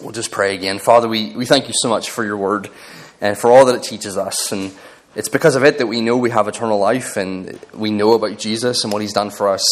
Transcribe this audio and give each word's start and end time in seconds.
We'll 0.00 0.12
just 0.12 0.30
pray 0.30 0.54
again. 0.54 0.78
Father, 0.78 1.08
we, 1.08 1.34
we 1.34 1.46
thank 1.46 1.68
you 1.68 1.74
so 1.76 1.88
much 1.88 2.10
for 2.10 2.24
your 2.24 2.36
word 2.36 2.70
and 3.20 3.36
for 3.36 3.50
all 3.50 3.66
that 3.66 3.74
it 3.74 3.82
teaches 3.82 4.16
us. 4.16 4.52
And 4.52 4.72
it's 5.14 5.28
because 5.28 5.56
of 5.56 5.64
it 5.64 5.78
that 5.78 5.86
we 5.86 6.00
know 6.00 6.16
we 6.16 6.30
have 6.30 6.48
eternal 6.48 6.78
life 6.78 7.16
and 7.16 7.58
we 7.74 7.90
know 7.90 8.14
about 8.14 8.38
Jesus 8.38 8.84
and 8.84 8.92
what 8.92 9.02
he's 9.02 9.12
done 9.12 9.30
for 9.30 9.48
us. 9.48 9.64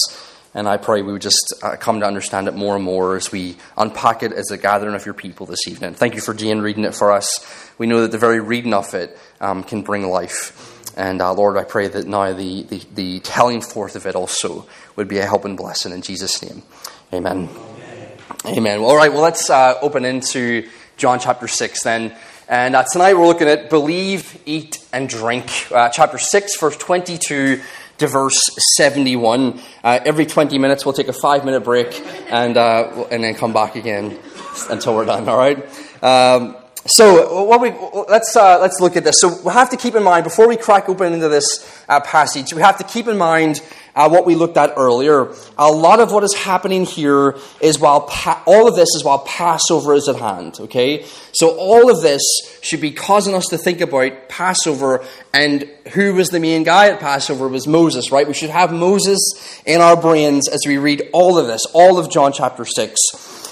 And 0.55 0.69
I 0.69 0.77
pray 0.77 1.03
we 1.03 1.13
would 1.13 1.23
just 1.23 1.55
uh, 1.63 1.77
come 1.77 2.01
to 2.01 2.07
understand 2.07 2.49
it 2.49 2.55
more 2.55 2.75
and 2.75 2.85
more 2.85 3.17
as 3.17 3.31
we 3.31 3.57
unpack 3.77 4.23
it 4.23 4.33
as 4.33 4.51
a 4.51 4.57
gathering 4.57 4.95
of 4.95 5.05
your 5.05 5.15
people 5.15 5.47
this 5.47 5.69
evening. 5.69 5.95
Thank 5.95 6.15
you 6.15 6.21
for 6.21 6.35
Jane 6.35 6.61
reading 6.61 6.85
it 6.85 6.95
for 6.95 7.13
us. 7.13 7.47
We 7.79 7.87
know 7.87 8.03
that 8.03 8.13
the 8.13 8.19
very 8.19 8.41
reading 8.41 8.75
of 8.75 8.95
it 8.95 9.17
um, 9.41 9.63
can 9.63 9.83
bring 9.83 10.09
life. 10.09 10.75
And 10.97 11.23
uh, 11.23 11.33
Lord, 11.33 11.57
I 11.57 11.65
pray 11.65 11.87
that 11.87 12.07
now 12.09 12.33
the, 12.33 12.63
the, 12.65 12.83
the, 12.95 13.21
telling 13.21 13.61
forth 13.61 13.95
of 13.95 14.07
it 14.07 14.17
also 14.17 14.67
would 14.97 15.07
be 15.07 15.19
a 15.19 15.27
help 15.27 15.45
and 15.45 15.57
blessing 15.57 15.93
in 15.93 16.03
Jesus' 16.03 16.43
name. 16.43 16.63
Amen. 17.13 17.49
Amen. 18.45 18.59
Amen. 18.59 18.81
All 18.81 18.97
right, 18.97 19.11
well, 19.11 19.23
let's 19.23 19.49
uh, 19.49 19.79
open 19.81 20.05
into 20.05 20.69
John 20.99 21.19
chapter 21.19 21.49
6 21.49 21.83
then. 21.83 22.15
And 22.47 22.77
uh, 22.77 22.85
tonight 22.85 23.15
we're 23.15 23.27
looking 23.27 23.49
at 23.49 23.71
believe, 23.71 24.41
eat, 24.45 24.85
and 24.93 25.09
drink. 25.09 25.51
Uh, 25.73 25.89
chapter 25.89 26.19
6, 26.19 26.61
verse 26.61 26.77
22 26.77 27.61
to 27.99 28.07
verse 28.07 28.39
71. 28.77 29.61
Uh, 29.83 30.01
every 30.05 30.27
20 30.27 30.59
minutes 30.59 30.85
we'll 30.85 30.93
take 30.93 31.09
a 31.09 31.13
five 31.15 31.47
minute 31.47 31.65
break 31.65 32.03
and, 32.31 32.59
uh, 32.59 33.07
and 33.11 33.25
then 33.25 33.35
come 33.35 33.55
back 33.55 33.77
again 33.77 34.19
until 34.69 34.95
we're 34.95 35.07
done, 35.07 35.27
all 35.27 35.39
right? 35.39 35.59
Um, 36.03 36.55
so 36.87 37.45
what 37.45 37.61
we, 37.61 37.71
let's, 38.11 38.37
uh, 38.37 38.59
let's 38.61 38.79
look 38.81 38.97
at 38.97 39.05
this. 39.05 39.17
So 39.21 39.41
we 39.43 39.53
have 39.53 39.71
to 39.71 39.77
keep 39.77 39.95
in 39.95 40.03
mind, 40.03 40.25
before 40.25 40.49
we 40.49 40.57
crack 40.57 40.89
open 40.89 41.15
into 41.15 41.29
this 41.29 41.67
uh, 41.89 42.01
passage, 42.01 42.53
we 42.53 42.61
have 42.61 42.77
to 42.79 42.85
keep 42.85 43.09
in 43.09 43.17
mind 43.17 43.63
uh, 43.99 44.09
what 44.09 44.25
we 44.25 44.37
looked 44.37 44.57
at 44.57 44.75
earlier. 44.77 45.35
A 45.59 45.71
lot 45.71 45.99
of 45.99 46.13
what 46.13 46.23
is 46.23 46.33
happening 46.33 46.87
here 46.87 47.37
is 47.61 47.81
while 47.81 48.03
pa- 48.03 48.41
all 48.47 48.69
of 48.69 48.77
this 48.77 48.89
is 48.95 49.03
while 49.03 49.19
Passover 49.19 49.93
is 49.95 50.09
at 50.09 50.15
hand. 50.17 50.59
Okay, 50.61 51.05
so 51.33 51.57
all 51.59 51.91
of 51.91 52.01
this 52.01 52.23
should 52.63 52.81
be 52.81 52.93
causing 52.93 53.35
us 53.35 53.47
to 53.47 53.59
think 53.59 53.81
about 53.81 54.29
Passover 54.29 55.05
and 55.35 55.69
who 55.95 56.15
was 56.15 56.29
the 56.29 56.39
main 56.39 56.63
guy 56.63 56.91
at 56.91 57.01
Passover 57.01 57.47
it 57.47 57.51
was 57.51 57.67
Moses. 57.67 58.13
Right? 58.13 58.27
We 58.27 58.35
should 58.35 58.51
have 58.51 58.73
Moses 58.73 59.19
in 59.67 59.81
our 59.81 60.01
brains 60.01 60.49
as 60.49 60.61
we 60.65 60.79
read 60.79 61.09
all 61.13 61.37
of 61.37 61.49
this, 61.49 61.67
all 61.75 61.99
of 61.99 62.09
John 62.09 62.33
chapter 62.33 62.65
six. 62.65 62.97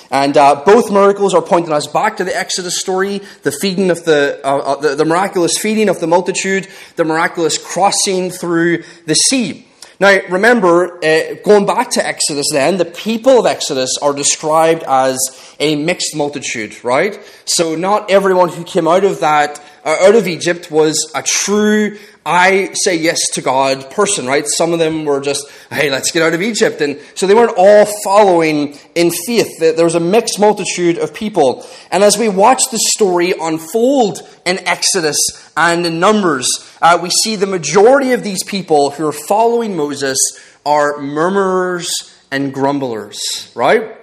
And 0.09 0.37
uh, 0.37 0.63
both 0.65 0.93
miracles 0.93 1.35
are 1.35 1.43
pointing 1.43 1.73
us 1.73 1.89
back 1.89 2.19
to 2.19 2.25
the 2.25 2.37
Exodus 2.37 2.79
story, 2.79 3.23
the 3.43 3.51
feeding 3.51 3.91
of 3.91 4.05
the, 4.05 4.41
uh, 4.45 4.59
uh, 4.59 4.77
the, 4.77 4.95
the 4.95 5.05
miraculous 5.05 5.59
feeding 5.59 5.89
of 5.89 5.99
the 5.99 6.07
multitude, 6.07 6.69
the 6.95 7.05
miraculous 7.05 7.59
crossing 7.59 8.31
through 8.31 8.85
the 9.07 9.15
sea. 9.15 9.66
Now, 9.99 10.19
remember, 10.29 11.03
uh, 11.03 11.37
going 11.43 11.65
back 11.65 11.91
to 11.93 12.07
Exodus 12.07 12.47
then, 12.53 12.77
the 12.77 12.85
people 12.85 13.39
of 13.39 13.47
Exodus 13.47 13.97
are 14.03 14.13
described 14.13 14.83
as 14.87 15.19
a 15.59 15.75
mixed 15.75 16.15
multitude, 16.15 16.85
right? 16.85 17.19
So 17.47 17.75
not 17.77 18.11
everyone 18.11 18.51
who 18.51 18.63
came 18.63 18.87
out 18.87 19.05
of 19.05 19.21
that, 19.21 19.59
uh, 19.87 19.97
out 20.01 20.15
of 20.15 20.29
Egypt 20.29 20.71
was 20.71 21.11
a 21.15 21.23
true 21.23 21.97
I 22.29 22.73
say 22.73 22.97
yes 22.97 23.21
to 23.35 23.41
God 23.41 23.89
person, 23.93 24.27
right? 24.27 24.45
Some 24.45 24.73
of 24.73 24.81
them 24.81 25.05
were 25.05 25.21
just, 25.21 25.49
hey, 25.71 25.93
let's 25.93 26.11
get 26.11 26.25
out 26.25 26.35
of 26.35 26.43
Egypt. 26.43 26.81
And 26.81 27.01
so 27.15 27.29
they 27.29 27.35
weren't 27.35 27.55
all 27.57 27.87
following 28.03 28.77
in 28.97 29.13
faith. 29.13 29.61
There 29.61 29.85
was 29.85 29.95
a 29.95 30.01
mixed 30.01 30.41
multitude 30.41 30.99
of 30.99 31.15
people. 31.15 31.65
And 31.93 32.03
as 32.03 32.19
we 32.19 32.29
watch 32.29 32.63
the 32.73 32.81
story 32.95 33.33
unfold 33.41 34.29
in 34.45 34.59
Exodus 34.67 35.17
and 35.57 35.87
in 35.87 36.01
Numbers, 36.01 36.49
uh, 36.83 36.99
we 37.01 37.11
see 37.11 37.37
the 37.37 37.47
majority 37.47 38.11
of 38.13 38.25
these 38.25 38.43
people 38.43 38.91
who 38.91 39.07
are 39.07 39.13
following 39.13 39.77
Moses 39.77 40.19
are 40.67 40.99
murmurers 40.99 42.13
and 42.33 42.53
grumblers, 42.53 43.53
right? 43.55 43.97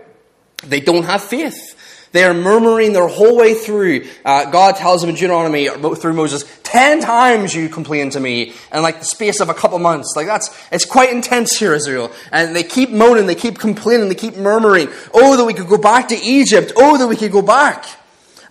They 0.64 0.80
don't 0.80 1.04
have 1.04 1.22
faith. 1.22 1.73
They 2.14 2.23
are 2.23 2.33
murmuring 2.33 2.94
their 2.94 3.08
whole 3.08 3.36
way 3.36 3.56
through. 3.56 4.06
Uh, 4.23 4.50
God 4.52 4.75
tells 4.75 5.02
them 5.02 5.09
in 5.09 5.16
Deuteronomy 5.16 5.67
through 5.95 6.14
Moses, 6.14 6.45
ten 6.61 7.02
times 7.02 7.56
you 7.56 7.69
complain 7.69 8.11
to 8.11 8.19
me 8.19 8.53
in 8.72 8.81
like 8.83 9.00
the 9.00 9.06
space 9.06 9.39
of 9.39 9.50
a 9.50 9.53
couple 9.53 9.80
months. 9.80 10.13
Like 10.16 10.28
that's, 10.28 10.56
it's 10.72 10.85
quite 10.85 11.12
intense 11.12 11.57
here, 11.57 11.73
Israel. 11.73 12.12
And 12.31 12.56
they 12.56 12.63
keep 12.63 12.91
moaning, 12.91 13.25
they 13.25 13.35
keep 13.35 13.57
complaining, 13.57 14.09
they 14.09 14.16
keep 14.16 14.38
murmuring. 14.38 14.90
Oh, 15.12 15.35
that 15.35 15.44
we 15.44 15.56
could 15.56 15.68
go 15.68 15.79
back 15.79 16.09
to 16.09 16.16
Egypt. 16.16 16.72
Oh, 16.75 17.00
that 17.00 17.07
we 17.07 17.16
could 17.16 17.31
go 17.31 17.41
back. 17.41 17.85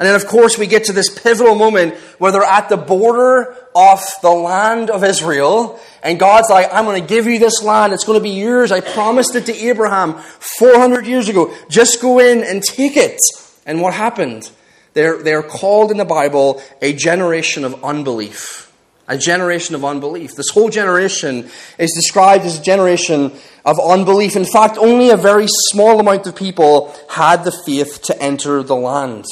And 0.00 0.08
then, 0.08 0.16
of 0.16 0.26
course, 0.26 0.58
we 0.58 0.66
get 0.66 0.86
to 0.86 0.92
this 0.92 1.08
pivotal 1.08 1.54
moment 1.54 1.94
where 2.18 2.32
they're 2.32 2.42
at 2.42 2.68
the 2.68 2.76
border 2.76 3.54
of 3.76 4.04
the 4.22 4.30
land 4.30 4.90
of 4.90 5.04
Israel. 5.04 5.78
And 6.02 6.18
God's 6.18 6.50
like, 6.50 6.66
I'm 6.72 6.84
going 6.86 7.00
to 7.00 7.06
give 7.06 7.26
you 7.26 7.38
this 7.38 7.62
land. 7.62 7.92
It's 7.92 8.02
going 8.02 8.18
to 8.18 8.22
be 8.22 8.30
yours. 8.30 8.72
I 8.72 8.80
promised 8.80 9.36
it 9.36 9.46
to 9.46 9.54
Abraham 9.54 10.14
400 10.58 11.06
years 11.06 11.28
ago. 11.28 11.54
Just 11.68 12.02
go 12.02 12.18
in 12.18 12.42
and 12.42 12.64
take 12.64 12.96
it. 12.96 13.20
And 13.66 13.80
what 13.80 13.94
happened? 13.94 14.50
They're, 14.94 15.22
they're 15.22 15.42
called 15.42 15.90
in 15.90 15.96
the 15.96 16.04
Bible 16.04 16.62
a 16.80 16.92
generation 16.92 17.64
of 17.64 17.82
unbelief. 17.84 18.70
A 19.08 19.18
generation 19.18 19.74
of 19.74 19.84
unbelief. 19.84 20.34
This 20.36 20.50
whole 20.50 20.68
generation 20.68 21.50
is 21.78 21.92
described 21.92 22.44
as 22.44 22.58
a 22.58 22.62
generation 22.62 23.32
of 23.64 23.78
unbelief. 23.80 24.36
In 24.36 24.44
fact, 24.44 24.78
only 24.78 25.10
a 25.10 25.16
very 25.16 25.46
small 25.48 26.00
amount 26.00 26.26
of 26.26 26.36
people 26.36 26.94
had 27.10 27.44
the 27.44 27.52
faith 27.52 28.02
to 28.04 28.22
enter 28.22 28.62
the 28.62 28.76
land. 28.76 29.24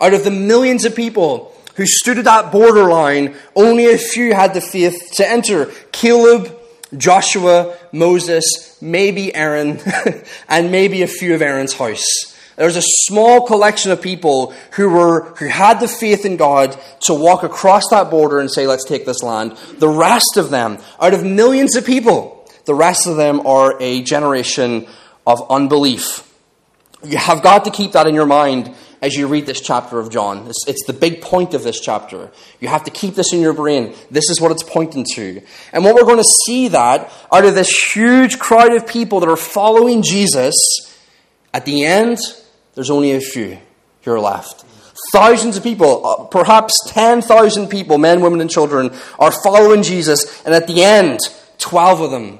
Out 0.00 0.14
of 0.14 0.24
the 0.24 0.30
millions 0.30 0.84
of 0.84 0.94
people 0.94 1.54
who 1.74 1.86
stood 1.86 2.18
at 2.18 2.24
that 2.24 2.52
borderline, 2.52 3.34
only 3.54 3.86
a 3.86 3.98
few 3.98 4.34
had 4.34 4.54
the 4.54 4.60
faith 4.60 5.12
to 5.14 5.28
enter. 5.28 5.66
Caleb, 5.92 6.56
Joshua, 6.96 7.76
Moses, 7.92 8.78
maybe 8.80 9.34
Aaron, 9.34 9.80
and 10.48 10.70
maybe 10.70 11.02
a 11.02 11.06
few 11.06 11.34
of 11.34 11.42
Aaron's 11.42 11.74
house. 11.74 12.35
There 12.56 12.66
was 12.66 12.76
a 12.76 12.82
small 12.82 13.46
collection 13.46 13.92
of 13.92 14.00
people 14.00 14.54
who 14.72 14.88
were 14.88 15.34
who 15.36 15.46
had 15.46 15.78
the 15.78 15.88
faith 15.88 16.24
in 16.24 16.36
God 16.36 16.76
to 17.00 17.14
walk 17.14 17.42
across 17.42 17.88
that 17.90 18.10
border 18.10 18.40
and 18.40 18.50
say, 18.50 18.66
"Let's 18.66 18.84
take 18.84 19.04
this 19.04 19.22
land." 19.22 19.56
The 19.78 19.88
rest 19.88 20.36
of 20.36 20.50
them, 20.50 20.78
out 21.00 21.12
of 21.12 21.22
millions 21.22 21.76
of 21.76 21.84
people, 21.84 22.48
the 22.64 22.74
rest 22.74 23.06
of 23.06 23.16
them 23.16 23.46
are 23.46 23.76
a 23.80 24.02
generation 24.02 24.86
of 25.26 25.44
unbelief. 25.50 26.22
You 27.04 27.18
have 27.18 27.42
got 27.42 27.64
to 27.66 27.70
keep 27.70 27.92
that 27.92 28.06
in 28.06 28.14
your 28.14 28.26
mind 28.26 28.74
as 29.02 29.14
you 29.14 29.26
read 29.26 29.46
this 29.46 29.60
chapter 29.60 29.98
of 29.98 30.10
John. 30.10 30.46
It's, 30.48 30.66
it's, 30.66 30.84
the 30.86 30.92
big 30.92 31.20
point 31.20 31.54
of 31.54 31.62
this 31.62 31.78
chapter. 31.78 32.30
You 32.60 32.68
have 32.68 32.84
to 32.84 32.90
keep 32.90 33.14
this 33.14 33.32
in 33.32 33.40
your 33.40 33.52
brain. 33.52 33.94
This 34.10 34.30
is 34.30 34.40
what 34.40 34.50
it's 34.50 34.62
pointing 34.62 35.04
to. 35.14 35.42
And 35.72 35.84
what 35.84 35.94
we're 35.94 36.04
going 36.04 36.16
to 36.16 36.32
see 36.46 36.68
that 36.68 37.12
out 37.30 37.44
of 37.44 37.54
this 37.54 37.70
huge 37.92 38.38
crowd 38.38 38.72
of 38.72 38.86
people 38.86 39.20
that 39.20 39.28
are 39.28 39.36
following 39.36 40.02
Jesus, 40.02 40.54
at 41.52 41.64
the 41.66 41.84
end, 41.84 42.18
there's 42.76 42.90
only 42.90 43.12
a 43.12 43.20
few 43.20 43.58
who 44.02 44.12
are 44.12 44.20
left. 44.20 44.64
Thousands 45.12 45.56
of 45.56 45.62
people, 45.62 46.06
uh, 46.06 46.24
perhaps 46.24 46.74
10,000 46.88 47.68
people, 47.68 47.98
men, 47.98 48.20
women, 48.20 48.40
and 48.40 48.48
children, 48.48 48.94
are 49.18 49.32
following 49.32 49.82
Jesus, 49.82 50.44
and 50.44 50.54
at 50.54 50.68
the 50.68 50.84
end, 50.84 51.18
12 51.58 52.00
of 52.02 52.10
them. 52.12 52.38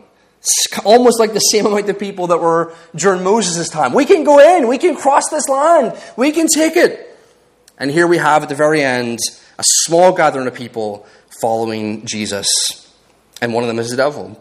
almost 0.84 1.18
like 1.18 1.32
the 1.32 1.40
same 1.40 1.66
amount 1.66 1.88
of 1.88 1.98
people 1.98 2.28
that 2.28 2.38
were 2.38 2.72
during 2.94 3.24
Moses' 3.24 3.68
time. 3.68 3.92
We 3.92 4.04
can 4.04 4.22
go 4.22 4.38
in, 4.38 4.68
we 4.68 4.78
can 4.78 4.94
cross 4.94 5.28
this 5.28 5.48
land, 5.48 5.98
we 6.16 6.30
can 6.30 6.46
take 6.46 6.76
it. 6.76 7.18
And 7.78 7.90
here 7.90 8.06
we 8.06 8.18
have 8.18 8.42
at 8.42 8.48
the 8.48 8.54
very 8.54 8.82
end 8.82 9.18
a 9.58 9.64
small 9.64 10.12
gathering 10.12 10.46
of 10.46 10.54
people 10.54 11.06
following 11.40 12.06
Jesus. 12.06 12.48
And 13.40 13.52
one 13.52 13.64
of 13.64 13.68
them 13.68 13.78
is 13.78 13.90
the 13.90 13.96
devil. 13.96 14.40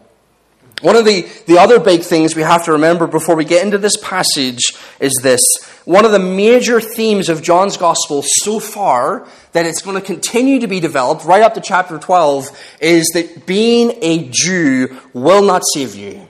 One 0.82 0.96
of 0.96 1.06
the, 1.06 1.22
the 1.46 1.58
other 1.58 1.80
big 1.80 2.02
things 2.02 2.36
we 2.36 2.42
have 2.42 2.64
to 2.66 2.72
remember 2.72 3.06
before 3.06 3.34
we 3.34 3.44
get 3.44 3.64
into 3.64 3.78
this 3.78 3.96
passage 3.96 4.60
is 5.00 5.14
this. 5.22 5.42
One 5.86 6.04
of 6.04 6.10
the 6.10 6.18
major 6.18 6.80
themes 6.80 7.28
of 7.28 7.44
John's 7.44 7.76
gospel 7.76 8.24
so 8.24 8.58
far, 8.58 9.24
that 9.52 9.66
it's 9.66 9.82
going 9.82 9.94
to 9.94 10.04
continue 10.04 10.58
to 10.58 10.66
be 10.66 10.80
developed 10.80 11.24
right 11.24 11.42
up 11.42 11.54
to 11.54 11.60
chapter 11.60 11.96
12, 11.96 12.76
is 12.80 13.08
that 13.14 13.46
being 13.46 13.96
a 14.02 14.28
Jew 14.28 14.98
will 15.12 15.42
not 15.42 15.62
save 15.72 15.94
you. 15.94 16.28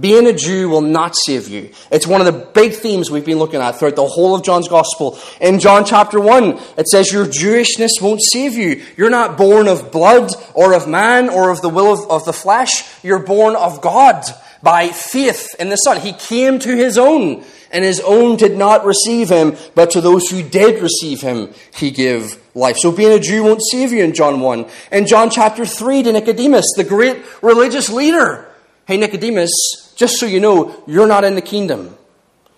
Being 0.00 0.26
a 0.26 0.32
Jew 0.32 0.70
will 0.70 0.80
not 0.80 1.14
save 1.14 1.48
you. 1.48 1.72
It's 1.90 2.06
one 2.06 2.22
of 2.22 2.26
the 2.26 2.46
big 2.54 2.72
themes 2.72 3.10
we've 3.10 3.24
been 3.24 3.38
looking 3.38 3.60
at 3.60 3.72
throughout 3.72 3.96
the 3.96 4.06
whole 4.06 4.34
of 4.34 4.42
John's 4.42 4.66
Gospel. 4.66 5.18
In 5.42 5.60
John 5.60 5.84
chapter 5.84 6.18
1, 6.18 6.58
it 6.78 6.88
says 6.88 7.12
your 7.12 7.26
Jewishness 7.26 8.00
won't 8.00 8.22
save 8.32 8.54
you. 8.54 8.82
You're 8.96 9.10
not 9.10 9.36
born 9.36 9.68
of 9.68 9.92
blood 9.92 10.30
or 10.54 10.72
of 10.72 10.88
man 10.88 11.28
or 11.28 11.50
of 11.50 11.60
the 11.60 11.68
will 11.68 11.92
of, 11.92 12.10
of 12.10 12.24
the 12.24 12.32
flesh. 12.32 12.82
You're 13.04 13.18
born 13.18 13.56
of 13.56 13.82
God 13.82 14.24
by 14.62 14.88
faith 14.88 15.54
in 15.58 15.68
the 15.68 15.76
Son. 15.76 16.00
He 16.00 16.14
came 16.14 16.58
to 16.60 16.74
his 16.74 16.96
own, 16.96 17.44
and 17.72 17.84
his 17.84 18.00
own 18.00 18.36
did 18.36 18.56
not 18.56 18.84
receive 18.84 19.28
him, 19.28 19.56
but 19.74 19.90
to 19.90 20.00
those 20.00 20.28
who 20.28 20.42
did 20.42 20.82
receive 20.82 21.20
him, 21.20 21.52
he 21.74 21.90
gave 21.90 22.36
life. 22.54 22.76
So 22.78 22.92
being 22.92 23.12
a 23.12 23.20
Jew 23.20 23.44
won't 23.44 23.62
save 23.70 23.92
you 23.92 24.02
in 24.02 24.14
John 24.14 24.40
1. 24.40 24.66
In 24.92 25.06
John 25.06 25.30
chapter 25.30 25.66
3 25.66 26.04
to 26.04 26.12
Nicodemus, 26.12 26.66
the 26.76 26.84
great 26.84 27.22
religious 27.42 27.88
leader, 27.88 28.48
Hey, 28.86 28.96
Nicodemus, 28.98 29.50
just 29.96 30.18
so 30.18 30.26
you 30.26 30.38
know, 30.38 30.82
you're 30.86 31.08
not 31.08 31.24
in 31.24 31.34
the 31.34 31.42
kingdom. 31.42 31.96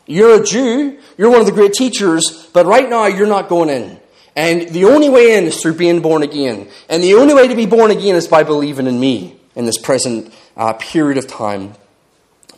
You're 0.07 0.43
a 0.43 0.45
Jew, 0.45 0.99
you're 1.17 1.31
one 1.31 1.41
of 1.41 1.47
the 1.47 1.53
great 1.53 1.73
teachers, 1.73 2.49
but 2.53 2.67
right 2.67 2.89
now 2.89 3.07
you're 3.07 3.27
not 3.27 3.49
going 3.49 3.71
in. 3.71 3.99
And 4.37 4.69
the 4.69 4.85
only 4.85 5.09
way 5.09 5.37
in 5.37 5.45
is 5.45 5.61
through 5.61 5.75
being 5.75 6.01
born 6.01 6.23
again. 6.23 6.69
And 6.89 7.03
the 7.03 7.15
only 7.15 7.35
way 7.35 7.49
to 7.49 7.57
be 7.57 7.67
born 7.67 7.91
again 7.91 8.15
is 8.15 8.29
by 8.29 8.43
believing 8.43 8.87
in 8.87 9.01
me 9.01 9.39
in 9.57 9.67
this 9.67 9.79
present 9.79 10.33
uh, 10.57 10.75
period 10.75 11.19
of 11.19 11.27
time. 11.27 11.75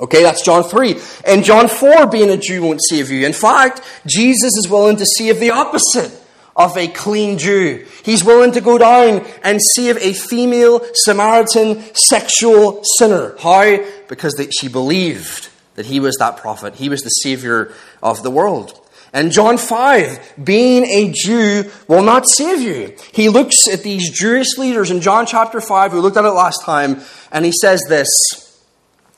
Okay, 0.00 0.22
that's 0.22 0.42
John 0.42 0.64
3. 0.64 0.98
And 1.26 1.44
John 1.44 1.68
4, 1.68 2.06
being 2.06 2.30
a 2.30 2.38
Jew 2.38 2.62
won't 2.62 2.80
save 2.82 3.10
you. 3.10 3.26
In 3.26 3.34
fact, 3.34 3.82
Jesus 4.06 4.56
is 4.56 4.66
willing 4.68 4.96
to 4.96 5.06
save 5.06 5.40
the 5.40 5.50
opposite 5.50 6.18
of 6.56 6.76
a 6.76 6.88
clean 6.88 7.38
Jew. 7.38 7.86
He's 8.02 8.24
willing 8.24 8.52
to 8.52 8.60
go 8.60 8.78
down 8.78 9.26
and 9.42 9.60
save 9.76 9.98
a 9.98 10.14
female 10.14 10.80
Samaritan 10.94 11.82
sexual 11.94 12.82
sinner. 12.98 13.36
How? 13.38 13.78
Because 14.08 14.40
she 14.58 14.68
believed 14.68 15.50
that 15.74 15.86
he 15.86 16.00
was 16.00 16.16
that 16.16 16.38
prophet. 16.38 16.76
He 16.76 16.88
was 16.88 17.02
the 17.02 17.10
savior 17.10 17.72
of 18.02 18.22
the 18.22 18.30
world. 18.30 18.76
And 19.12 19.32
John 19.32 19.58
5, 19.58 20.34
being 20.42 20.84
a 20.84 21.12
Jew 21.12 21.70
will 21.88 22.02
not 22.02 22.28
save 22.28 22.60
you. 22.60 22.94
He 23.12 23.28
looks 23.28 23.66
at 23.68 23.82
these 23.82 24.10
Jewish 24.10 24.56
leaders 24.56 24.90
in 24.90 25.00
John 25.00 25.26
chapter 25.26 25.60
5, 25.60 25.92
we 25.92 26.00
looked 26.00 26.16
at 26.16 26.24
it 26.24 26.30
last 26.30 26.64
time, 26.64 27.00
and 27.32 27.44
he 27.44 27.52
says 27.52 27.82
this 27.88 28.08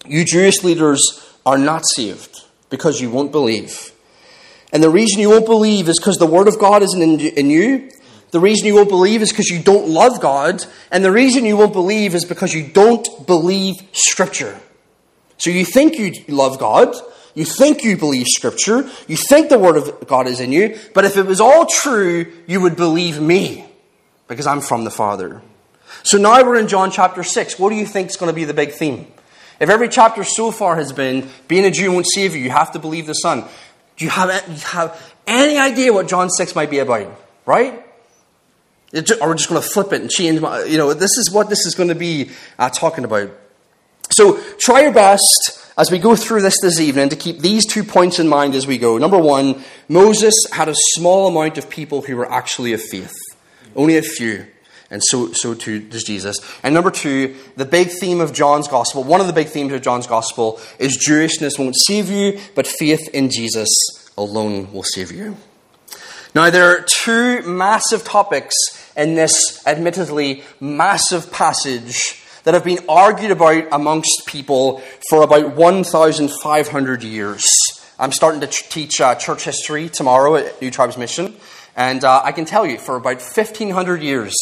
You 0.06 0.25
Jewish 0.25 0.62
leaders 0.62 1.00
are 1.46 1.58
not 1.58 1.84
saved 1.94 2.44
because 2.70 3.00
you 3.00 3.10
won't 3.10 3.32
believe. 3.32 3.93
And 4.72 4.82
the 4.82 4.90
reason 4.90 5.20
you 5.20 5.31
won't 5.31 5.46
believe 5.46 5.88
is 5.88 5.99
because 5.99 6.16
the 6.16 6.26
Word 6.26 6.49
of 6.49 6.58
God 6.58 6.82
isn't 6.82 7.02
in, 7.02 7.50
you. 7.50 7.90
The 8.31 8.40
reason 8.40 8.66
you 8.66 8.75
won't 8.75 8.88
believe 8.88 9.20
is 9.20 9.31
because 9.31 9.49
you 9.49 9.62
don't 9.62 9.88
love 9.88 10.20
God. 10.20 10.64
And 10.90 11.04
the 11.04 11.12
reason 11.12 11.44
you 11.44 11.56
won't 11.56 11.75
believe 11.75 12.14
is 12.14 12.25
because 12.25 12.54
you 12.54 12.66
don't 12.66 13.26
believe 13.26 13.76
Scripture. 13.93 14.58
So 15.37 15.50
you 15.50 15.64
think 15.64 15.99
you 15.99 16.12
love 16.34 16.58
God. 16.58 16.94
You 17.34 17.44
think 17.44 17.84
you 17.84 17.96
believe 17.96 18.26
Scripture. 18.28 18.88
You 19.06 19.16
think 19.16 19.50
the 19.50 19.58
Word 19.58 19.76
of 19.76 20.06
God 20.06 20.26
is 20.26 20.40
in 20.40 20.52
you. 20.52 20.78
But 20.94 21.05
if 21.05 21.19
it 21.19 21.26
was 21.26 21.40
all 21.40 21.66
true, 21.66 22.32
you 22.46 22.60
would 22.62 22.76
believe 22.76 23.20
me 23.20 23.66
because 24.26 24.46
I'm 24.46 24.62
from 24.62 24.84
the 24.84 24.90
Father. 24.90 25.43
So 26.02 26.16
now 26.16 26.43
we're 26.43 26.58
in 26.58 26.69
John 26.69 26.90
chapter 26.90 27.22
6. 27.22 27.58
What 27.58 27.69
do 27.69 27.76
you 27.76 27.84
think 27.84 28.08
is 28.08 28.16
going 28.16 28.31
to 28.31 28.34
be 28.34 28.44
the 28.44 28.55
big 28.55 28.72
theme? 28.72 29.06
If 29.62 29.70
every 29.70 29.88
chapter 29.88 30.24
so 30.24 30.50
far 30.50 30.74
has 30.74 30.92
been 30.92 31.28
being 31.46 31.64
a 31.64 31.70
Jew 31.70 31.92
won't 31.92 32.06
save 32.12 32.34
you, 32.34 32.42
you 32.42 32.50
have 32.50 32.72
to 32.72 32.80
believe 32.80 33.06
the 33.06 33.14
Son. 33.14 33.44
Do 33.96 34.04
you 34.04 34.10
have, 34.10 34.28
you 34.48 34.56
have 34.56 35.14
any 35.24 35.56
idea 35.56 35.92
what 35.92 36.08
John 36.08 36.30
6 36.30 36.56
might 36.56 36.68
be 36.68 36.80
about? 36.80 37.06
Right? 37.46 37.74
Or 38.92 39.28
we're 39.28 39.34
just 39.36 39.48
going 39.48 39.62
to 39.62 39.68
flip 39.68 39.92
it 39.92 40.00
and 40.00 40.10
change. 40.10 40.40
My, 40.40 40.64
you 40.64 40.78
know, 40.78 40.92
this 40.94 41.16
is 41.16 41.30
what 41.30 41.48
this 41.48 41.64
is 41.64 41.76
going 41.76 41.90
to 41.90 41.94
be 41.94 42.30
uh, 42.58 42.70
talking 42.70 43.04
about. 43.04 43.30
So 44.10 44.42
try 44.58 44.82
your 44.82 44.92
best 44.92 45.64
as 45.78 45.92
we 45.92 46.00
go 46.00 46.16
through 46.16 46.42
this 46.42 46.60
this 46.60 46.80
evening 46.80 47.10
to 47.10 47.16
keep 47.16 47.38
these 47.38 47.64
two 47.64 47.84
points 47.84 48.18
in 48.18 48.26
mind 48.26 48.56
as 48.56 48.66
we 48.66 48.78
go. 48.78 48.98
Number 48.98 49.18
one, 49.18 49.62
Moses 49.88 50.34
had 50.52 50.68
a 50.70 50.74
small 50.74 51.28
amount 51.28 51.56
of 51.56 51.70
people 51.70 52.02
who 52.02 52.16
were 52.16 52.30
actually 52.30 52.72
of 52.72 52.82
faith, 52.82 53.14
only 53.76 53.96
a 53.96 54.02
few. 54.02 54.44
And 54.92 55.02
so, 55.02 55.32
so 55.32 55.54
too 55.54 55.80
does 55.80 56.04
Jesus. 56.04 56.38
And 56.62 56.74
number 56.74 56.90
two, 56.90 57.34
the 57.56 57.64
big 57.64 57.88
theme 57.88 58.20
of 58.20 58.32
John's 58.32 58.68
gospel, 58.68 59.02
one 59.02 59.20
of 59.20 59.26
the 59.26 59.32
big 59.32 59.48
themes 59.48 59.72
of 59.72 59.82
John's 59.82 60.06
gospel 60.06 60.60
is 60.78 61.04
Jewishness 61.04 61.58
won't 61.58 61.74
save 61.76 62.10
you, 62.10 62.38
but 62.54 62.66
faith 62.66 63.08
in 63.14 63.30
Jesus 63.30 63.68
alone 64.18 64.70
will 64.72 64.82
save 64.84 65.10
you. 65.10 65.36
Now, 66.34 66.50
there 66.50 66.76
are 66.76 66.86
two 66.86 67.42
massive 67.42 68.04
topics 68.04 68.54
in 68.96 69.14
this 69.14 69.66
admittedly 69.66 70.44
massive 70.60 71.32
passage 71.32 72.22
that 72.44 72.54
have 72.54 72.64
been 72.64 72.84
argued 72.88 73.30
about 73.30 73.64
amongst 73.72 74.26
people 74.26 74.82
for 75.08 75.22
about 75.22 75.56
1,500 75.56 77.02
years. 77.02 77.46
I'm 77.98 78.12
starting 78.12 78.40
to 78.40 78.46
teach 78.46 79.00
uh, 79.00 79.14
church 79.14 79.44
history 79.44 79.88
tomorrow 79.88 80.36
at 80.36 80.60
New 80.60 80.70
Tribes 80.70 80.98
Mission, 80.98 81.34
and 81.76 82.04
uh, 82.04 82.20
I 82.24 82.32
can 82.32 82.44
tell 82.44 82.66
you 82.66 82.78
for 82.78 82.96
about 82.96 83.16
1,500 83.16 84.02
years, 84.02 84.34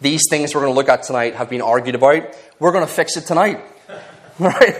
these 0.00 0.22
things 0.30 0.54
we're 0.54 0.62
going 0.62 0.72
to 0.72 0.76
look 0.76 0.88
at 0.88 1.02
tonight 1.02 1.34
have 1.34 1.50
been 1.50 1.62
argued 1.62 1.94
about. 1.94 2.36
We're 2.58 2.72
going 2.72 2.86
to 2.86 2.92
fix 2.92 3.16
it 3.16 3.22
tonight. 3.22 3.60
Right? 4.40 4.78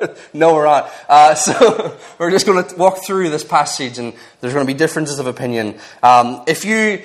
no, 0.34 0.54
we're 0.54 0.64
not. 0.64 0.90
Uh, 1.08 1.34
so 1.36 1.96
we're 2.18 2.32
just 2.32 2.46
going 2.46 2.64
to 2.64 2.76
walk 2.76 3.04
through 3.04 3.30
this 3.30 3.44
passage, 3.44 3.98
and 3.98 4.12
there's 4.40 4.52
going 4.52 4.66
to 4.66 4.72
be 4.72 4.76
differences 4.76 5.20
of 5.20 5.28
opinion. 5.28 5.78
Um, 6.02 6.42
if 6.48 6.64
you, 6.64 7.04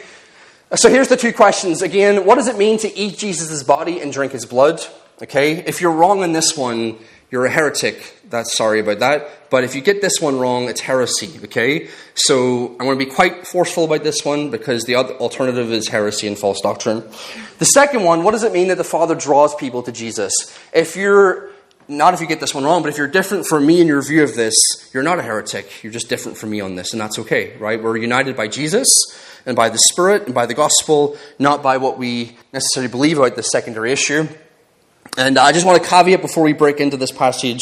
so 0.73 0.89
here's 0.89 1.07
the 1.07 1.17
two 1.17 1.33
questions 1.33 1.83
again. 1.83 2.25
What 2.25 2.35
does 2.35 2.47
it 2.47 2.57
mean 2.57 2.79
to 2.79 2.97
eat 2.97 3.19
Jesus' 3.19 3.61
body 3.61 3.99
and 3.99 4.11
drink 4.11 4.31
his 4.31 4.47
blood? 4.47 4.81
Okay, 5.21 5.57
if 5.57 5.79
you're 5.79 5.91
wrong 5.91 6.23
on 6.23 6.31
this 6.31 6.57
one, 6.57 6.97
you're 7.29 7.45
a 7.45 7.51
heretic. 7.51 8.16
That's 8.29 8.57
sorry 8.57 8.79
about 8.79 8.99
that. 8.99 9.49
But 9.49 9.63
if 9.63 9.73
you 9.75 9.81
get 9.81 10.01
this 10.01 10.19
one 10.19 10.37
wrong, 10.37 10.67
it's 10.67 10.81
heresy. 10.81 11.39
Okay? 11.45 11.87
So 12.15 12.71
I'm 12.71 12.77
going 12.77 12.99
to 12.99 13.05
be 13.05 13.09
quite 13.09 13.47
forceful 13.47 13.85
about 13.85 14.03
this 14.03 14.25
one 14.25 14.51
because 14.51 14.83
the 14.83 14.95
alternative 14.95 15.71
is 15.71 15.87
heresy 15.87 16.27
and 16.27 16.37
false 16.37 16.59
doctrine. 16.61 17.03
The 17.59 17.65
second 17.65 18.03
one, 18.03 18.23
what 18.23 18.31
does 18.31 18.43
it 18.43 18.51
mean 18.51 18.67
that 18.67 18.77
the 18.77 18.83
Father 18.83 19.15
draws 19.15 19.55
people 19.55 19.83
to 19.83 19.91
Jesus? 19.91 20.33
If 20.73 20.95
you're 20.95 21.51
not 21.87 22.13
if 22.13 22.19
you 22.19 22.27
get 22.27 22.39
this 22.39 22.53
one 22.53 22.65
wrong, 22.65 22.81
but 22.81 22.89
if 22.89 22.97
you're 22.97 23.07
different 23.07 23.45
from 23.45 23.65
me 23.65 23.79
in 23.79 23.87
your 23.87 24.01
view 24.01 24.23
of 24.23 24.35
this, 24.35 24.55
you're 24.93 25.03
not 25.03 25.19
a 25.19 25.21
heretic. 25.21 25.83
You're 25.83 25.93
just 25.93 26.09
different 26.09 26.37
from 26.37 26.49
me 26.49 26.59
on 26.59 26.75
this, 26.75 26.91
and 26.91 26.99
that's 26.99 27.17
okay, 27.19 27.55
right? 27.57 27.81
We're 27.81 27.97
united 27.97 28.35
by 28.35 28.49
Jesus 28.49 28.89
and 29.45 29.55
by 29.55 29.69
the 29.69 29.77
Spirit 29.77 30.25
and 30.25 30.35
by 30.35 30.45
the 30.45 30.53
gospel, 30.53 31.17
not 31.39 31.63
by 31.63 31.77
what 31.77 31.97
we 31.97 32.35
necessarily 32.51 32.91
believe 32.91 33.17
about 33.17 33.37
this 33.37 33.49
secondary 33.51 33.93
issue. 33.93 34.27
And 35.17 35.39
I 35.39 35.51
just 35.51 35.65
want 35.65 35.81
to 35.81 35.89
caveat 35.89 36.21
before 36.21 36.43
we 36.43 36.53
break 36.53 36.79
into 36.79 36.95
this 36.95 37.11
passage. 37.11 37.59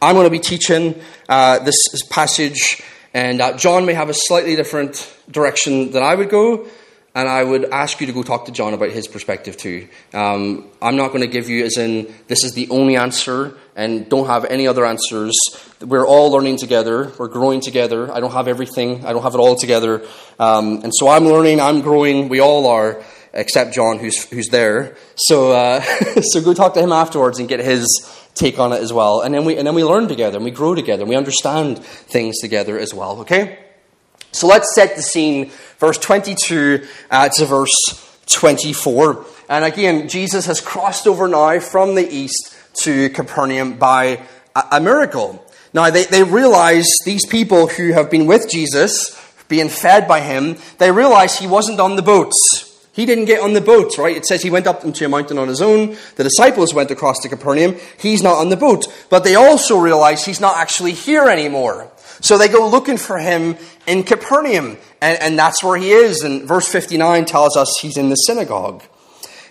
I'm 0.00 0.14
going 0.14 0.26
to 0.26 0.30
be 0.30 0.38
teaching 0.38 1.02
uh, 1.28 1.58
this 1.58 1.76
passage, 2.08 2.80
and 3.12 3.40
uh, 3.40 3.56
John 3.56 3.86
may 3.86 3.94
have 3.94 4.08
a 4.08 4.14
slightly 4.14 4.54
different 4.54 5.12
direction 5.28 5.90
than 5.90 6.04
I 6.04 6.14
would 6.14 6.30
go, 6.30 6.68
and 7.12 7.28
I 7.28 7.42
would 7.42 7.64
ask 7.64 8.00
you 8.00 8.06
to 8.06 8.12
go 8.12 8.22
talk 8.22 8.46
to 8.46 8.52
John 8.52 8.72
about 8.72 8.90
his 8.90 9.08
perspective 9.08 9.56
too. 9.56 9.88
Um, 10.14 10.70
I'm 10.80 10.94
not 10.94 11.08
going 11.08 11.22
to 11.22 11.26
give 11.26 11.48
you, 11.48 11.64
as 11.64 11.76
in, 11.76 12.14
this 12.28 12.44
is 12.44 12.54
the 12.54 12.70
only 12.70 12.96
answer, 12.96 13.56
and 13.74 14.08
don't 14.08 14.28
have 14.28 14.44
any 14.44 14.68
other 14.68 14.86
answers. 14.86 15.34
We're 15.80 16.06
all 16.06 16.30
learning 16.30 16.58
together, 16.58 17.10
we're 17.18 17.26
growing 17.26 17.60
together. 17.60 18.12
I 18.12 18.20
don't 18.20 18.30
have 18.32 18.46
everything, 18.46 19.04
I 19.04 19.12
don't 19.12 19.24
have 19.24 19.34
it 19.34 19.38
all 19.38 19.56
together. 19.56 20.06
Um, 20.38 20.82
and 20.84 20.92
so 20.94 21.08
I'm 21.08 21.24
learning, 21.24 21.60
I'm 21.60 21.80
growing, 21.80 22.28
we 22.28 22.38
all 22.40 22.68
are 22.68 23.02
except 23.32 23.74
John, 23.74 23.98
who's 23.98 24.24
who's 24.26 24.48
there. 24.48 24.96
So 25.16 25.52
uh, 25.52 25.80
so 26.22 26.40
go 26.40 26.54
talk 26.54 26.74
to 26.74 26.80
him 26.80 26.92
afterwards 26.92 27.38
and 27.38 27.48
get 27.48 27.60
his 27.60 27.86
take 28.34 28.58
on 28.58 28.72
it 28.72 28.80
as 28.80 28.92
well. 28.92 29.20
And 29.20 29.34
then 29.34 29.44
we 29.44 29.56
and 29.56 29.66
then 29.66 29.74
we 29.74 29.84
learn 29.84 30.08
together 30.08 30.36
and 30.36 30.44
we 30.44 30.50
grow 30.50 30.74
together 30.74 31.02
and 31.02 31.10
we 31.10 31.16
understand 31.16 31.78
things 31.84 32.38
together 32.40 32.78
as 32.78 32.94
well. 32.94 33.20
Okay. 33.20 33.58
So 34.32 34.46
let's 34.46 34.74
set 34.74 34.96
the 34.96 35.02
scene. 35.02 35.50
Verse 35.78 35.98
twenty-two 35.98 36.86
uh, 37.10 37.28
to 37.30 37.46
verse 37.46 38.20
twenty-four. 38.26 39.26
And 39.48 39.64
again, 39.64 40.08
Jesus 40.08 40.46
has 40.46 40.60
crossed 40.60 41.06
over 41.06 41.28
now 41.28 41.58
from 41.60 41.94
the 41.94 42.08
east 42.08 42.56
to 42.82 43.10
Capernaum 43.10 43.78
by 43.78 44.22
a, 44.56 44.64
a 44.72 44.80
miracle. 44.80 45.44
Now 45.74 45.90
they, 45.90 46.04
they 46.04 46.22
realize 46.22 46.86
these 47.04 47.26
people 47.26 47.66
who 47.66 47.92
have 47.92 48.10
been 48.10 48.26
with 48.26 48.48
Jesus, 48.50 49.18
being 49.48 49.68
fed 49.68 50.06
by 50.06 50.20
him, 50.20 50.56
they 50.78 50.90
realize 50.90 51.38
he 51.38 51.46
wasn't 51.46 51.80
on 51.80 51.96
the 51.96 52.02
boats. 52.02 52.71
He 52.92 53.06
didn't 53.06 53.24
get 53.24 53.40
on 53.40 53.54
the 53.54 53.60
boat, 53.62 53.96
right? 53.96 54.14
It 54.14 54.26
says 54.26 54.42
he 54.42 54.50
went 54.50 54.66
up 54.66 54.84
into 54.84 55.04
a 55.06 55.08
mountain 55.08 55.38
on 55.38 55.48
his 55.48 55.62
own. 55.62 55.96
The 56.16 56.24
disciples 56.24 56.74
went 56.74 56.90
across 56.90 57.20
to 57.20 57.28
Capernaum. 57.28 57.76
He's 57.98 58.22
not 58.22 58.36
on 58.36 58.50
the 58.50 58.56
boat. 58.56 58.86
But 59.08 59.24
they 59.24 59.34
also 59.34 59.78
realize 59.78 60.24
he's 60.24 60.40
not 60.40 60.58
actually 60.58 60.92
here 60.92 61.26
anymore. 61.28 61.90
So 62.20 62.36
they 62.36 62.48
go 62.48 62.68
looking 62.68 62.98
for 62.98 63.18
him 63.18 63.56
in 63.86 64.02
Capernaum. 64.02 64.76
And, 65.00 65.18
and 65.20 65.38
that's 65.38 65.64
where 65.64 65.78
he 65.78 65.90
is. 65.90 66.22
And 66.22 66.46
verse 66.46 66.68
59 66.68 67.24
tells 67.24 67.56
us 67.56 67.72
he's 67.80 67.96
in 67.96 68.10
the 68.10 68.16
synagogue. 68.16 68.82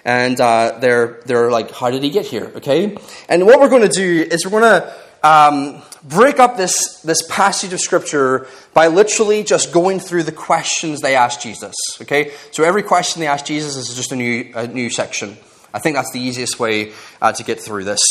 And 0.06 0.40
uh, 0.40 0.78
they're, 0.80 1.22
they're 1.26 1.50
like, 1.50 1.72
how 1.72 1.90
did 1.90 2.04
he 2.04 2.12
get 2.12 2.28
here? 2.28 2.52
Okay? 2.58 2.96
And 3.28 3.48
what 3.48 3.60
we're 3.60 3.70
going 3.70 3.88
to 3.88 3.90
do 3.90 4.28
is 4.30 4.46
we're 4.46 4.62
going 4.62 4.82
to 4.82 4.94
um, 5.24 5.82
break 6.04 6.40
up 6.40 6.58
this, 6.58 7.02
this 7.02 7.22
passage 7.30 7.74
of 7.74 7.80
Scripture 7.80 8.48
by 8.74 8.88
literally 8.88 9.44
just 9.44 9.72
going 9.72 10.00
through 10.00 10.24
the 10.24 10.32
questions 10.32 11.02
they 11.02 11.16
asked 11.16 11.42
Jesus. 11.42 11.76
Okay? 12.02 12.34
So 12.52 12.64
every 12.64 12.84
question 12.84 13.20
they 13.20 13.28
asked 13.28 13.46
Jesus 13.46 13.76
is 13.76 13.96
just 13.96 14.12
a 14.12 14.16
new, 14.16 14.52
a 14.56 14.68
new 14.68 14.90
section. 14.90 15.38
I 15.74 15.80
think 15.80 15.96
that's 15.96 16.12
the 16.12 16.20
easiest 16.20 16.60
way 16.60 16.92
uh, 17.22 17.32
to 17.34 17.44
get 17.44 17.60
through 17.60 17.86
this. 17.86 18.02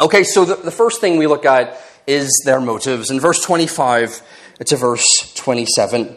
Okay, 0.00 0.24
so 0.24 0.44
the, 0.44 0.56
the 0.56 0.70
first 0.70 1.00
thing 1.00 1.18
we 1.18 1.26
look 1.26 1.44
at 1.44 1.80
is 2.06 2.42
their 2.44 2.60
motives. 2.60 3.10
In 3.10 3.20
verse 3.20 3.42
25 3.44 4.22
to 4.66 4.76
verse 4.76 5.32
27. 5.34 6.16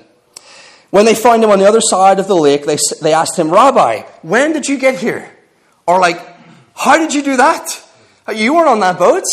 When 0.92 1.06
they 1.06 1.16
found 1.16 1.44
him 1.44 1.50
on 1.50 1.60
the 1.60 1.68
other 1.68 1.82
side 1.82 2.20
of 2.20 2.28
the 2.28 2.36
lake, 2.36 2.66
they, 2.66 2.78
they 3.02 3.14
asked 3.14 3.38
him, 3.38 3.52
Rabbi, 3.52 4.04
when 4.22 4.54
did 4.54 4.68
you 4.68 4.78
get 4.78 4.98
here? 5.00 5.30
Or, 5.86 6.00
like, 6.00 6.22
how 6.74 6.98
did 6.98 7.14
you 7.14 7.22
do 7.22 7.38
that? 7.38 7.84
You 8.34 8.56
weren't 8.56 8.70
on 8.70 8.80
that 8.80 8.98
boat. 8.98 9.24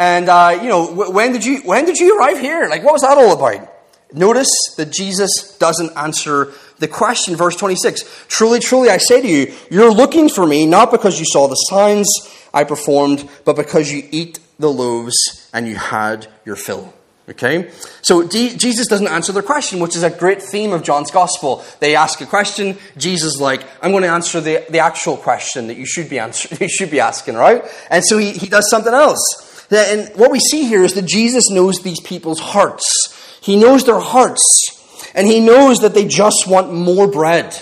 And 0.00 0.30
uh, 0.30 0.58
you 0.62 0.70
know, 0.70 1.10
when 1.10 1.30
did 1.30 1.44
you 1.44 1.60
when 1.60 1.84
did 1.84 1.98
you 1.98 2.18
arrive 2.18 2.40
here? 2.40 2.66
Like, 2.70 2.82
what 2.82 2.94
was 2.94 3.02
that 3.02 3.18
all 3.18 3.34
about? 3.34 3.70
Notice 4.14 4.48
that 4.78 4.90
Jesus 4.90 5.56
doesn't 5.58 5.94
answer 5.94 6.54
the 6.78 6.88
question. 6.88 7.36
Verse 7.36 7.54
26 7.54 8.24
Truly, 8.26 8.60
truly, 8.60 8.88
I 8.88 8.96
say 8.96 9.20
to 9.20 9.28
you, 9.28 9.54
you're 9.70 9.92
looking 9.92 10.30
for 10.30 10.46
me 10.46 10.64
not 10.64 10.90
because 10.90 11.18
you 11.18 11.26
saw 11.26 11.48
the 11.48 11.54
signs 11.54 12.08
I 12.54 12.64
performed, 12.64 13.28
but 13.44 13.56
because 13.56 13.92
you 13.92 14.08
eat 14.10 14.38
the 14.58 14.72
loaves 14.72 15.50
and 15.52 15.68
you 15.68 15.76
had 15.76 16.28
your 16.46 16.56
fill. 16.56 16.94
Okay? 17.28 17.70
So 18.00 18.26
D- 18.26 18.56
Jesus 18.56 18.86
doesn't 18.86 19.06
answer 19.06 19.32
their 19.32 19.42
question, 19.42 19.80
which 19.80 19.96
is 19.96 20.02
a 20.02 20.10
great 20.10 20.42
theme 20.42 20.72
of 20.72 20.82
John's 20.82 21.10
gospel. 21.10 21.62
They 21.78 21.94
ask 21.94 22.22
a 22.22 22.26
question, 22.26 22.78
Jesus 22.96 23.38
like, 23.38 23.64
I'm 23.82 23.92
going 23.92 24.02
to 24.02 24.08
answer 24.08 24.40
the, 24.40 24.64
the 24.70 24.78
actual 24.78 25.18
question 25.18 25.68
that 25.68 25.76
you 25.76 25.84
should 25.84 26.08
be 26.08 26.18
answer- 26.18 26.54
you 26.60 26.68
should 26.68 26.90
be 26.90 27.00
asking, 27.00 27.34
right? 27.34 27.64
And 27.90 28.02
so 28.04 28.16
he, 28.16 28.32
he 28.32 28.48
does 28.48 28.68
something 28.70 28.94
else. 28.94 29.49
And 29.70 30.10
what 30.16 30.32
we 30.32 30.40
see 30.40 30.66
here 30.66 30.82
is 30.82 30.94
that 30.94 31.06
Jesus 31.06 31.50
knows 31.50 31.82
these 31.82 32.00
people's 32.00 32.40
hearts. 32.40 33.38
He 33.40 33.56
knows 33.56 33.84
their 33.84 34.00
hearts, 34.00 35.10
and 35.14 35.26
he 35.26 35.40
knows 35.40 35.78
that 35.80 35.94
they 35.94 36.06
just 36.06 36.46
want 36.46 36.72
more 36.72 37.06
bread. 37.06 37.56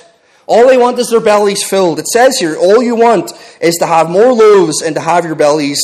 All 0.47 0.67
they 0.67 0.79
want 0.79 0.99
is 0.99 1.11
their 1.11 1.21
bellies 1.21 1.63
filled. 1.63 1.99
It 1.99 2.07
says 2.07 2.39
here, 2.39 2.57
all 2.57 2.83
you 2.83 2.97
want 2.97 3.33
is 3.61 3.77
to 3.77 3.87
have 3.87 4.09
more 4.09 4.33
loaves 4.33 4.81
and 4.81 4.95
to 4.97 5.01
have 5.01 5.27
your 5.27 5.35
bellies 5.35 5.79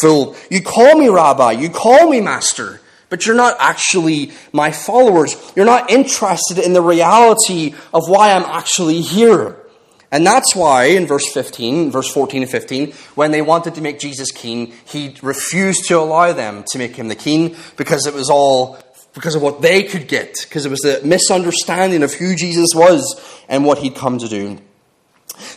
filled. 0.00 0.36
You 0.50 0.60
call 0.60 0.98
me 0.98 1.08
rabbi, 1.08 1.52
you 1.52 1.70
call 1.70 2.10
me 2.10 2.20
master, 2.20 2.80
but 3.08 3.24
you're 3.24 3.36
not 3.36 3.56
actually 3.60 4.32
my 4.52 4.72
followers. 4.72 5.36
You're 5.54 5.66
not 5.66 5.90
interested 5.90 6.58
in 6.58 6.72
the 6.72 6.82
reality 6.82 7.74
of 7.94 8.08
why 8.08 8.32
I'm 8.32 8.42
actually 8.42 9.02
here. 9.02 9.61
And 10.12 10.26
that's 10.26 10.54
why 10.54 10.84
in 10.84 11.06
verse 11.06 11.32
15, 11.32 11.90
verse 11.90 12.12
14 12.12 12.42
and 12.42 12.50
15, 12.50 12.92
when 13.14 13.30
they 13.30 13.40
wanted 13.40 13.74
to 13.76 13.80
make 13.80 13.98
Jesus 13.98 14.30
king, 14.30 14.74
he 14.84 15.16
refused 15.22 15.88
to 15.88 15.98
allow 15.98 16.34
them 16.34 16.64
to 16.70 16.78
make 16.78 16.94
him 16.94 17.08
the 17.08 17.16
king 17.16 17.56
because 17.78 18.06
it 18.06 18.12
was 18.12 18.28
all 18.28 18.78
because 19.14 19.34
of 19.34 19.42
what 19.42 19.60
they 19.60 19.82
could 19.82 20.08
get, 20.08 20.36
because 20.42 20.64
it 20.64 20.70
was 20.70 20.80
the 20.80 21.00
misunderstanding 21.04 22.02
of 22.02 22.14
who 22.14 22.34
Jesus 22.34 22.70
was 22.74 23.20
and 23.48 23.64
what 23.64 23.78
he'd 23.78 23.94
come 23.94 24.18
to 24.18 24.28
do. 24.28 24.58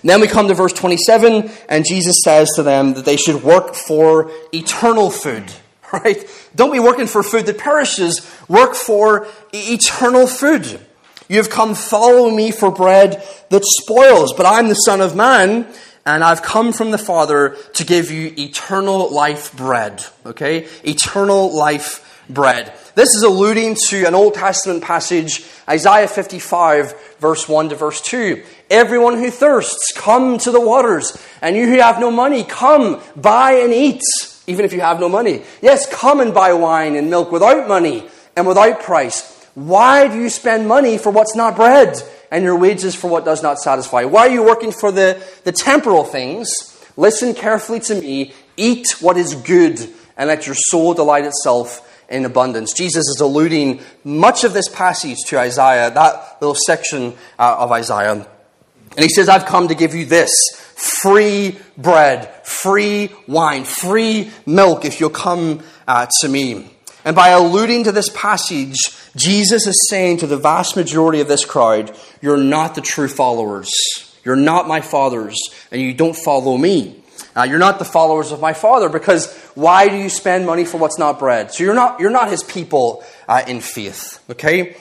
Then 0.03 0.21
we 0.21 0.27
come 0.27 0.47
to 0.47 0.53
verse 0.53 0.73
27, 0.73 1.49
and 1.69 1.85
Jesus 1.85 2.17
says 2.23 2.49
to 2.55 2.63
them 2.63 2.93
that 2.95 3.05
they 3.05 3.17
should 3.17 3.43
work 3.43 3.75
for 3.75 4.31
eternal 4.53 5.11
food. 5.11 5.51
Right? 5.93 6.27
Don't 6.53 6.73
be 6.73 6.79
working 6.79 7.07
for 7.07 7.23
food 7.23 7.45
that 7.45 7.57
perishes, 7.59 8.29
work 8.49 8.73
for 8.73 9.27
eternal 9.53 10.27
food. 10.27 10.81
You 11.27 11.37
have 11.37 11.49
come 11.49 11.75
follow 11.75 12.29
me 12.29 12.51
for 12.51 12.71
bread 12.71 13.23
that 13.49 13.63
spoils, 13.63 14.33
but 14.33 14.45
I'm 14.45 14.67
the 14.67 14.75
Son 14.75 15.01
of 15.01 15.15
Man, 15.15 15.67
and 16.05 16.23
I've 16.23 16.43
come 16.43 16.71
from 16.71 16.91
the 16.91 16.97
Father 16.97 17.57
to 17.73 17.83
give 17.83 18.11
you 18.11 18.33
eternal 18.37 19.11
life 19.11 19.55
bread. 19.55 20.05
Okay? 20.25 20.67
Eternal 20.83 21.55
life 21.55 22.23
bread. 22.29 22.73
This 22.95 23.15
is 23.15 23.23
alluding 23.23 23.75
to 23.87 24.05
an 24.05 24.15
Old 24.15 24.35
Testament 24.35 24.83
passage, 24.83 25.45
Isaiah 25.67 26.07
55, 26.07 27.17
verse 27.19 27.49
1 27.49 27.69
to 27.69 27.75
verse 27.75 28.01
2. 28.01 28.43
Everyone 28.69 29.17
who 29.17 29.31
thirsts, 29.31 29.91
come 29.95 30.37
to 30.39 30.51
the 30.51 30.61
waters, 30.61 31.17
and 31.41 31.55
you 31.55 31.67
who 31.67 31.79
have 31.79 31.99
no 31.99 32.11
money, 32.11 32.43
come, 32.43 33.01
buy 33.15 33.53
and 33.53 33.73
eat, 33.73 34.01
even 34.47 34.63
if 34.63 34.73
you 34.73 34.81
have 34.81 34.99
no 34.99 35.09
money. 35.09 35.43
Yes, 35.61 35.91
come 35.91 36.19
and 36.19 36.33
buy 36.33 36.53
wine 36.53 36.95
and 36.95 37.09
milk 37.09 37.31
without 37.31 37.67
money 37.67 38.07
and 38.35 38.47
without 38.47 38.81
price. 38.81 39.34
Why 39.55 40.07
do 40.07 40.19
you 40.19 40.29
spend 40.29 40.67
money 40.67 40.97
for 40.97 41.11
what's 41.11 41.35
not 41.35 41.55
bread, 41.55 42.01
and 42.29 42.43
your 42.43 42.57
wages 42.57 42.93
for 42.93 43.09
what 43.09 43.25
does 43.25 43.41
not 43.41 43.57
satisfy? 43.59 44.03
Why 44.03 44.27
are 44.27 44.29
you 44.29 44.43
working 44.43 44.71
for 44.71 44.91
the, 44.91 45.25
the 45.43 45.51
temporal 45.51 46.03
things? 46.03 46.49
Listen 46.97 47.33
carefully 47.33 47.79
to 47.81 47.95
me, 47.95 48.33
eat 48.57 48.87
what 48.99 49.17
is 49.17 49.33
good, 49.33 49.79
and 50.17 50.27
let 50.27 50.45
your 50.45 50.55
soul 50.55 50.93
delight 50.93 51.25
itself 51.25 51.81
in 52.09 52.25
abundance. 52.25 52.73
Jesus 52.73 53.07
is 53.07 53.19
alluding 53.21 53.81
much 54.03 54.43
of 54.43 54.53
this 54.53 54.69
passage 54.69 55.17
to 55.27 55.39
Isaiah, 55.39 55.89
that 55.89 56.37
little 56.41 56.55
section 56.55 57.13
uh, 57.39 57.55
of 57.59 57.71
Isaiah. 57.71 58.11
And 58.11 59.03
he 59.03 59.09
says, 59.09 59.27
I've 59.27 59.45
come 59.45 59.69
to 59.69 59.75
give 59.75 59.95
you 59.95 60.05
this 60.05 60.31
free 60.75 61.57
bread, 61.77 62.45
free 62.45 63.09
wine, 63.27 63.63
free 63.63 64.31
milk 64.45 64.85
if 64.85 64.99
you'll 64.99 65.09
come 65.09 65.61
uh, 65.87 66.07
to 66.21 66.29
me. 66.29 66.74
And 67.05 67.15
by 67.15 67.29
alluding 67.29 67.83
to 67.83 67.91
this 67.91 68.09
passage, 68.09 68.75
Jesus 69.15 69.67
is 69.67 69.87
saying 69.89 70.17
to 70.17 70.27
the 70.27 70.37
vast 70.37 70.75
majority 70.75 71.21
of 71.21 71.27
this 71.27 71.45
crowd, 71.45 71.95
You're 72.21 72.35
not 72.35 72.73
the 72.75 72.81
true 72.81 73.07
followers. 73.07 73.69
You're 74.25 74.35
not 74.35 74.67
my 74.67 74.81
fathers, 74.81 75.37
and 75.71 75.79
you 75.79 75.93
don't 75.93 76.15
follow 76.15 76.57
me. 76.57 77.03
Uh, 77.35 77.43
you're 77.43 77.59
not 77.59 77.79
the 77.79 77.85
followers 77.85 78.31
of 78.31 78.39
my 78.41 78.53
father 78.53 78.89
because 78.89 79.31
why 79.55 79.87
do 79.87 79.95
you 79.95 80.09
spend 80.09 80.45
money 80.45 80.65
for 80.65 80.77
what's 80.77 80.97
not 80.97 81.19
bread? 81.19 81.51
So 81.51 81.63
you're 81.63 81.75
not, 81.75 81.99
you're 81.99 82.09
not 82.09 82.29
his 82.29 82.43
people 82.43 83.03
uh, 83.27 83.43
in 83.45 83.59
faith. 83.59 84.23
Okay? 84.31 84.77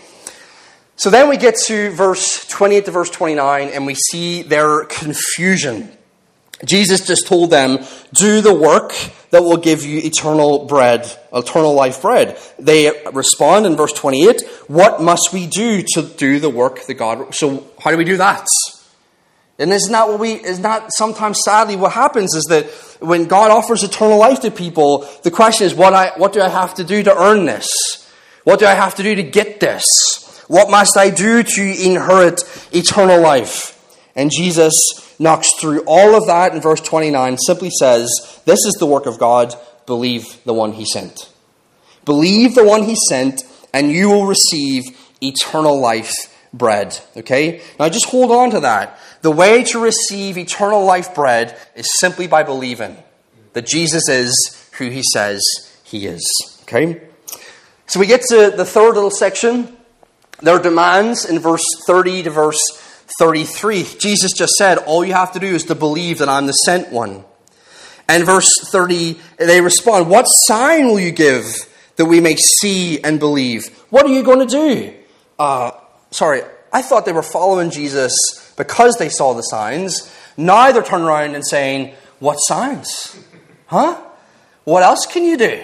So 0.96 1.10
then 1.10 1.28
we 1.28 1.36
get 1.36 1.56
to 1.66 1.90
verse 1.90 2.46
28 2.46 2.84
to 2.84 2.90
verse 2.92 3.10
29 3.10 3.68
and 3.68 3.86
we 3.86 3.96
see 3.96 4.42
their 4.42 4.84
confusion. 4.84 5.90
Jesus 6.64 7.06
just 7.06 7.26
told 7.26 7.50
them, 7.50 7.78
do 8.12 8.40
the 8.40 8.54
work 8.54 8.92
that 9.30 9.42
will 9.42 9.56
give 9.56 9.84
you 9.84 10.00
eternal 10.04 10.64
bread, 10.66 11.10
eternal 11.32 11.74
life 11.74 12.02
bread. 12.02 12.38
They 12.58 12.92
respond 13.12 13.66
in 13.66 13.76
verse 13.76 13.92
28, 13.92 14.42
what 14.68 15.02
must 15.02 15.32
we 15.32 15.46
do 15.46 15.82
to 15.94 16.02
do 16.02 16.38
the 16.38 16.50
work 16.50 16.86
that 16.86 16.94
God, 16.94 17.34
so 17.34 17.66
how 17.80 17.90
do 17.90 17.96
we 17.96 18.04
do 18.04 18.16
that? 18.18 18.46
And 19.58 19.72
isn't 19.72 19.92
that 19.92 20.08
what 20.08 20.18
we, 20.18 20.32
is 20.32 20.58
not 20.58 20.90
sometimes 20.92 21.40
sadly 21.44 21.76
what 21.76 21.92
happens 21.92 22.34
is 22.34 22.44
that 22.44 22.66
when 23.00 23.26
God 23.26 23.50
offers 23.50 23.84
eternal 23.84 24.18
life 24.18 24.40
to 24.40 24.50
people, 24.50 25.08
the 25.22 25.30
question 25.30 25.66
is, 25.66 25.74
what, 25.74 25.94
I, 25.94 26.12
what 26.16 26.32
do 26.32 26.40
I 26.40 26.48
have 26.48 26.74
to 26.74 26.84
do 26.84 27.02
to 27.02 27.16
earn 27.16 27.44
this? 27.44 27.68
What 28.44 28.58
do 28.58 28.66
I 28.66 28.74
have 28.74 28.94
to 28.96 29.02
do 29.02 29.14
to 29.14 29.22
get 29.22 29.60
this? 29.60 29.84
What 30.48 30.70
must 30.70 30.96
I 30.96 31.10
do 31.10 31.42
to 31.42 31.62
inherit 31.62 32.42
eternal 32.72 33.20
life? 33.20 33.70
And 34.16 34.30
Jesus 34.30 34.74
knocks 35.18 35.52
through 35.60 35.82
all 35.86 36.14
of 36.14 36.26
that 36.26 36.54
in 36.54 36.60
verse 36.60 36.80
29, 36.80 37.38
simply 37.38 37.70
says, 37.70 38.08
This 38.44 38.64
is 38.64 38.74
the 38.78 38.86
work 38.86 39.06
of 39.06 39.18
God, 39.18 39.54
believe 39.86 40.42
the 40.44 40.54
one 40.54 40.72
he 40.72 40.84
sent. 40.84 41.30
Believe 42.04 42.54
the 42.54 42.64
one 42.64 42.84
he 42.84 42.96
sent, 43.08 43.42
and 43.72 43.90
you 43.90 44.08
will 44.10 44.26
receive 44.26 44.82
eternal 45.22 45.80
life 45.80 46.12
bread. 46.52 46.98
Okay? 47.16 47.60
Now 47.78 47.88
just 47.88 48.06
hold 48.06 48.30
on 48.30 48.50
to 48.50 48.60
that. 48.60 48.98
The 49.22 49.30
way 49.30 49.64
to 49.64 49.78
receive 49.78 50.38
eternal 50.38 50.84
life 50.84 51.14
bread 51.14 51.58
is 51.74 51.86
simply 51.98 52.26
by 52.26 52.42
believing 52.42 52.96
that 53.52 53.66
Jesus 53.66 54.08
is 54.08 54.68
who 54.78 54.88
he 54.90 55.02
says 55.12 55.42
he 55.82 56.06
is. 56.06 56.24
Okay? 56.62 57.02
So 57.86 58.00
we 58.00 58.06
get 58.06 58.22
to 58.22 58.52
the 58.56 58.64
third 58.64 58.94
little 58.94 59.10
section. 59.10 59.76
There 60.40 60.56
are 60.56 60.62
demands 60.62 61.24
in 61.24 61.38
verse 61.38 61.64
30 61.86 62.24
to 62.24 62.30
verse 62.30 62.60
33. 63.18 63.84
Jesus 63.98 64.32
just 64.32 64.54
said, 64.54 64.78
All 64.78 65.04
you 65.04 65.12
have 65.12 65.32
to 65.32 65.38
do 65.38 65.46
is 65.46 65.64
to 65.64 65.74
believe 65.74 66.18
that 66.18 66.28
I'm 66.28 66.46
the 66.46 66.52
sent 66.52 66.90
one. 66.90 67.24
And 68.08 68.24
verse 68.24 68.52
30, 68.70 69.18
they 69.38 69.60
respond, 69.60 70.08
What 70.08 70.24
sign 70.24 70.88
will 70.88 71.00
you 71.00 71.10
give 71.10 71.44
that 71.96 72.06
we 72.06 72.20
may 72.20 72.36
see 72.36 73.02
and 73.02 73.18
believe? 73.18 73.68
What 73.90 74.04
are 74.06 74.12
you 74.12 74.22
going 74.22 74.46
to 74.46 74.52
do? 74.52 74.94
Uh, 75.38 75.72
sorry, 76.10 76.42
I 76.72 76.82
thought 76.82 77.06
they 77.06 77.12
were 77.12 77.22
following 77.22 77.70
Jesus 77.70 78.14
because 78.56 78.96
they 78.96 79.08
saw 79.08 79.34
the 79.34 79.42
signs. 79.42 80.12
Now 80.36 80.72
they're 80.72 80.82
turning 80.82 81.06
around 81.06 81.34
and 81.34 81.46
saying, 81.46 81.94
What 82.18 82.36
signs? 82.36 83.16
Huh? 83.66 84.00
What 84.64 84.82
else 84.82 85.06
can 85.06 85.24
you 85.24 85.36
do 85.36 85.62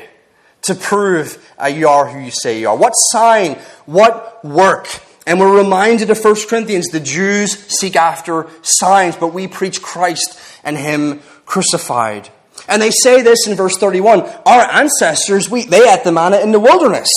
to 0.63 0.75
prove 0.75 1.45
uh, 1.61 1.67
you 1.67 1.89
are 1.89 2.09
who 2.09 2.21
you 2.21 2.31
say 2.31 2.61
you 2.61 2.69
are? 2.69 2.77
What 2.77 2.93
sign? 2.93 3.55
What 3.87 4.45
work? 4.45 4.89
And 5.31 5.39
we're 5.39 5.57
reminded 5.57 6.11
of 6.11 6.19
1 6.19 6.49
Corinthians 6.49 6.89
the 6.89 6.99
Jews 6.99 7.57
seek 7.69 7.95
after 7.95 8.49
signs, 8.63 9.15
but 9.15 9.33
we 9.33 9.47
preach 9.47 9.81
Christ 9.81 10.37
and 10.65 10.77
Him 10.77 11.21
crucified. 11.47 12.31
And 12.69 12.83
they 12.83 12.91
say 12.91 13.23
this 13.23 13.47
in 13.47 13.55
verse 13.55 13.77
31 13.77 14.23
Our 14.45 14.63
ancestors, 14.73 15.49
we, 15.49 15.67
they 15.67 15.89
ate 15.89 16.03
the 16.03 16.11
manna 16.11 16.41
in 16.41 16.51
the 16.51 16.59
wilderness. 16.59 17.09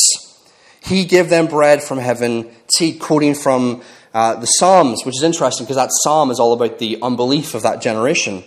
He 0.84 1.06
gave 1.06 1.32
them 1.32 1.48
bread 1.48 1.82
from 1.82 1.98
heaven. 1.98 2.52
See, 2.68 3.00
quoting 3.00 3.34
from 3.34 3.82
uh, 4.14 4.36
the 4.36 4.46
Psalms, 4.46 5.04
which 5.06 5.16
is 5.16 5.24
interesting 5.24 5.66
because 5.66 5.78
that 5.78 5.90
psalm 6.04 6.30
is 6.30 6.40
all 6.40 6.54
about 6.54 6.78
the 6.78 7.00
unbelief 7.02 7.56
of 7.56 7.64
that 7.64 7.82
generation. 7.82 8.44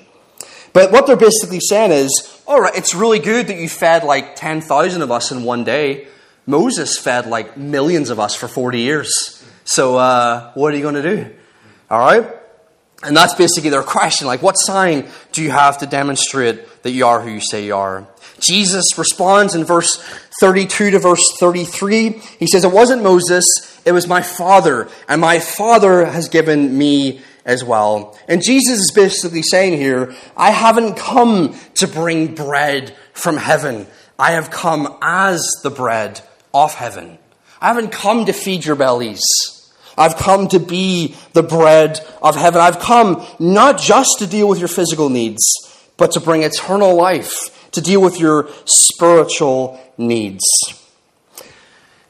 But 0.75 0.93
what 0.93 1.09
they're 1.09 1.17
basically 1.17 1.59
saying 1.59 1.91
is, 1.91 2.41
all 2.47 2.61
right, 2.61 2.77
it's 2.77 2.95
really 2.95 3.19
good 3.19 3.49
that 3.49 3.59
you 3.59 3.69
fed 3.69 4.05
like 4.05 4.37
10,000 4.37 5.03
of 5.03 5.11
us 5.11 5.33
in 5.33 5.43
one 5.43 5.65
day. 5.65 6.07
Moses 6.47 6.97
fed 6.97 7.27
like 7.27 7.57
millions 7.57 8.11
of 8.11 8.21
us 8.21 8.37
for 8.37 8.47
40 8.47 8.79
years. 8.79 9.36
So, 9.67 9.97
uh, 9.97 10.53
what 10.55 10.73
are 10.73 10.77
you 10.77 10.83
going 10.83 10.95
to 10.95 11.03
do? 11.03 11.35
All 11.91 11.99
right? 11.99 12.27
And 13.03 13.17
that's 13.17 13.35
basically 13.35 13.71
their 13.71 13.83
question. 13.83 14.27
Like, 14.27 14.43
what 14.43 14.55
sign 14.55 15.07
do 15.33 15.43
you 15.43 15.51
have 15.51 15.79
to 15.79 15.87
demonstrate 15.87 16.83
that 16.83 16.93
you 16.93 17.07
are 17.07 17.21
who 17.21 17.31
you 17.31 17.41
say 17.41 17.67
you 17.67 17.77
are? 17.77 18.07
Jesus 18.39 18.85
responds 18.97 19.55
in 19.55 19.65
verse 19.65 19.97
32 20.41 20.93
to 20.93 20.99
verse 20.99 21.23
33. 21.39 22.11
He 22.39 22.47
says, 22.47 22.65
It 22.65 22.73
wasn't 22.73 23.03
Moses, 23.03 23.45
it 23.85 23.93
was 23.93 24.07
my 24.07 24.23
Father, 24.23 24.89
and 25.09 25.21
my 25.21 25.41
Father 25.41 26.07
has 26.07 26.29
given 26.29 26.77
me 26.77 27.21
as 27.45 27.63
well. 27.65 28.19
And 28.29 28.43
Jesus 28.43 28.79
is 28.79 28.93
basically 28.95 29.43
saying 29.43 29.79
here, 29.79 30.15
I 30.37 30.51
haven't 30.51 30.97
come 30.97 31.55
to 31.75 31.87
bring 31.87 32.35
bread 32.35 32.95
from 33.13 33.37
heaven. 33.37 33.87
I 34.19 34.33
have 34.33 34.51
come 34.51 34.97
as 35.03 35.45
the 35.63 35.71
bread 35.71 36.21
of 36.55 36.75
heaven. 36.75 37.19
I 37.61 37.69
haven't 37.69 37.93
come 37.93 38.27
to 38.27 38.33
feed 38.33 38.65
your 38.65 38.77
bellies. 38.77 39.23
I've 39.97 40.17
come 40.17 40.49
to 40.49 40.59
be 40.59 41.15
the 41.33 41.43
bread 41.43 42.01
of 42.23 42.37
heaven. 42.37 42.61
I've 42.61 42.79
come 42.79 43.27
not 43.39 43.79
just 43.79 44.19
to 44.19 44.27
deal 44.27 44.49
with 44.49 44.59
your 44.59 44.69
physical 44.69 45.09
needs, 45.09 45.43
but 45.97 46.13
to 46.13 46.21
bring 46.21 46.43
eternal 46.43 46.95
life 46.95 47.71
to 47.73 47.81
deal 47.81 48.01
with 48.01 48.19
your 48.19 48.49
spiritual 48.65 49.81
needs. 49.99 50.45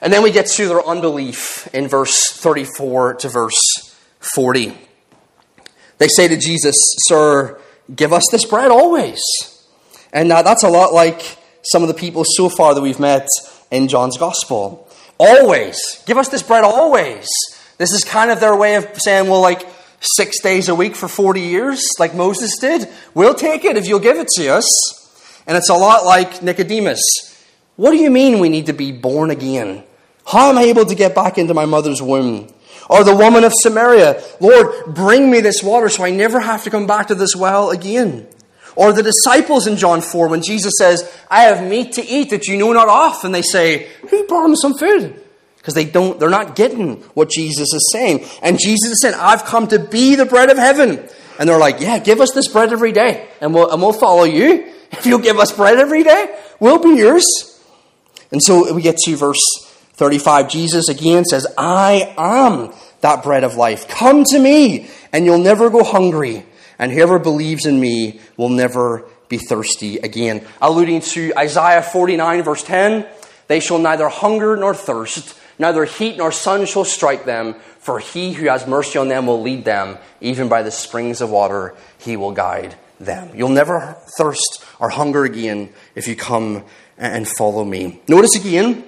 And 0.01 0.13
then 0.13 0.23
we 0.23 0.31
get 0.31 0.47
to 0.47 0.69
their 0.69 0.87
unbelief 0.87 1.69
in 1.75 1.89
verse 1.89 2.31
34 2.31 3.15
to 3.15 3.29
verse 3.29 3.97
40. 4.21 4.77
They 5.99 6.09
say 6.09 6.29
to 6.29 6.37
Jesus, 6.37 6.77
Sir, 7.09 7.59
give 7.95 8.13
us 8.13 8.25
this 8.31 8.45
bread 8.45 8.71
always. 8.71 9.21
And 10.13 10.31
uh, 10.31 10.43
that's 10.43 10.63
a 10.63 10.69
lot 10.69 10.93
like 10.93 11.39
some 11.63 11.83
of 11.83 11.89
the 11.89 11.95
people 11.95 12.25
so 12.25 12.49
far 12.49 12.75
that 12.75 12.81
we've 12.81 13.01
met 13.01 13.27
in 13.71 13.89
John's 13.89 14.19
Gospel. 14.19 14.89
Always. 15.19 16.03
Give 16.07 16.19
us 16.19 16.29
this 16.29 16.43
bread 16.43 16.63
always. 16.63 17.27
This 17.79 17.93
is 17.93 18.05
kind 18.05 18.31
of 18.31 18.41
their 18.41 18.57
way 18.57 18.77
of 18.77 18.89
saying, 18.97 19.29
well, 19.29 19.41
like 19.41 19.67
six 20.01 20.41
days 20.41 20.69
a 20.69 20.75
week 20.75 20.97
for 20.97 21.09
40 21.09 21.41
years, 21.41 21.85
like 21.99 22.15
Moses 22.15 22.57
did. 22.59 22.89
We'll 23.15 23.35
take 23.35 23.65
it 23.65 23.77
if 23.77 23.87
you'll 23.87 24.01
give 24.01 24.17
it 24.17 24.29
to 24.37 24.49
us. 24.49 25.43
And 25.47 25.57
it's 25.57 25.69
a 25.69 25.75
lot 25.75 26.05
like 26.05 26.43
Nicodemus. 26.43 27.03
What 27.77 27.91
do 27.91 27.99
you 27.99 28.11
mean 28.11 28.39
we 28.39 28.49
need 28.49 28.67
to 28.67 28.73
be 28.73 28.93
born 28.93 29.31
again? 29.31 29.85
How 30.27 30.51
am 30.51 30.59
I 30.59 30.63
able 30.65 30.87
to 30.87 30.95
get 30.95 31.15
back 31.15 31.39
into 31.39 31.55
my 31.55 31.67
mother's 31.67 32.03
womb? 32.03 32.49
Or 32.89 33.05
the 33.05 33.15
woman 33.15 33.45
of 33.45 33.53
Samaria, 33.55 34.23
Lord, 34.41 34.95
bring 34.95 35.31
me 35.31 35.41
this 35.41 35.63
water 35.63 35.89
so 35.89 36.05
I 36.05 36.11
never 36.11 36.41
have 36.41 36.65
to 36.65 36.71
come 36.71 36.87
back 36.87 37.09
to 37.09 37.15
this 37.15 37.37
well 37.37 37.71
again. 37.71 38.27
Or 38.77 38.93
the 38.93 39.03
disciples 39.03 39.67
in 39.67 39.77
John 39.77 40.01
4 40.01 40.29
when 40.29 40.43
Jesus 40.43 40.75
says, 40.79 41.11
I 41.31 41.43
have 41.43 41.69
meat 41.69 41.93
to 41.93 42.07
eat 42.07 42.31
that 42.31 42.47
you 42.47 42.59
know 42.59 42.73
not 42.73 42.89
of. 42.89 43.25
And 43.25 43.35
they 43.35 43.43
say, 43.43 43.89
Who 44.11 44.27
brought 44.27 44.47
him 44.47 44.57
some 44.57 44.75
food? 44.75 45.23
Because 45.67 45.75
they 45.75 45.85
don't, 45.85 46.21
they're 46.21 46.31
not 46.31 46.55
getting 46.55 46.99
what 47.15 47.29
Jesus 47.29 47.75
is 47.75 47.91
saying. 47.91 48.25
And 48.41 48.57
Jesus 48.57 49.01
saying, 49.01 49.17
I've 49.19 49.45
come 49.45 49.67
to 49.67 49.81
be 49.81 50.15
the 50.15 50.25
bread 50.25 50.49
of 50.49 50.57
heaven. 50.57 51.05
And 51.41 51.49
they're 51.49 51.59
like, 51.59 51.81
Yeah, 51.81 51.99
give 51.99 52.21
us 52.21 52.31
this 52.31 52.47
bread 52.47 52.73
every 52.73 52.93
day, 52.93 53.29
and 53.41 53.53
we'll, 53.53 53.69
and 53.69 53.83
we'll 53.83 53.93
follow 53.93 54.23
you. 54.23 54.73
If 54.93 55.05
you'll 55.05 55.19
give 55.19 55.39
us 55.39 55.51
bread 55.51 55.79
every 55.79 56.05
day, 56.05 56.33
we'll 56.61 56.79
be 56.79 57.01
yours. 57.01 57.61
And 58.31 58.41
so 58.41 58.73
we 58.73 58.83
get 58.83 58.97
to 58.99 59.17
verse 59.17 59.43
35. 59.95 60.49
Jesus 60.49 60.89
again 60.89 61.25
says, 61.25 61.45
I 61.59 62.15
am 62.17 62.73
that 63.01 63.25
bread 63.25 63.43
of 63.43 63.57
life. 63.57 63.89
Come 63.89 64.23
to 64.23 64.39
me, 64.39 64.89
and 65.13 65.25
you'll 65.25 65.39
never 65.39 65.71
go 65.71 65.83
hungry. 65.83 66.47
And 66.79 66.93
whoever 66.93 67.19
believes 67.19 67.67
in 67.67 67.81
me 67.81 68.21
will 68.37 68.49
never 68.49 69.09
be 69.29 69.39
thirsty 69.39 69.99
again. 69.99 70.47
Alluding 70.63 71.01
to 71.01 71.33
Isaiah 71.37 71.83
49, 71.83 72.43
verse 72.45 72.63
10 72.63 73.07
They 73.49 73.59
shall 73.59 73.79
neither 73.79 74.09
hunger 74.09 74.57
nor 74.57 74.73
thirst, 74.73 75.37
neither 75.59 75.85
heat 75.85 76.17
nor 76.17 76.33
sun 76.33 76.67
shall 76.67 76.85
strike 76.85 77.25
them, 77.25 77.55
for 77.79 77.99
he 77.99 78.33
who 78.33 78.49
has 78.49 78.67
mercy 78.67 78.99
on 78.99 79.09
them 79.09 79.27
will 79.27 79.41
lead 79.41 79.65
them, 79.65 79.99
even 80.21 80.49
by 80.49 80.63
the 80.63 80.71
springs 80.71 81.21
of 81.21 81.31
water 81.31 81.75
he 81.99 82.17
will 82.17 82.33
guide 82.33 82.75
them. 82.99 83.31
You'll 83.35 83.49
never 83.49 83.97
thirst 84.19 84.65
or 84.79 84.91
hunger 84.91 85.25
again 85.25 85.71
if 85.95 86.09
you 86.09 86.17
come 86.17 86.65
and 86.99 87.29
follow 87.29 87.65
me. 87.65 88.01
Notice 88.09 88.37
again 88.37 88.85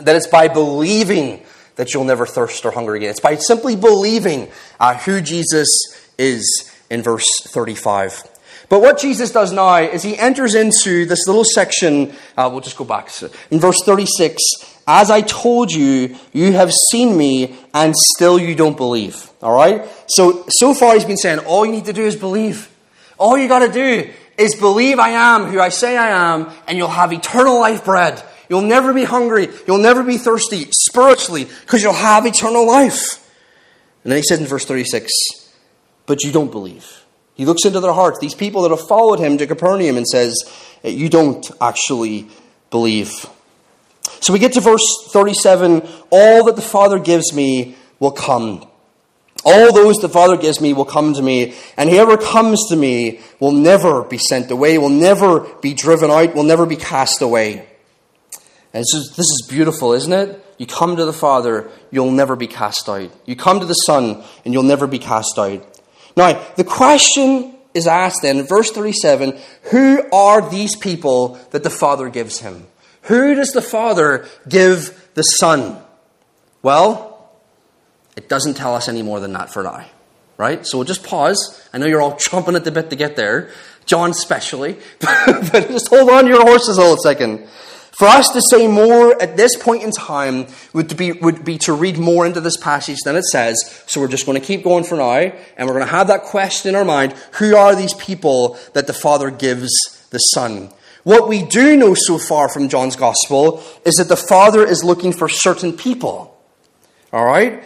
that 0.00 0.16
it's 0.16 0.26
by 0.26 0.48
believing 0.48 1.42
that 1.76 1.92
you'll 1.94 2.04
never 2.04 2.26
thirst 2.26 2.64
or 2.64 2.70
hunger 2.70 2.94
again. 2.94 3.10
It's 3.10 3.20
by 3.20 3.36
simply 3.36 3.76
believing 3.76 4.48
uh, 4.80 4.96
who 4.98 5.20
Jesus 5.20 5.68
is 6.18 6.72
in 6.90 7.02
verse 7.02 7.26
35. 7.44 8.22
But 8.68 8.80
what 8.80 8.98
Jesus 8.98 9.30
does 9.30 9.52
now 9.52 9.76
is 9.76 10.02
he 10.02 10.16
enters 10.18 10.54
into 10.54 11.06
this 11.06 11.26
little 11.26 11.44
section. 11.44 12.14
Uh, 12.36 12.48
we'll 12.50 12.62
just 12.62 12.76
go 12.76 12.84
back. 12.84 13.10
In 13.50 13.60
verse 13.60 13.80
36, 13.84 14.42
as 14.86 15.10
I 15.10 15.20
told 15.20 15.72
you, 15.72 16.16
you 16.32 16.52
have 16.52 16.72
seen 16.92 17.16
me, 17.16 17.56
and 17.74 17.94
still 18.14 18.38
you 18.38 18.54
don't 18.54 18.76
believe. 18.76 19.30
All 19.42 19.54
right? 19.54 19.86
So, 20.08 20.44
so 20.48 20.74
far 20.74 20.94
he's 20.94 21.04
been 21.04 21.16
saying, 21.16 21.40
all 21.40 21.66
you 21.66 21.72
need 21.72 21.86
to 21.86 21.92
do 21.92 22.02
is 22.02 22.14
believe. 22.16 22.70
All 23.18 23.36
you 23.36 23.48
got 23.48 23.66
to 23.66 23.72
do 23.72 24.10
is 24.38 24.54
believe 24.54 24.98
I 24.98 25.10
am 25.10 25.46
who 25.46 25.60
I 25.60 25.70
say 25.70 25.96
I 25.96 26.34
am, 26.34 26.50
and 26.68 26.78
you'll 26.78 26.88
have 26.88 27.12
eternal 27.12 27.58
life 27.58 27.84
bread. 27.84 28.22
You'll 28.48 28.62
never 28.62 28.92
be 28.92 29.04
hungry. 29.04 29.48
You'll 29.66 29.78
never 29.78 30.04
be 30.04 30.18
thirsty 30.18 30.68
spiritually 30.70 31.48
because 31.62 31.82
you'll 31.82 31.92
have 31.92 32.26
eternal 32.26 32.66
life. 32.66 33.22
And 34.04 34.12
then 34.12 34.18
he 34.18 34.22
says 34.22 34.38
in 34.38 34.46
verse 34.46 34.64
36, 34.64 35.10
but 36.06 36.22
you 36.22 36.30
don't 36.30 36.52
believe. 36.52 37.04
He 37.34 37.44
looks 37.44 37.64
into 37.64 37.80
their 37.80 37.92
hearts, 37.92 38.18
these 38.20 38.34
people 38.34 38.62
that 38.62 38.70
have 38.70 38.86
followed 38.86 39.18
him 39.18 39.36
to 39.38 39.46
Capernaum, 39.46 39.96
and 39.96 40.06
says, 40.06 40.34
You 40.84 41.08
don't 41.08 41.44
actually 41.60 42.28
believe. 42.70 43.26
So 44.20 44.32
we 44.32 44.38
get 44.38 44.52
to 44.54 44.60
verse 44.60 45.08
37 45.08 45.86
All 46.10 46.44
that 46.44 46.56
the 46.56 46.62
Father 46.62 46.98
gives 46.98 47.32
me 47.32 47.76
will 47.98 48.12
come. 48.12 48.66
All 49.44 49.72
those 49.72 49.96
the 49.96 50.08
Father 50.08 50.36
gives 50.36 50.60
me 50.60 50.72
will 50.72 50.84
come 50.84 51.14
to 51.14 51.22
me, 51.22 51.54
and 51.76 51.88
whoever 51.88 52.16
comes 52.16 52.68
to 52.70 52.76
me 52.76 53.20
will 53.38 53.52
never 53.52 54.02
be 54.02 54.18
sent 54.18 54.50
away, 54.50 54.76
will 54.76 54.88
never 54.88 55.40
be 55.60 55.72
driven 55.72 56.10
out, 56.10 56.34
will 56.34 56.42
never 56.42 56.66
be 56.66 56.76
cast 56.76 57.22
away. 57.22 57.68
And 58.72 58.82
this 58.82 58.92
is, 58.92 59.14
this 59.16 59.26
is 59.26 59.46
beautiful, 59.48 59.92
isn't 59.92 60.12
it? 60.12 60.44
You 60.58 60.66
come 60.66 60.96
to 60.96 61.04
the 61.04 61.12
Father, 61.12 61.70
you'll 61.90 62.10
never 62.10 62.34
be 62.34 62.46
cast 62.46 62.88
out. 62.88 63.10
You 63.24 63.36
come 63.36 63.60
to 63.60 63.66
the 63.66 63.74
Son, 63.74 64.24
and 64.44 64.52
you'll 64.52 64.64
never 64.64 64.86
be 64.86 64.98
cast 64.98 65.38
out. 65.38 65.64
Now, 66.16 66.44
the 66.56 66.64
question 66.64 67.54
is 67.74 67.86
asked 67.86 68.22
then 68.22 68.38
in 68.38 68.46
verse 68.46 68.70
37 68.70 69.38
who 69.70 70.02
are 70.10 70.48
these 70.50 70.74
people 70.74 71.38
that 71.50 71.62
the 71.62 71.70
Father 71.70 72.08
gives 72.08 72.40
him? 72.40 72.66
Who 73.06 73.34
does 73.34 73.52
the 73.52 73.62
Father 73.62 74.26
give 74.48 75.10
the 75.14 75.22
Son? 75.22 75.80
Well, 76.62 77.30
it 78.16 78.28
doesn't 78.28 78.54
tell 78.54 78.74
us 78.74 78.88
any 78.88 79.02
more 79.02 79.20
than 79.20 79.32
that 79.34 79.52
for 79.52 79.62
now. 79.62 79.84
Right? 80.36 80.66
So 80.66 80.78
we'll 80.78 80.86
just 80.86 81.04
pause. 81.04 81.68
I 81.72 81.78
know 81.78 81.86
you're 81.86 82.02
all 82.02 82.16
chomping 82.16 82.56
at 82.56 82.64
the 82.64 82.72
bit 82.72 82.90
to 82.90 82.96
get 82.96 83.16
there. 83.16 83.50
John, 83.86 84.10
especially. 84.10 84.76
but 85.00 85.68
just 85.68 85.88
hold 85.88 86.10
on 86.10 86.24
to 86.24 86.30
your 86.30 86.42
horses 86.42 86.76
a 86.76 86.80
little 86.80 86.98
second. 86.98 87.46
For 87.92 88.06
us 88.06 88.28
to 88.30 88.42
say 88.50 88.66
more 88.66 89.20
at 89.22 89.38
this 89.38 89.56
point 89.56 89.82
in 89.82 89.90
time 89.90 90.48
would 90.74 90.94
be, 90.98 91.12
would 91.12 91.46
be 91.46 91.56
to 91.58 91.72
read 91.72 91.96
more 91.96 92.26
into 92.26 92.42
this 92.42 92.58
passage 92.58 92.98
than 93.06 93.16
it 93.16 93.24
says. 93.24 93.84
So 93.86 94.02
we're 94.02 94.08
just 94.08 94.26
going 94.26 94.38
to 94.38 94.46
keep 94.46 94.62
going 94.62 94.84
for 94.84 94.96
now, 94.96 95.32
and 95.56 95.66
we're 95.66 95.72
going 95.74 95.86
to 95.86 95.92
have 95.92 96.08
that 96.08 96.24
question 96.24 96.68
in 96.68 96.74
our 96.74 96.84
mind 96.84 97.14
who 97.34 97.56
are 97.56 97.74
these 97.74 97.94
people 97.94 98.58
that 98.74 98.86
the 98.86 98.92
Father 98.92 99.30
gives 99.30 99.70
the 100.10 100.18
Son? 100.18 100.70
What 101.06 101.28
we 101.28 101.44
do 101.44 101.76
know 101.76 101.94
so 101.94 102.18
far 102.18 102.48
from 102.48 102.68
John's 102.68 102.96
Gospel 102.96 103.62
is 103.84 103.94
that 103.94 104.08
the 104.08 104.16
Father 104.16 104.66
is 104.66 104.82
looking 104.82 105.12
for 105.12 105.28
certain 105.28 105.72
people. 105.72 106.36
All 107.12 107.24
right? 107.24 107.62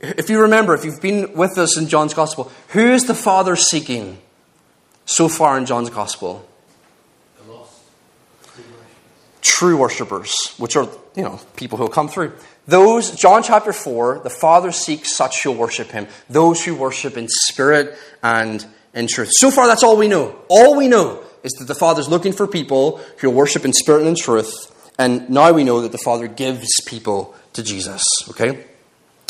If 0.00 0.28
you 0.28 0.40
remember, 0.40 0.74
if 0.74 0.84
you've 0.84 1.00
been 1.00 1.34
with 1.34 1.56
us 1.56 1.78
in 1.78 1.86
John's 1.86 2.14
Gospel, 2.14 2.50
who 2.70 2.90
is 2.90 3.04
the 3.04 3.14
Father 3.14 3.54
seeking 3.54 4.18
so 5.06 5.28
far 5.28 5.56
in 5.56 5.66
John's 5.66 5.90
Gospel? 5.90 6.44
true 9.40 9.76
worshippers, 9.76 10.54
which 10.58 10.74
are, 10.74 10.88
you 11.14 11.22
know, 11.22 11.38
people 11.54 11.78
who 11.78 11.84
will 11.84 11.90
come 11.90 12.08
through. 12.08 12.32
Those, 12.66 13.12
John 13.12 13.44
chapter 13.44 13.72
4, 13.72 14.22
the 14.24 14.30
Father 14.30 14.72
seeks 14.72 15.16
such 15.16 15.44
who 15.44 15.52
worship 15.52 15.92
him, 15.92 16.08
those 16.28 16.64
who 16.64 16.74
worship 16.74 17.16
in 17.16 17.28
spirit 17.28 17.96
and 18.20 18.66
in 18.94 19.06
truth. 19.06 19.30
So 19.32 19.52
far, 19.52 19.68
that's 19.68 19.84
all 19.84 19.96
we 19.96 20.08
know. 20.08 20.36
All 20.48 20.76
we 20.76 20.88
know 20.88 21.22
is 21.42 21.52
that 21.52 21.66
the 21.66 21.74
Father's 21.74 22.08
looking 22.08 22.32
for 22.32 22.46
people 22.46 23.00
who 23.18 23.30
worship 23.30 23.64
in 23.64 23.72
spirit 23.72 24.00
and 24.00 24.08
in 24.08 24.16
truth, 24.16 24.74
and 24.98 25.28
now 25.30 25.52
we 25.52 25.64
know 25.64 25.80
that 25.80 25.92
the 25.92 25.98
Father 25.98 26.26
gives 26.26 26.68
people 26.86 27.34
to 27.52 27.62
Jesus. 27.62 28.02
Okay? 28.30 28.64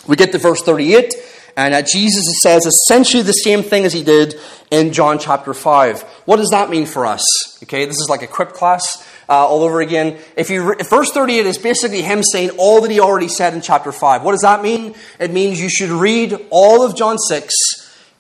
We 0.07 0.17
get 0.17 0.33
to 0.33 0.39
verse 0.39 0.63
38, 0.63 1.15
and 1.57 1.75
uh, 1.75 1.83
Jesus 1.83 2.25
says 2.43 2.65
essentially 2.67 3.23
the 3.23 3.33
same 3.33 3.63
thing 3.63 3.85
as 3.85 3.93
he 3.93 4.03
did 4.03 4.37
in 4.71 4.93
John 4.93 5.19
chapter 5.19 5.53
5. 5.53 6.03
What 6.25 6.37
does 6.37 6.51
that 6.51 6.71
mean 6.71 6.87
for 6.87 7.05
us? 7.05 7.25
Okay, 7.65 7.85
this 7.85 8.01
is 8.01 8.09
like 8.09 8.23
a 8.23 8.27
quick 8.27 8.51
class 8.51 9.07
uh, 9.29 9.47
all 9.47 9.63
over 9.63 9.81
again. 9.81 10.19
If 10.37 10.51
you 10.51 10.71
re- 10.71 10.77
verse 10.89 11.11
38 11.11 11.47
is 11.47 11.59
basically 11.59 12.03
him 12.03 12.23
saying 12.23 12.51
all 12.59 12.81
that 12.83 12.91
he 12.91 13.01
already 13.01 13.29
said 13.29 13.55
in 13.55 13.61
chapter 13.61 13.93
5. 13.93 14.23
What 14.23 14.33
does 14.33 14.43
that 14.43 14.63
mean? 14.63 14.95
It 15.19 15.33
means 15.33 15.61
you 15.61 15.69
should 15.69 15.91
read 15.91 16.39
all 16.51 16.85
of 16.85 16.97
John 16.97 17.19
6 17.19 17.53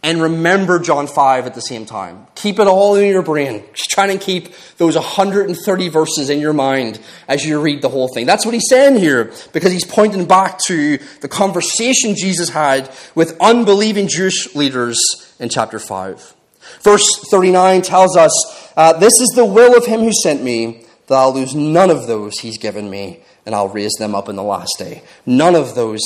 and 0.02 0.22
remember 0.22 0.78
John 0.78 1.06
5 1.06 1.46
at 1.46 1.54
the 1.54 1.60
same 1.60 1.84
time. 1.84 2.26
Keep 2.36 2.60
it 2.60 2.66
all 2.68 2.94
in 2.94 3.08
your 3.08 3.22
brain. 3.22 3.64
Just 3.74 3.90
try 3.90 4.06
and 4.06 4.20
keep 4.20 4.52
those 4.76 4.94
130 4.94 5.88
verses 5.88 6.30
in 6.30 6.38
your 6.40 6.52
mind 6.52 7.00
as 7.26 7.44
you 7.44 7.60
read 7.60 7.82
the 7.82 7.88
whole 7.88 8.08
thing. 8.08 8.24
That's 8.24 8.44
what 8.44 8.54
he's 8.54 8.68
saying 8.68 8.96
here 8.96 9.32
because 9.52 9.72
he's 9.72 9.84
pointing 9.84 10.26
back 10.26 10.58
to 10.66 10.98
the 11.20 11.28
conversation 11.28 12.14
Jesus 12.14 12.50
had 12.50 12.90
with 13.14 13.36
unbelieving 13.40 14.06
Jewish 14.06 14.54
leaders 14.54 14.98
in 15.40 15.48
chapter 15.48 15.80
5. 15.80 16.34
Verse 16.82 17.06
39 17.30 17.82
tells 17.82 18.16
us, 18.16 18.72
uh, 18.76 18.92
This 18.98 19.20
is 19.20 19.28
the 19.34 19.44
will 19.44 19.76
of 19.76 19.86
him 19.86 20.00
who 20.00 20.12
sent 20.12 20.42
me 20.42 20.84
that 21.08 21.14
I'll 21.14 21.34
lose 21.34 21.54
none 21.54 21.90
of 21.90 22.06
those 22.06 22.38
he's 22.38 22.58
given 22.58 22.88
me, 22.88 23.20
and 23.44 23.54
I'll 23.54 23.68
raise 23.68 23.94
them 23.98 24.14
up 24.14 24.28
in 24.28 24.36
the 24.36 24.42
last 24.42 24.76
day. 24.78 25.02
None 25.26 25.56
of 25.56 25.74
those 25.74 26.02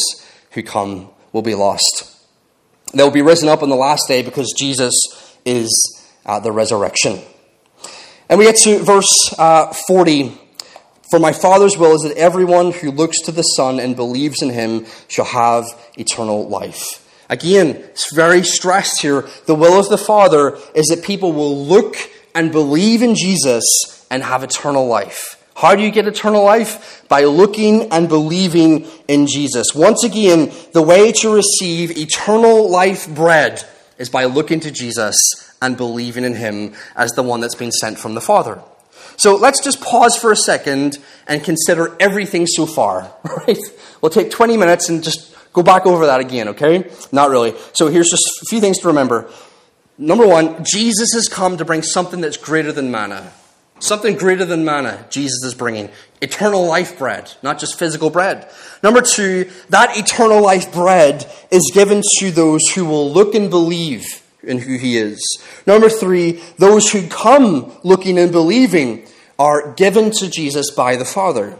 who 0.53 0.63
come 0.63 1.11
will 1.33 1.43
be 1.43 1.55
lost. 1.55 2.12
They'll 2.95 3.11
be 3.11 3.23
risen 3.23 3.49
up 3.49 3.63
on 3.63 3.69
the 3.69 3.77
last 3.77 4.07
day 4.09 4.23
because 4.23 4.53
Jesus 4.57 4.95
is 5.45 5.71
uh, 6.27 6.41
the 6.41 6.53
resurrection. 6.53 7.21
And 8.29 8.39
we 8.39 8.45
get 8.45 8.57
to 8.57 8.79
verse 8.79 9.35
uh, 9.39 9.73
40. 9.87 10.39
For 11.11 11.19
my 11.19 11.33
Father's 11.33 11.77
will 11.77 11.95
is 11.95 12.03
that 12.03 12.17
everyone 12.17 12.73
who 12.73 12.91
looks 12.91 13.21
to 13.23 13.33
the 13.33 13.43
Son 13.43 13.79
and 13.79 13.95
believes 13.95 14.41
in 14.41 14.51
him 14.51 14.87
shall 15.09 15.27
have 15.27 15.65
eternal 15.99 16.49
life. 16.49 17.03
Again, 17.29 17.69
it's 17.69 18.15
very 18.15 18.43
stressed 18.43 19.03
here. 19.03 19.29
The 19.47 19.55
will 19.55 19.79
of 19.79 19.89
the 19.89 19.99
Father 19.99 20.59
is 20.75 20.87
that 20.87 21.05
people 21.05 21.33
will 21.33 21.65
look 21.65 21.97
and 22.35 22.53
believe 22.53 23.03
in 23.03 23.15
Jesus 23.15 24.07
and 24.11 24.23
have 24.23 24.43
eternal 24.43 24.87
life. 24.87 25.42
How 25.63 25.77
do 25.77 25.83
you 25.85 25.93
get 25.93 26.09
eternal 26.09 26.43
life? 26.43 27.07
By 27.09 27.23
looking 27.23 27.93
and 27.93 28.09
believing 28.09 28.85
in 29.07 29.29
Jesus. 29.29 29.77
Once 29.77 30.03
again, 30.03 30.53
the 30.73 30.83
way 30.83 31.13
to 31.13 31.33
receive 31.33 31.97
eternal 31.97 32.69
life 32.69 33.09
bread 33.09 33.65
is 33.97 34.11
by 34.11 34.25
looking 34.25 34.59
to 34.59 34.73
Jesus 34.73 35.17
and 35.63 35.77
believing 35.77 36.25
in 36.25 36.35
Him 36.35 36.75
as 36.97 37.13
the 37.13 37.23
one 37.23 37.39
that's 37.39 37.55
been 37.55 37.71
sent 37.71 37.97
from 37.97 38.17
the 38.17 38.21
Father. 38.21 38.61
So 39.17 39.37
let's 39.37 39.63
just 39.63 39.81
pause 39.81 40.17
for 40.17 40.33
a 40.33 40.37
second 40.37 40.99
and 41.29 41.45
consider 41.45 41.97
everything 42.01 42.49
so 42.49 42.67
far, 42.67 43.15
right? 43.47 43.59
We'll 44.01 44.11
take 44.11 44.33
20 44.33 44.57
minutes 44.57 44.89
and 44.89 45.05
just 45.05 45.33
go 45.53 45.63
back 45.63 45.87
over 45.87 46.07
that 46.07 46.19
again, 46.19 46.49
okay? 46.49 46.91
Not 47.13 47.31
really. 47.31 47.55
So 47.73 47.87
here's 47.87 48.11
just 48.11 48.25
a 48.43 48.47
few 48.47 48.61
things 48.61 48.81
to 48.81 48.89
remember. 48.89 49.31
Number 49.97 50.27
one, 50.27 50.65
Jesus 50.65 51.13
has 51.13 51.29
come 51.29 51.57
to 51.59 51.65
bring 51.65 51.83
something 51.83 52.21
that's 52.21 52.37
greater 52.37 52.73
than 52.73 52.91
manna. 52.91 53.33
Something 53.83 54.15
greater 54.15 54.45
than 54.45 54.65
manna, 54.65 55.05
Jesus 55.11 55.43
is 55.43 55.57
bringing. 55.57 55.91
Eternal 56.21 56.65
life 56.65 56.97
bread, 56.97 57.33
not 57.43 57.59
just 57.59 57.81
physical 57.81 58.11
bread. 58.11 58.49
Number 58.81 59.03
two, 59.03 59.51
that 59.71 59.97
eternal 59.97 60.41
life 60.41 60.73
bread 60.73 61.29
is 61.51 61.69
given 61.75 62.01
to 62.19 62.31
those 62.31 62.61
who 62.77 62.85
will 62.85 63.11
look 63.13 63.35
and 63.35 63.51
believe 63.51 64.23
in 64.45 64.59
who 64.59 64.79
he 64.79 64.99
is. 64.99 65.21
Number 65.67 65.89
three, 65.89 66.41
those 66.59 66.93
who 66.93 67.09
come 67.09 67.73
looking 67.83 68.21
and 68.21 68.31
believing 68.31 69.05
are 69.37 69.73
given 69.73 70.13
to 70.13 70.31
Jesus 70.31 70.71
by 70.71 70.95
the 70.95 71.05
Father. 71.05 71.59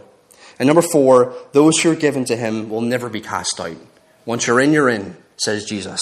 And 0.59 0.67
number 0.67 0.81
four, 0.81 1.35
those 1.51 1.81
who 1.81 1.91
are 1.91 1.95
given 1.95 2.23
to 2.25 2.37
him 2.37 2.69
will 2.69 2.79
never 2.79 3.09
be 3.09 3.19
cast 3.19 3.59
out. 3.59 3.75
Once 4.25 4.47
you're 4.47 4.61
in, 4.61 4.71
you're 4.71 4.87
in, 4.87 5.17
says 5.35 5.65
Jesus. 5.65 6.01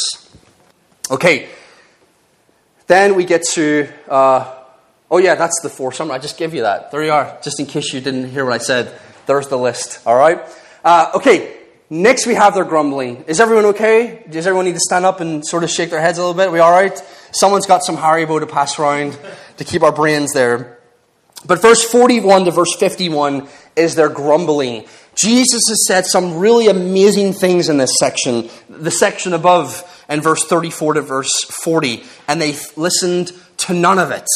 Okay, 1.10 1.50
then 2.86 3.16
we 3.16 3.26
get 3.26 3.42
to. 3.56 3.90
Uh, 4.08 4.60
Oh, 5.12 5.18
yeah, 5.18 5.36
that's 5.36 5.60
the 5.62 5.68
four 5.70 5.92
summary. 5.92 6.16
I 6.16 6.20
just 6.20 6.38
gave 6.38 6.54
you 6.54 6.62
that. 6.62 6.90
There 6.90 7.04
you 7.04 7.12
are, 7.12 7.38
just 7.44 7.60
in 7.60 7.66
case 7.66 7.94
you 7.94 8.00
didn't 8.00 8.30
hear 8.30 8.46
what 8.46 8.54
I 8.54 8.60
said. 8.60 8.98
There's 9.26 9.50
the 9.50 9.58
list, 9.58 10.00
all 10.08 10.16
right? 10.16 10.42
Uh, 10.86 11.12
okay, 11.16 11.58
next 11.90 12.26
we 12.26 12.34
have 12.34 12.56
their 12.56 12.64
grumbling. 12.64 13.26
Is 13.28 13.42
everyone 13.42 13.66
okay? 13.66 14.24
Does 14.30 14.48
everyone 14.48 14.66
need 14.66 14.76
to 14.76 14.80
stand 14.80 15.06
up 15.06 15.20
and 15.20 15.46
sort 15.46 15.66
of 15.66 15.70
shake 15.70 15.90
their 15.90 16.00
heads 16.00 16.18
a 16.18 16.22
little 16.22 16.34
bit? 16.34 16.48
Are 16.48 16.52
we 16.52 16.60
all 16.60 16.72
right? 16.72 16.98
Someone's 17.34 17.66
got 17.66 17.84
some 17.84 17.98
Haribo 17.98 18.40
to 18.40 18.48
pass 18.48 18.80
around 18.80 19.20
to 19.58 19.66
keep 19.66 19.84
our 19.84 19.92
brains 19.92 20.32
there. 20.32 20.80
But 21.46 21.62
verse 21.62 21.84
41 21.84 22.46
to 22.46 22.52
verse 22.52 22.74
51 22.78 23.50
is 23.76 23.96
their 23.96 24.10
grumbling. 24.10 24.86
Jesus 25.16 25.62
has 25.68 25.86
said 25.88 26.06
some 26.06 26.38
really 26.38 26.68
amazing 26.68 27.34
things 27.34 27.68
in 27.68 27.78
this 27.78 27.98
section, 28.00 28.50
the 28.70 28.92
section 28.92 29.34
above, 29.34 29.84
and 30.08 30.24
verse 30.24 30.46
34 30.46 30.94
to 30.94 31.02
verse 31.02 31.44
40, 31.44 32.04
and 32.30 32.42
they 32.42 32.56
listened 32.78 33.34
to 33.58 33.74
none 33.74 34.00
of 34.00 34.12
it. 34.12 34.28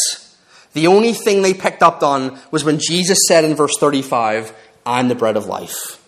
The 0.75 0.87
only 0.87 1.13
thing 1.13 1.41
they 1.41 1.53
picked 1.53 1.81
up 1.81 2.03
on 2.03 2.37
was 2.51 2.65
when 2.65 2.79
Jesus 2.79 3.17
said 3.29 3.45
in 3.45 3.55
verse 3.55 3.77
35, 3.79 4.53
I'm 4.85 5.07
the 5.07 5.15
bread 5.15 5.37
of 5.37 5.45
life. 5.45 6.03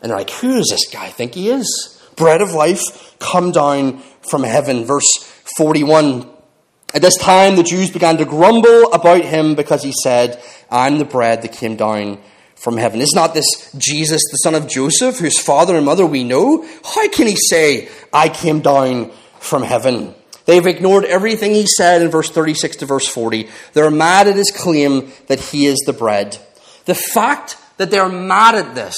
And 0.00 0.08
they're 0.08 0.18
like, 0.18 0.30
who 0.30 0.54
does 0.54 0.68
this 0.70 0.88
guy 0.88 1.08
think 1.08 1.34
he 1.34 1.50
is? 1.50 2.00
Bread 2.14 2.40
of 2.40 2.52
life, 2.52 3.16
come 3.18 3.50
down 3.50 3.98
from 4.30 4.44
heaven. 4.44 4.84
Verse 4.84 5.12
41. 5.56 6.30
At 6.94 7.02
this 7.02 7.16
time, 7.16 7.56
the 7.56 7.64
Jews 7.64 7.90
began 7.90 8.16
to 8.18 8.24
grumble 8.24 8.92
about 8.92 9.22
him 9.22 9.56
because 9.56 9.82
he 9.82 9.92
said, 10.04 10.40
I'm 10.70 10.98
the 10.98 11.04
bread 11.04 11.42
that 11.42 11.52
came 11.52 11.74
down 11.74 12.20
from 12.54 12.76
heaven. 12.76 13.00
Is 13.00 13.14
not 13.16 13.34
this 13.34 13.72
Jesus, 13.76 14.22
the 14.30 14.36
son 14.36 14.54
of 14.54 14.68
Joseph, 14.68 15.18
whose 15.18 15.40
father 15.40 15.74
and 15.74 15.84
mother 15.84 16.06
we 16.06 16.22
know? 16.22 16.64
How 16.84 17.08
can 17.08 17.26
he 17.26 17.34
say, 17.34 17.88
I 18.12 18.28
came 18.28 18.60
down 18.60 19.10
from 19.40 19.64
heaven? 19.64 20.14
They've 20.46 20.66
ignored 20.66 21.04
everything 21.04 21.54
he 21.54 21.66
said 21.66 22.02
in 22.02 22.10
verse 22.10 22.30
36 22.30 22.76
to 22.76 22.86
verse 22.86 23.08
40. 23.08 23.48
They're 23.72 23.90
mad 23.90 24.28
at 24.28 24.36
his 24.36 24.50
claim 24.50 25.10
that 25.26 25.40
he 25.40 25.66
is 25.66 25.78
the 25.86 25.92
bread. 25.92 26.38
The 26.84 26.94
fact 26.94 27.56
that 27.78 27.90
they're 27.90 28.08
mad 28.08 28.54
at 28.54 28.74
this 28.74 28.96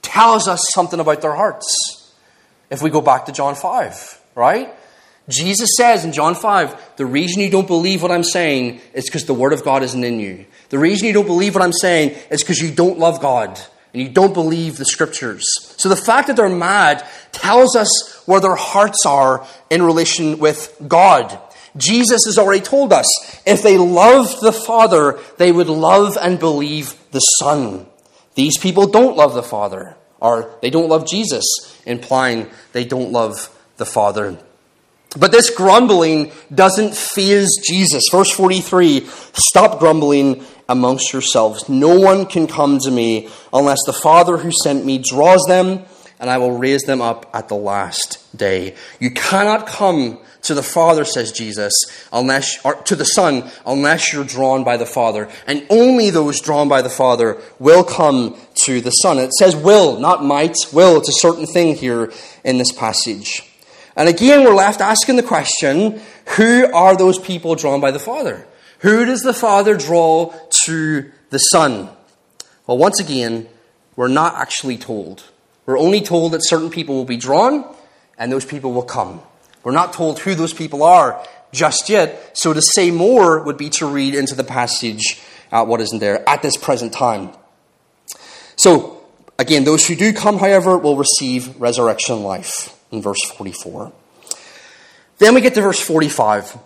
tells 0.00 0.48
us 0.48 0.64
something 0.72 0.98
about 0.98 1.20
their 1.20 1.34
hearts. 1.34 2.12
If 2.70 2.82
we 2.82 2.90
go 2.90 3.02
back 3.02 3.26
to 3.26 3.32
John 3.32 3.54
5, 3.54 4.20
right? 4.34 4.72
Jesus 5.28 5.70
says 5.76 6.04
in 6.04 6.12
John 6.12 6.34
5, 6.34 6.96
the 6.96 7.06
reason 7.06 7.42
you 7.42 7.50
don't 7.50 7.66
believe 7.66 8.02
what 8.02 8.10
I'm 8.10 8.24
saying 8.24 8.80
is 8.94 9.04
because 9.04 9.26
the 9.26 9.34
Word 9.34 9.52
of 9.52 9.62
God 9.62 9.82
isn't 9.82 10.02
in 10.02 10.18
you. 10.18 10.46
The 10.70 10.78
reason 10.78 11.06
you 11.06 11.12
don't 11.12 11.26
believe 11.26 11.54
what 11.54 11.62
I'm 11.62 11.72
saying 11.72 12.16
is 12.30 12.42
because 12.42 12.58
you 12.58 12.72
don't 12.72 12.98
love 12.98 13.20
God 13.20 13.60
and 13.92 14.02
you 14.02 14.08
don't 14.08 14.34
believe 14.34 14.76
the 14.76 14.84
Scriptures. 14.84 15.44
So 15.76 15.88
the 15.88 15.96
fact 15.96 16.28
that 16.28 16.36
they're 16.36 16.48
mad 16.48 17.06
tells 17.32 17.76
us 17.76 18.22
where 18.26 18.40
their 18.40 18.54
hearts 18.54 19.04
are 19.06 19.46
in 19.70 19.82
relation 19.82 20.38
with 20.38 20.74
God. 20.86 21.38
Jesus 21.76 22.24
has 22.26 22.38
already 22.38 22.60
told 22.60 22.92
us 22.92 23.06
if 23.46 23.62
they 23.62 23.78
loved 23.78 24.40
the 24.40 24.52
Father, 24.52 25.18
they 25.38 25.52
would 25.52 25.68
love 25.68 26.18
and 26.20 26.38
believe 26.38 26.94
the 27.10 27.20
Son. 27.20 27.86
These 28.34 28.58
people 28.58 28.86
don't 28.86 29.16
love 29.16 29.34
the 29.34 29.42
Father, 29.42 29.96
or 30.20 30.54
they 30.60 30.70
don't 30.70 30.88
love 30.88 31.06
Jesus, 31.06 31.44
implying 31.86 32.48
they 32.72 32.84
don't 32.84 33.12
love 33.12 33.50
the 33.76 33.86
Father. 33.86 34.38
But 35.18 35.32
this 35.32 35.50
grumbling 35.50 36.32
doesn't 36.54 36.94
faze 36.94 37.50
Jesus. 37.66 38.04
Verse 38.10 38.30
43 38.30 39.06
Stop 39.34 39.78
grumbling 39.78 40.44
amongst 40.68 41.12
yourselves. 41.12 41.68
No 41.68 41.98
one 41.98 42.26
can 42.26 42.46
come 42.46 42.78
to 42.80 42.90
me 42.90 43.28
unless 43.52 43.80
the 43.86 43.92
Father 43.92 44.38
who 44.38 44.50
sent 44.62 44.84
me 44.84 44.98
draws 44.98 45.44
them 45.46 45.84
and 46.22 46.30
I 46.30 46.38
will 46.38 46.56
raise 46.56 46.82
them 46.82 47.02
up 47.02 47.28
at 47.34 47.48
the 47.48 47.56
last 47.56 48.24
day. 48.36 48.76
You 49.00 49.10
cannot 49.10 49.66
come 49.66 50.20
to 50.42 50.54
the 50.54 50.62
Father, 50.62 51.04
says 51.04 51.32
Jesus, 51.32 51.72
unless, 52.12 52.62
to 52.84 52.94
the 52.94 53.04
Son, 53.04 53.50
unless 53.66 54.12
you're 54.12 54.24
drawn 54.24 54.62
by 54.62 54.76
the 54.76 54.86
Father. 54.86 55.28
And 55.48 55.66
only 55.68 56.10
those 56.10 56.40
drawn 56.40 56.68
by 56.68 56.80
the 56.80 56.88
Father 56.88 57.40
will 57.58 57.82
come 57.82 58.36
to 58.66 58.80
the 58.80 58.90
Son. 58.90 59.18
It 59.18 59.32
says 59.32 59.56
will, 59.56 59.98
not 59.98 60.24
might. 60.24 60.54
Will, 60.72 60.96
it's 60.98 61.08
a 61.08 61.26
certain 61.28 61.46
thing 61.46 61.74
here 61.74 62.12
in 62.44 62.58
this 62.58 62.70
passage. 62.70 63.42
And 63.96 64.08
again, 64.08 64.44
we're 64.44 64.54
left 64.54 64.80
asking 64.80 65.16
the 65.16 65.22
question 65.24 66.00
who 66.36 66.72
are 66.72 66.96
those 66.96 67.18
people 67.18 67.56
drawn 67.56 67.80
by 67.80 67.90
the 67.90 67.98
Father? 67.98 68.46
Who 68.78 69.04
does 69.04 69.22
the 69.22 69.34
Father 69.34 69.76
draw 69.76 70.32
to 70.66 71.10
the 71.30 71.38
Son? 71.38 71.88
Well, 72.66 72.78
once 72.78 73.00
again, 73.00 73.48
we're 73.96 74.08
not 74.08 74.34
actually 74.34 74.78
told. 74.78 75.24
We're 75.66 75.78
only 75.78 76.00
told 76.00 76.32
that 76.32 76.40
certain 76.42 76.70
people 76.70 76.94
will 76.94 77.04
be 77.04 77.16
drawn 77.16 77.64
and 78.18 78.30
those 78.32 78.44
people 78.44 78.72
will 78.72 78.82
come. 78.82 79.22
We're 79.62 79.72
not 79.72 79.92
told 79.92 80.18
who 80.20 80.34
those 80.34 80.52
people 80.52 80.82
are 80.82 81.24
just 81.52 81.88
yet, 81.88 82.36
so 82.36 82.52
to 82.52 82.62
say 82.62 82.90
more 82.90 83.42
would 83.42 83.58
be 83.58 83.70
to 83.70 83.86
read 83.86 84.14
into 84.14 84.34
the 84.34 84.44
passage 84.44 85.20
uh, 85.50 85.64
what 85.64 85.80
isn't 85.80 85.98
there 85.98 86.26
at 86.28 86.42
this 86.42 86.56
present 86.56 86.92
time. 86.92 87.30
So, 88.56 89.04
again, 89.38 89.64
those 89.64 89.86
who 89.86 89.94
do 89.94 90.12
come, 90.12 90.38
however, 90.38 90.78
will 90.78 90.96
receive 90.96 91.60
resurrection 91.60 92.22
life 92.22 92.78
in 92.90 93.02
verse 93.02 93.22
44. 93.36 93.92
Then 95.18 95.34
we 95.34 95.40
get 95.40 95.54
to 95.54 95.60
verse 95.60 95.80
45. 95.80 96.58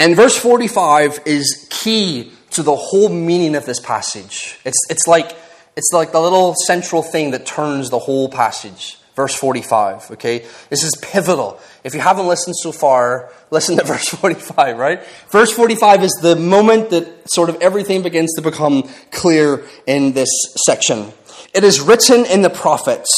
And 0.00 0.16
verse 0.16 0.36
45 0.36 1.20
is 1.24 1.68
key 1.70 2.32
to 2.54 2.62
the 2.62 2.76
whole 2.76 3.08
meaning 3.08 3.54
of 3.54 3.66
this 3.66 3.80
passage. 3.80 4.58
It's, 4.64 4.78
it's 4.88 5.06
like 5.06 5.36
it's 5.76 5.90
like 5.92 6.12
the 6.12 6.20
little 6.20 6.54
central 6.66 7.02
thing 7.02 7.32
that 7.32 7.46
turns 7.46 7.90
the 7.90 7.98
whole 7.98 8.28
passage. 8.28 8.98
Verse 9.16 9.34
45, 9.34 10.12
okay? 10.12 10.44
This 10.70 10.82
is 10.82 10.92
pivotal. 11.00 11.60
If 11.84 11.94
you 11.94 12.00
haven't 12.00 12.26
listened 12.26 12.56
so 12.56 12.72
far, 12.72 13.30
listen 13.50 13.76
to 13.76 13.84
verse 13.84 14.08
45, 14.08 14.76
right? 14.76 15.04
Verse 15.30 15.52
45 15.52 16.02
is 16.02 16.12
the 16.20 16.34
moment 16.34 16.90
that 16.90 17.30
sort 17.30 17.48
of 17.48 17.56
everything 17.60 18.02
begins 18.02 18.34
to 18.34 18.42
become 18.42 18.88
clear 19.12 19.64
in 19.86 20.12
this 20.12 20.30
section. 20.66 21.12
It 21.54 21.62
is 21.62 21.80
written 21.80 22.24
in 22.26 22.42
the 22.42 22.50
prophets, 22.50 23.08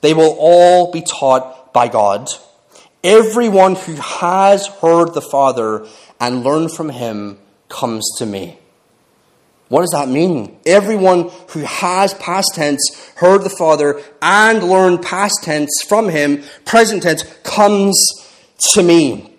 they 0.00 0.14
will 0.14 0.36
all 0.38 0.90
be 0.90 1.02
taught 1.02 1.72
by 1.74 1.88
God. 1.88 2.28
Everyone 3.02 3.74
who 3.74 3.94
has 3.96 4.66
heard 4.66 5.12
the 5.12 5.20
Father 5.20 5.86
and 6.18 6.42
learned 6.42 6.72
from 6.72 6.88
him 6.88 7.38
comes 7.68 8.10
to 8.18 8.24
me. 8.24 8.58
What 9.74 9.80
does 9.80 9.90
that 9.90 10.08
mean? 10.08 10.56
Everyone 10.64 11.30
who 11.48 11.62
has 11.62 12.14
past 12.14 12.54
tense 12.54 13.12
heard 13.16 13.42
the 13.42 13.50
Father 13.50 14.00
and 14.22 14.62
learned 14.62 15.02
past 15.02 15.42
tense 15.42 15.82
from 15.88 16.08
him, 16.08 16.44
present 16.64 17.02
tense, 17.02 17.24
comes 17.42 18.00
to 18.74 18.84
me. 18.84 19.36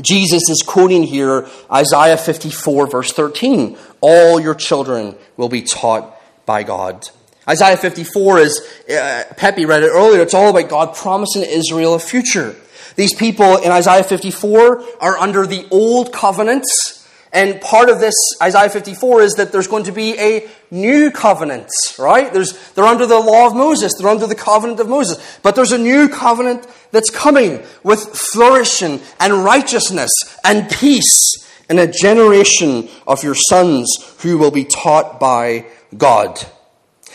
Jesus 0.00 0.50
is 0.50 0.64
quoting 0.66 1.04
here 1.04 1.46
Isaiah 1.70 2.16
54, 2.16 2.88
verse 2.88 3.12
13. 3.12 3.78
All 4.00 4.40
your 4.40 4.56
children 4.56 5.14
will 5.36 5.48
be 5.48 5.62
taught 5.62 6.20
by 6.44 6.64
God. 6.64 7.08
Isaiah 7.48 7.76
54 7.76 8.38
is, 8.40 8.82
uh, 8.90 9.22
Pepe 9.36 9.64
read 9.64 9.84
it 9.84 9.90
earlier, 9.90 10.22
it's 10.22 10.34
all 10.34 10.50
about 10.50 10.70
God 10.70 10.96
promising 10.96 11.44
Israel 11.44 11.94
a 11.94 12.00
future. 12.00 12.56
These 12.96 13.14
people 13.14 13.58
in 13.58 13.70
Isaiah 13.70 14.02
54 14.02 14.84
are 15.00 15.18
under 15.18 15.46
the 15.46 15.68
old 15.70 16.12
covenants 16.12 17.01
and 17.32 17.60
part 17.62 17.88
of 17.88 17.98
this, 17.98 18.14
Isaiah 18.42 18.68
54, 18.68 19.22
is 19.22 19.32
that 19.34 19.52
there's 19.52 19.66
going 19.66 19.84
to 19.84 19.92
be 19.92 20.18
a 20.18 20.46
new 20.70 21.10
covenant, 21.10 21.70
right? 21.98 22.30
There's, 22.30 22.52
they're 22.72 22.84
under 22.84 23.06
the 23.06 23.18
law 23.18 23.46
of 23.46 23.54
Moses, 23.54 23.94
they're 23.98 24.10
under 24.10 24.26
the 24.26 24.34
covenant 24.34 24.80
of 24.80 24.88
Moses. 24.88 25.38
But 25.42 25.56
there's 25.56 25.72
a 25.72 25.78
new 25.78 26.10
covenant 26.10 26.66
that's 26.90 27.08
coming 27.08 27.62
with 27.82 28.00
flourishing 28.00 29.00
and 29.18 29.44
righteousness 29.44 30.10
and 30.44 30.70
peace 30.70 31.48
and 31.70 31.80
a 31.80 31.86
generation 31.86 32.90
of 33.06 33.24
your 33.24 33.34
sons 33.34 34.14
who 34.20 34.36
will 34.36 34.50
be 34.50 34.64
taught 34.64 35.18
by 35.18 35.64
God. 35.96 36.38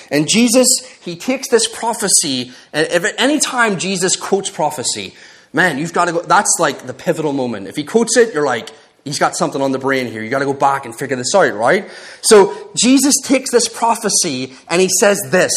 And 0.09 0.27
Jesus, 0.27 0.67
he 1.01 1.15
takes 1.15 1.49
this 1.49 1.67
prophecy, 1.67 2.53
and 2.73 2.87
at 2.87 3.13
any 3.19 3.39
time 3.39 3.77
Jesus 3.77 4.15
quotes 4.15 4.49
prophecy, 4.49 5.13
man, 5.53 5.77
you've 5.77 5.93
got 5.93 6.05
to 6.05 6.13
go, 6.13 6.21
that's 6.23 6.55
like 6.59 6.87
the 6.87 6.93
pivotal 6.93 7.33
moment. 7.33 7.67
If 7.67 7.75
he 7.75 7.83
quotes 7.83 8.17
it, 8.17 8.33
you're 8.33 8.45
like, 8.45 8.69
he's 9.07 9.19
got 9.19 9.35
something 9.35 9.61
on 9.61 9.71
the 9.71 9.79
brain 9.79 10.07
here. 10.07 10.21
You 10.21 10.29
got 10.29 10.39
to 10.39 10.45
go 10.45 10.53
back 10.53 10.85
and 10.85 10.97
figure 10.97 11.15
this 11.15 11.33
out, 11.33 11.53
right? 11.53 11.89
So 12.21 12.71
Jesus 12.75 13.15
takes 13.23 13.51
this 13.51 13.67
prophecy 13.67 14.53
and 14.69 14.81
he 14.81 14.89
says 14.99 15.19
this 15.29 15.53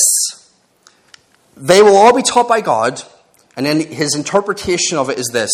They 1.57 1.83
will 1.83 1.97
all 1.97 2.15
be 2.15 2.23
taught 2.23 2.49
by 2.49 2.61
God. 2.61 3.03
And 3.57 3.67
then 3.67 3.81
his 3.81 4.15
interpretation 4.15 4.97
of 4.97 5.11
it 5.11 5.19
is 5.19 5.29
this 5.33 5.51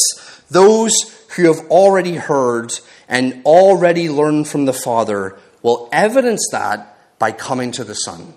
Those 0.51 0.95
who 1.35 1.53
have 1.53 1.69
already 1.71 2.17
heard 2.17 2.73
and 3.09 3.43
already 3.45 4.09
learned 4.09 4.49
from 4.49 4.67
the 4.67 4.73
Father 4.73 5.39
will 5.63 5.89
evidence 5.93 6.47
that 6.53 6.97
by 7.19 7.33
coming 7.33 7.73
to 7.73 7.85
the 7.85 7.95
Son. 7.95 8.35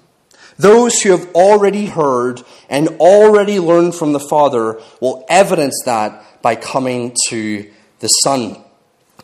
Those 0.58 1.02
who 1.02 1.12
have 1.12 1.34
already 1.36 1.86
heard 1.86 2.42
and 2.70 2.90
already 3.00 3.60
learned 3.60 3.96
from 3.96 4.12
the 4.14 4.20
Father 4.20 4.82
will 5.00 5.26
evidence 5.30 5.82
that 5.86 6.42
by 6.42 6.56
coming 6.56 7.16
to 7.30 7.72
the 8.00 8.08
Son. 8.08 8.58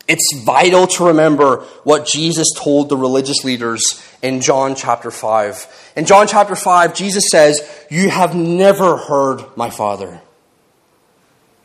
It's 0.08 0.40
vital 0.44 0.86
to 0.86 1.06
remember 1.06 1.62
what 1.82 2.06
Jesus 2.06 2.48
told 2.56 2.88
the 2.88 2.96
religious 2.96 3.44
leaders 3.44 4.02
in 4.22 4.40
John 4.40 4.76
chapter 4.76 5.10
5. 5.10 5.92
In 5.96 6.04
John 6.04 6.28
chapter 6.28 6.54
5, 6.54 6.94
Jesus 6.94 7.24
says, 7.30 7.86
You 7.90 8.10
have 8.10 8.34
never 8.34 8.96
heard 8.96 9.44
my 9.56 9.70
Father. 9.70 10.20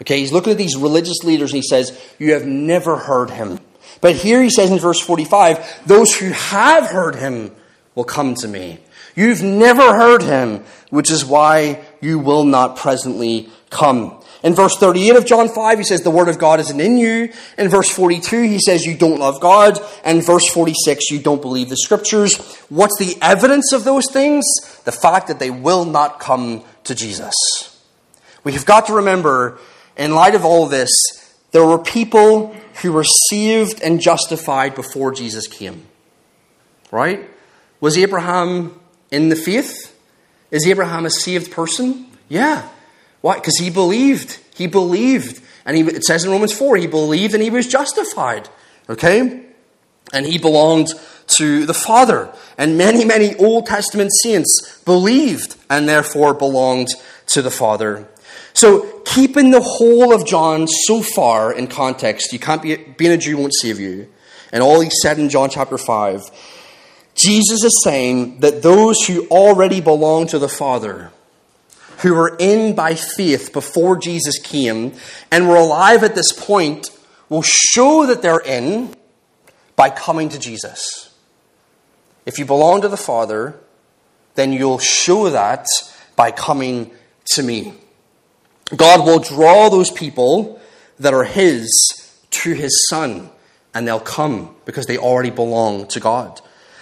Okay, 0.02 0.20
he's 0.20 0.32
looking 0.32 0.52
at 0.52 0.58
these 0.58 0.76
religious 0.76 1.24
leaders 1.24 1.52
and 1.52 1.62
he 1.62 1.68
says, 1.68 2.00
You 2.18 2.34
have 2.34 2.46
never 2.46 2.98
heard 2.98 3.30
him. 3.30 3.60
But 4.00 4.16
here 4.16 4.42
he 4.42 4.50
says 4.50 4.72
in 4.72 4.80
verse 4.80 5.00
45, 5.00 5.86
Those 5.86 6.16
who 6.16 6.32
have 6.32 6.88
heard 6.88 7.16
him 7.16 7.52
will 7.94 8.04
come 8.04 8.34
to 8.36 8.48
me. 8.48 8.80
You've 9.16 9.44
never 9.44 9.96
heard 9.96 10.24
him, 10.24 10.64
which 10.90 11.12
is 11.12 11.26
why 11.26 11.84
you 12.00 12.18
will 12.18 12.46
not 12.46 12.78
presently 12.78 13.50
come. 13.70 14.21
In 14.44 14.56
verse 14.56 14.76
38 14.78 15.16
of 15.18 15.26
John 15.26 15.50
5, 15.50 15.78
he 15.78 15.84
says, 15.84 16.02
The 16.02 16.10
word 16.10 16.28
of 16.28 16.40
God 16.40 16.60
isn't 16.60 16.80
in 16.80 16.98
you. 16.98 17.32
In 17.58 17.70
verse 17.70 17.90
42, 17.90 18.42
he 18.42 18.60
says, 18.60 18.86
You 18.86 18.98
don't 18.98 19.20
love 19.20 19.40
God. 19.40 19.80
And 20.04 20.26
verse 20.26 20.48
46, 20.52 21.12
you 21.12 21.20
don't 21.20 21.42
believe 21.42 21.70
the 21.70 21.78
scriptures. 21.78 22.38
What's 22.70 22.98
the 22.98 23.16
evidence 23.22 23.72
of 23.72 23.84
those 23.84 24.12
things? 24.12 24.46
The 24.84 24.92
fact 24.92 25.28
that 25.28 25.40
they 25.40 25.52
will 25.52 25.86
not 25.86 26.20
come 26.20 26.64
to 26.86 26.96
Jesus. 26.96 27.36
We 28.44 28.54
have 28.54 28.66
got 28.66 28.88
to 28.88 28.94
remember, 28.94 29.60
in 29.96 30.16
light 30.16 30.34
of 30.34 30.44
all 30.44 30.66
this, 30.66 30.90
there 31.52 31.66
were 31.66 31.78
people 31.78 32.56
who 32.82 32.94
were 32.94 33.04
saved 33.04 33.80
and 33.82 34.02
justified 34.02 34.74
before 34.74 35.12
Jesus 35.12 35.48
came. 35.48 35.86
Right? 36.90 37.30
Was 37.80 37.98
Abraham 37.98 38.80
in 39.12 39.30
the 39.30 39.36
faith? 39.36 39.96
Is 40.50 40.66
Abraham 40.68 41.06
a 41.06 41.12
saved 41.12 41.52
person? 41.52 42.08
Yeah. 42.28 42.68
Why? 43.22 43.36
Because 43.36 43.58
he 43.58 43.70
believed. 43.70 44.40
He 44.56 44.68
believed. 44.68 45.42
And 45.66 45.78
he, 45.78 45.84
it 45.84 46.04
says 46.04 46.24
in 46.24 46.32
Romans 46.32 46.54
4, 46.54 46.78
he 46.78 46.88
believed 46.88 47.34
and 47.34 47.44
he 47.44 47.50
was 47.50 47.68
justified. 47.68 48.50
Okay? 48.90 49.46
And 50.14 50.26
he 50.26 50.38
belonged 50.38 50.90
to 51.28 51.66
the 51.66 51.74
Father. 51.74 52.34
And 52.58 52.78
many, 52.78 53.06
many 53.06 53.36
Old 53.36 53.68
Testament 53.68 54.12
saints 54.22 54.82
believed 54.86 55.56
and 55.70 55.88
therefore 55.88 56.34
belonged 56.34 56.90
to 57.28 57.42
the 57.42 57.52
Father. 57.52 58.08
So, 58.54 59.02
keeping 59.06 59.52
the 59.52 59.62
whole 59.62 60.14
of 60.14 60.26
John 60.26 60.68
so 60.68 61.02
far 61.02 61.54
in 61.54 61.68
context, 61.68 62.34
you 62.34 62.40
can't 62.40 62.62
be, 62.62 62.76
being 62.76 63.12
a 63.12 63.18
Jew 63.18 63.38
won't 63.38 63.54
save 63.54 63.80
you. 63.80 64.10
And 64.52 64.62
all 64.62 64.82
he 64.82 64.90
said 64.90 65.18
in 65.20 65.30
John 65.30 65.50
chapter 65.50 65.78
5, 65.78 66.22
Jesus 67.16 67.64
is 67.64 67.82
saying 67.84 68.40
that 68.40 68.62
those 68.62 69.06
who 69.06 69.28
already 69.28 69.80
belong 69.80 70.28
to 70.28 70.40
the 70.40 70.50
Father, 70.50 71.12
who 72.02 72.14
were 72.14 72.36
in 72.40 72.76
by 72.76 72.96
faith 72.96 73.54
before 73.54 73.98
Jesus 73.98 74.40
came 74.40 74.94
and 75.32 75.48
were 75.48 75.56
alive 75.56 76.04
at 76.04 76.16
this 76.16 76.32
point, 76.32 76.90
will 77.30 77.44
show 77.44 78.06
that 78.06 78.22
they're 78.22 78.40
in 78.40 78.96
by 79.76 79.90
coming 79.90 80.30
to 80.30 80.40
Jesus. 80.40 81.16
If 82.26 82.38
you 82.38 82.46
belong 82.46 82.82
to 82.82 82.88
the 82.88 82.98
Father, 82.98 83.60
then 84.36 84.54
you'll 84.54 84.80
show 84.80 85.30
that 85.30 85.66
by 86.16 86.32
coming 86.32 86.92
to 87.34 87.44
me. 87.44 87.74
God 88.76 89.06
will 89.06 89.20
draw 89.20 89.70
those 89.70 89.92
people 89.92 90.60
that 91.00 91.14
are 91.14 91.24
His 91.24 91.70
to 92.32 92.54
His 92.54 92.88
Son, 92.90 93.30
and 93.74 93.88
they'll 93.88 94.00
come 94.00 94.56
because 94.66 94.86
they 94.86 94.98
already 94.98 95.32
belong 95.32 95.88
to 95.88 96.00
God. 96.00 96.42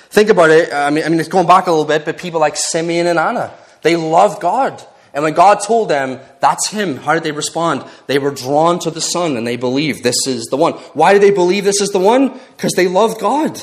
Think 0.09 0.29
about 0.29 0.49
it. 0.49 0.73
I 0.73 0.89
mean, 0.89 1.03
I 1.03 1.09
mean, 1.09 1.19
it's 1.19 1.29
going 1.29 1.47
back 1.47 1.67
a 1.67 1.71
little 1.71 1.85
bit, 1.85 2.05
but 2.05 2.17
people 2.17 2.39
like 2.39 2.55
Simeon 2.55 3.07
and 3.07 3.19
Anna, 3.19 3.53
they 3.81 3.95
loved 3.95 4.41
God. 4.41 4.83
And 5.13 5.23
when 5.23 5.33
God 5.33 5.59
told 5.65 5.89
them, 5.89 6.19
that's 6.39 6.69
him, 6.69 6.97
how 6.97 7.13
did 7.13 7.23
they 7.23 7.31
respond? 7.31 7.83
They 8.07 8.19
were 8.19 8.31
drawn 8.31 8.79
to 8.79 8.91
the 8.91 9.01
Son 9.01 9.37
and 9.37 9.45
they 9.45 9.57
believed 9.57 10.03
this 10.03 10.27
is 10.27 10.45
the 10.45 10.57
one. 10.57 10.73
Why 10.93 11.13
did 11.13 11.21
they 11.21 11.31
believe 11.31 11.63
this 11.63 11.81
is 11.81 11.89
the 11.89 11.99
one? 11.99 12.39
Because 12.55 12.73
they 12.73 12.87
loved 12.87 13.19
God. 13.19 13.61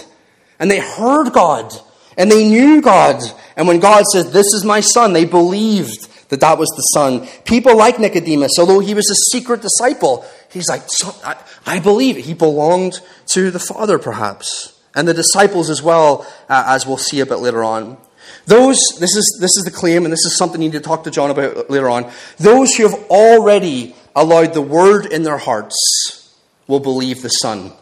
And 0.58 0.70
they 0.70 0.80
heard 0.80 1.32
God. 1.32 1.72
And 2.16 2.30
they 2.30 2.48
knew 2.48 2.80
God. 2.80 3.22
And 3.56 3.68
when 3.68 3.78
God 3.78 4.04
said, 4.06 4.26
This 4.26 4.52
is 4.54 4.64
my 4.64 4.80
Son, 4.80 5.12
they 5.12 5.24
believed 5.24 6.08
that 6.30 6.40
that 6.40 6.58
was 6.58 6.68
the 6.70 6.82
Son. 6.82 7.26
People 7.44 7.76
like 7.76 7.98
Nicodemus, 7.98 8.58
although 8.58 8.80
he 8.80 8.94
was 8.94 9.08
a 9.10 9.36
secret 9.36 9.62
disciple, 9.62 10.24
he's 10.50 10.68
like, 10.68 10.82
I, 11.24 11.36
I 11.66 11.80
believe 11.80 12.16
He 12.16 12.34
belonged 12.34 13.00
to 13.32 13.50
the 13.50 13.58
Father, 13.58 13.98
perhaps. 13.98 14.80
And 14.94 15.06
the 15.06 15.14
disciples 15.14 15.68
as 15.68 15.82
well, 15.82 16.26
uh, 16.48 16.64
as 16.68 16.86
we'll 16.86 16.96
see 16.96 17.20
a 17.20 17.26
bit 17.26 17.36
later 17.36 17.62
on. 17.62 17.98
Those, 18.46 18.78
this 19.00 19.16
is, 19.16 19.38
this 19.40 19.56
is 19.56 19.64
the 19.64 19.72
claim, 19.72 20.04
and 20.04 20.12
this 20.12 20.24
is 20.24 20.36
something 20.36 20.62
you 20.62 20.68
need 20.68 20.76
to 20.76 20.80
talk 20.80 21.04
to 21.04 21.10
John 21.10 21.30
about 21.30 21.68
later 21.68 21.90
on. 21.90 22.10
Those 22.38 22.74
who 22.74 22.88
have 22.88 23.00
already 23.10 23.94
allowed 24.14 24.54
the 24.54 24.62
word 24.62 25.06
in 25.06 25.24
their 25.24 25.38
hearts 25.38 26.34
will 26.68 26.80
believe 26.80 27.22
the 27.22 27.28
Son. 27.28 27.72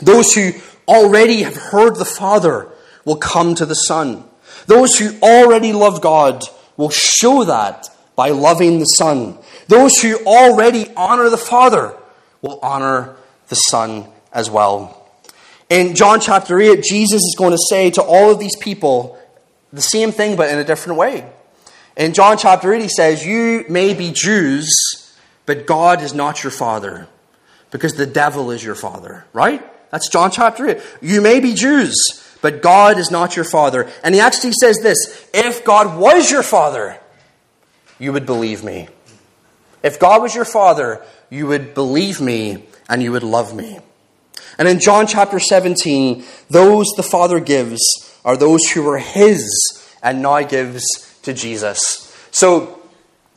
Those 0.00 0.32
who 0.32 0.52
already 0.88 1.42
have 1.42 1.56
heard 1.56 1.96
the 1.96 2.04
Father 2.04 2.68
will 3.04 3.16
come 3.16 3.54
to 3.54 3.66
the 3.66 3.74
Son. 3.74 4.24
Those 4.66 4.98
who 4.98 5.18
already 5.20 5.72
love 5.72 6.00
God 6.00 6.44
will 6.76 6.90
show 6.90 7.44
that 7.44 7.88
by 8.16 8.30
loving 8.30 8.78
the 8.78 8.86
Son. 8.86 9.38
Those 9.68 9.98
who 10.00 10.16
already 10.24 10.86
honor 10.96 11.28
the 11.28 11.38
Father 11.38 11.94
will 12.40 12.58
honor 12.62 13.16
the 13.48 13.54
Son 13.54 14.06
as 14.32 14.50
well. 14.50 14.96
In 15.68 15.94
John 15.94 16.20
chapter 16.20 16.58
8, 16.58 16.82
Jesus 16.82 17.22
is 17.22 17.34
going 17.38 17.52
to 17.52 17.58
say 17.68 17.90
to 17.90 18.02
all 18.02 18.30
of 18.32 18.38
these 18.38 18.56
people 18.56 19.19
the 19.72 19.82
same 19.82 20.12
thing, 20.12 20.36
but 20.36 20.50
in 20.50 20.58
a 20.58 20.64
different 20.64 20.98
way. 20.98 21.30
In 21.96 22.14
John 22.14 22.38
chapter 22.38 22.72
8, 22.72 22.82
he 22.82 22.88
says, 22.88 23.24
You 23.24 23.64
may 23.68 23.94
be 23.94 24.12
Jews, 24.12 24.70
but 25.46 25.66
God 25.66 26.02
is 26.02 26.14
not 26.14 26.42
your 26.42 26.50
father, 26.50 27.08
because 27.70 27.94
the 27.94 28.06
devil 28.06 28.50
is 28.50 28.64
your 28.64 28.74
father, 28.74 29.24
right? 29.32 29.62
That's 29.90 30.08
John 30.08 30.30
chapter 30.30 30.68
8. 30.68 30.80
You 31.02 31.20
may 31.20 31.40
be 31.40 31.54
Jews, 31.54 31.96
but 32.40 32.62
God 32.62 32.98
is 32.98 33.10
not 33.10 33.36
your 33.36 33.44
father. 33.44 33.90
And 34.02 34.14
he 34.14 34.20
actually 34.20 34.52
says 34.52 34.78
this 34.78 35.28
if 35.34 35.64
God 35.64 35.98
was 35.98 36.30
your 36.30 36.42
father, 36.42 36.98
you 37.98 38.12
would 38.12 38.26
believe 38.26 38.64
me. 38.64 38.88
If 39.82 39.98
God 39.98 40.22
was 40.22 40.34
your 40.34 40.44
father, 40.44 41.02
you 41.30 41.46
would 41.46 41.74
believe 41.74 42.20
me 42.20 42.64
and 42.88 43.02
you 43.02 43.12
would 43.12 43.22
love 43.22 43.54
me. 43.54 43.80
And 44.58 44.68
in 44.68 44.78
John 44.78 45.06
chapter 45.06 45.38
17, 45.38 46.24
those 46.50 46.86
the 46.96 47.02
Father 47.02 47.40
gives 47.40 47.80
are 48.24 48.36
those 48.36 48.68
who 48.70 48.82
were 48.82 48.98
his 48.98 49.48
and 50.02 50.22
now 50.22 50.42
gives 50.42 50.84
to 51.22 51.32
Jesus. 51.32 52.06
So 52.30 52.80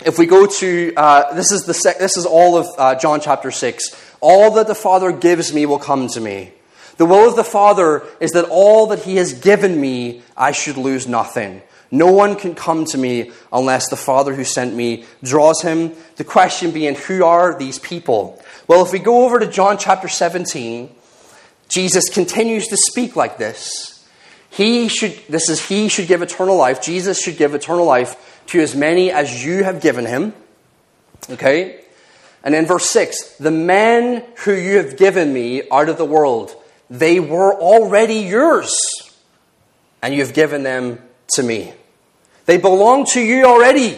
if 0.06 0.18
we 0.18 0.26
go 0.26 0.46
to 0.46 0.94
uh, 0.96 1.34
this 1.34 1.52
is 1.52 1.64
the 1.64 1.74
sec- 1.74 2.00
this 2.00 2.18
is 2.18 2.26
all 2.26 2.58
of 2.58 2.68
uh, 2.78 2.96
John 2.96 3.22
chapter 3.22 3.52
6. 3.52 4.16
All 4.22 4.52
that 4.52 4.68
the 4.68 4.76
Father 4.76 5.12
gives 5.12 5.54
me 5.54 5.66
will 5.66 5.80
come 5.80 6.08
to 6.10 6.22
me. 6.22 6.54
The 6.98 7.06
will 7.06 7.28
of 7.28 7.36
the 7.36 7.44
Father 7.44 8.04
is 8.20 8.32
that 8.32 8.46
all 8.50 8.88
that 8.88 9.00
He 9.00 9.18
has 9.18 9.34
given 9.34 9.80
me, 9.80 10.22
I 10.38 10.52
should 10.52 10.78
lose 10.78 11.08
nothing. 11.08 11.62
No 11.94 12.12
one 12.12 12.36
can 12.36 12.56
come 12.56 12.86
to 12.86 12.98
me 12.98 13.32
unless 13.52 13.90
the 13.90 13.96
Father 13.96 14.34
who 14.34 14.44
sent 14.44 14.74
me 14.74 15.06
draws 15.22 15.62
him. 15.62 15.92
The 16.16 16.24
question 16.24 16.72
being, 16.72 16.96
who 16.96 17.24
are 17.24 17.56
these 17.56 17.78
people? 17.78 18.42
Well, 18.68 18.84
if 18.84 18.92
we 18.92 18.98
go 18.98 19.26
over 19.26 19.40
to 19.40 19.46
John 19.46 19.78
chapter 19.78 20.08
17, 20.08 20.90
Jesus 21.68 22.10
continues 22.10 22.66
to 22.70 22.78
speak 22.78 23.16
like 23.16 23.38
this. 23.38 23.93
He 24.54 24.88
should, 24.88 25.18
this 25.28 25.50
is 25.50 25.68
He 25.68 25.88
should 25.88 26.08
give 26.08 26.22
eternal 26.22 26.56
life. 26.56 26.82
Jesus 26.82 27.20
should 27.20 27.38
give 27.38 27.56
eternal 27.56 27.86
life 27.86 28.44
to 28.48 28.60
as 28.62 28.76
many 28.76 29.12
as 29.12 29.44
you 29.44 29.64
have 29.64 29.82
given 29.82 30.06
Him. 30.06 30.34
Okay? 31.28 31.84
And 32.44 32.54
in 32.54 32.68
verse 32.68 32.88
6, 32.90 33.38
the 33.38 33.50
men 33.50 34.24
who 34.44 34.54
you 34.54 34.78
have 34.78 34.96
given 34.96 35.34
me 35.34 35.64
out 35.72 35.90
of 35.90 35.98
the 35.98 36.06
world, 36.06 36.56
they 36.88 37.20
were 37.20 37.56
already 37.56 38.20
yours, 38.20 38.78
and 40.04 40.14
you 40.14 40.20
have 40.22 40.36
given 40.36 40.62
them 40.62 41.00
to 41.34 41.42
me. 41.42 41.74
They 42.46 42.58
belong 42.58 43.06
to 43.08 43.22
you 43.22 43.46
already, 43.46 43.98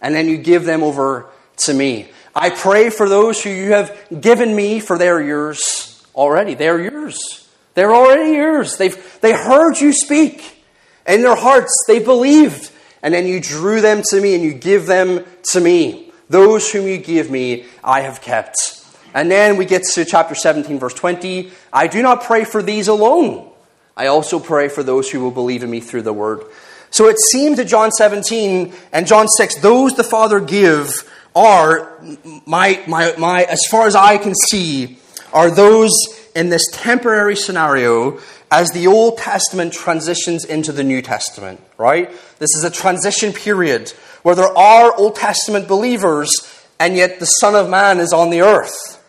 and 0.00 0.14
then 0.14 0.28
you 0.28 0.38
give 0.38 0.64
them 0.64 0.82
over 0.82 1.26
to 1.58 1.74
me. 1.74 2.08
I 2.34 2.48
pray 2.48 2.88
for 2.88 3.06
those 3.06 3.42
who 3.42 3.50
you 3.50 3.72
have 3.72 3.94
given 4.18 4.56
me, 4.56 4.80
for 4.80 4.96
they 4.96 5.08
are 5.08 5.20
yours 5.20 6.02
already. 6.14 6.54
They 6.54 6.68
are 6.68 6.80
yours. 6.80 7.43
They're 7.74 7.94
already 7.94 8.32
yours. 8.32 8.76
They've 8.76 9.20
they 9.20 9.32
heard 9.32 9.80
you 9.80 9.92
speak. 9.92 10.62
In 11.06 11.22
their 11.22 11.36
hearts, 11.36 11.72
they 11.86 11.98
believed. 11.98 12.70
And 13.02 13.12
then 13.12 13.26
you 13.26 13.40
drew 13.40 13.80
them 13.80 14.02
to 14.10 14.20
me 14.20 14.34
and 14.34 14.42
you 14.42 14.54
give 14.54 14.86
them 14.86 15.24
to 15.52 15.60
me. 15.60 16.12
Those 16.30 16.70
whom 16.70 16.86
you 16.88 16.96
give 16.96 17.30
me, 17.30 17.66
I 17.82 18.00
have 18.00 18.22
kept. 18.22 18.56
And 19.12 19.30
then 19.30 19.56
we 19.56 19.66
get 19.66 19.84
to 19.94 20.04
chapter 20.04 20.34
17, 20.34 20.78
verse 20.78 20.94
20. 20.94 21.52
I 21.72 21.86
do 21.86 22.02
not 22.02 22.24
pray 22.24 22.44
for 22.44 22.62
these 22.62 22.88
alone. 22.88 23.50
I 23.96 24.06
also 24.06 24.40
pray 24.40 24.68
for 24.68 24.82
those 24.82 25.10
who 25.10 25.20
will 25.20 25.30
believe 25.30 25.62
in 25.62 25.70
me 25.70 25.80
through 25.80 26.02
the 26.02 26.12
word. 26.12 26.44
So 26.90 27.08
it 27.08 27.18
seems 27.32 27.58
that 27.58 27.66
John 27.66 27.90
17 27.90 28.72
and 28.92 29.06
John 29.06 29.28
6, 29.28 29.60
those 29.60 29.94
the 29.94 30.04
Father 30.04 30.40
give 30.40 30.90
are, 31.34 32.00
my, 32.46 32.82
my, 32.88 33.14
my, 33.18 33.42
as 33.44 33.60
far 33.70 33.86
as 33.86 33.94
I 33.94 34.16
can 34.16 34.34
see, 34.34 34.98
are 35.32 35.50
those 35.50 35.92
in 36.34 36.48
this 36.48 36.66
temporary 36.72 37.36
scenario 37.36 38.20
as 38.50 38.70
the 38.72 38.86
Old 38.86 39.18
Testament 39.18 39.72
transitions 39.72 40.44
into 40.44 40.72
the 40.72 40.84
New 40.84 41.02
Testament, 41.02 41.60
right? 41.78 42.10
This 42.38 42.54
is 42.56 42.64
a 42.64 42.70
transition 42.70 43.32
period 43.32 43.90
where 44.22 44.34
there 44.34 44.56
are 44.56 44.94
Old 44.96 45.16
Testament 45.16 45.68
believers 45.68 46.30
and 46.78 46.96
yet 46.96 47.20
the 47.20 47.26
Son 47.26 47.54
of 47.54 47.68
Man 47.68 48.00
is 48.00 48.12
on 48.12 48.30
the 48.30 48.42
earth. 48.42 49.00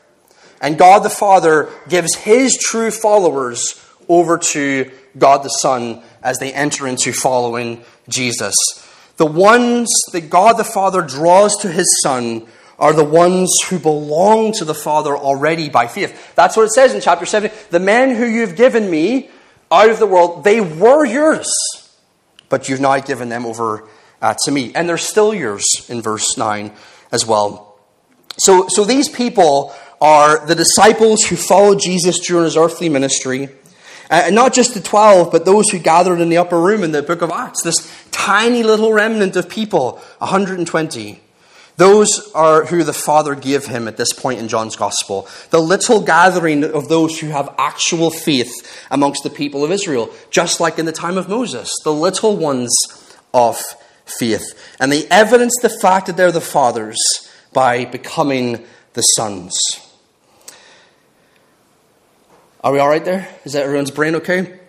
And 0.62 0.78
God 0.78 1.00
the 1.04 1.10
Father 1.10 1.70
gives 1.90 2.16
his 2.16 2.58
true 2.58 2.92
followers 2.92 3.82
over 4.08 4.38
to 4.38 4.92
God 5.18 5.44
the 5.44 5.50
Son 5.50 6.02
as 6.22 6.38
they 6.40 6.54
enter 6.54 6.88
into 6.88 7.12
following 7.12 7.84
Jesus. 8.08 8.56
The 9.18 9.26
ones 9.26 9.90
that 10.12 10.30
God 10.30 10.58
the 10.58 10.64
Father 10.64 11.02
draws 11.02 11.56
to 11.58 11.72
his 11.72 12.02
Son 12.02 12.48
are 12.78 12.94
the 12.94 13.04
ones 13.04 13.54
who 13.70 13.80
belong 13.80 14.52
to 14.54 14.66
the 14.66 14.74
Father 14.74 15.16
already 15.16 15.70
by 15.70 15.88
faith. 15.88 16.36
That's 16.36 16.58
what 16.58 16.64
it 16.64 16.72
says 16.72 16.94
in 16.94 17.02
chapter 17.02 17.26
7. 17.26 17.52
The 17.70 17.80
men 17.80 18.16
who 18.16 18.26
you've 18.26 18.56
given 18.56 18.90
me 18.90 19.30
out 19.72 19.90
of 19.90 20.00
the 20.00 20.08
world, 20.08 20.44
they 20.44 20.62
were 20.62 21.06
yours, 21.06 21.50
but 22.50 22.68
you've 22.68 22.82
now 22.82 23.00
given 23.00 23.30
them 23.30 23.46
over 23.46 23.88
uh, 24.22 24.36
to 24.44 24.52
me. 24.52 24.74
And 24.76 24.90
they're 24.90 24.98
still 24.98 25.34
yours 25.34 25.66
in 25.90 26.02
verse 26.02 26.38
9 26.38 26.72
as 27.12 27.26
well. 27.26 27.80
So, 28.38 28.68
so 28.68 28.84
these 28.84 29.08
people 29.08 29.74
are 30.02 30.46
the 30.46 30.56
disciples 30.56 31.22
who 31.24 31.36
followed 31.36 31.80
Jesus 31.80 32.20
during 32.20 32.44
his 32.46 32.58
earthly 32.58 32.90
ministry. 32.90 33.50
Uh, 34.10 34.24
and 34.26 34.36
not 34.36 34.54
just 34.54 34.74
the 34.74 34.82
12, 34.82 35.32
but 35.32 35.46
those 35.46 35.70
who 35.70 35.80
gathered 35.80 36.20
in 36.20 36.30
the 36.30 36.38
upper 36.38 36.60
room 36.60 36.84
in 36.84 36.92
the 36.92 37.02
book 37.02 37.22
of 37.22 37.32
Acts. 37.32 37.64
This 37.64 37.92
tiny 38.12 38.62
little 38.62 38.94
remnant 38.94 39.36
of 39.36 39.50
people, 39.50 39.94
120. 40.20 41.22
Those 41.78 42.32
are 42.34 42.66
who 42.66 42.84
the 42.84 42.94
Father 42.94 43.36
gave 43.36 43.66
him 43.66 43.88
at 43.88 43.98
this 43.98 44.14
point 44.14 44.40
in 44.40 44.48
John's 44.48 44.76
Gospel. 44.76 45.28
The 45.50 45.60
little 45.60 46.02
gathering 46.02 46.64
of 46.64 46.88
those 46.88 47.20
who 47.20 47.28
have 47.28 47.54
actual 47.58 48.12
faith 48.12 48.54
amongst 48.90 49.24
the 49.24 49.30
people 49.30 49.64
of 49.64 49.72
Israel, 49.72 50.10
just 50.30 50.60
like 50.60 50.80
in 50.80 50.86
the 50.86 50.94
time 50.94 51.18
of 51.18 51.28
Moses. 51.28 51.70
The 51.84 51.94
little 51.94 52.38
ones 52.38 52.72
of 53.34 53.60
faith. 54.06 54.76
And 54.80 54.92
they 54.92 55.06
evidence 55.08 55.54
the 55.62 55.70
fact 55.70 56.08
that 56.08 56.16
they're 56.16 56.32
the 56.32 56.40
fathers 56.42 56.98
by 57.52 57.86
becoming 57.86 58.66
the 58.94 59.02
sons. 59.02 59.58
Are 62.64 62.72
we 62.72 62.80
all 62.80 62.90
right 62.90 63.04
there? 63.04 63.28
Is 63.44 63.54
that 63.54 63.64
everyone's 63.64 63.92
brain 63.92 64.16
okay? 64.16 64.60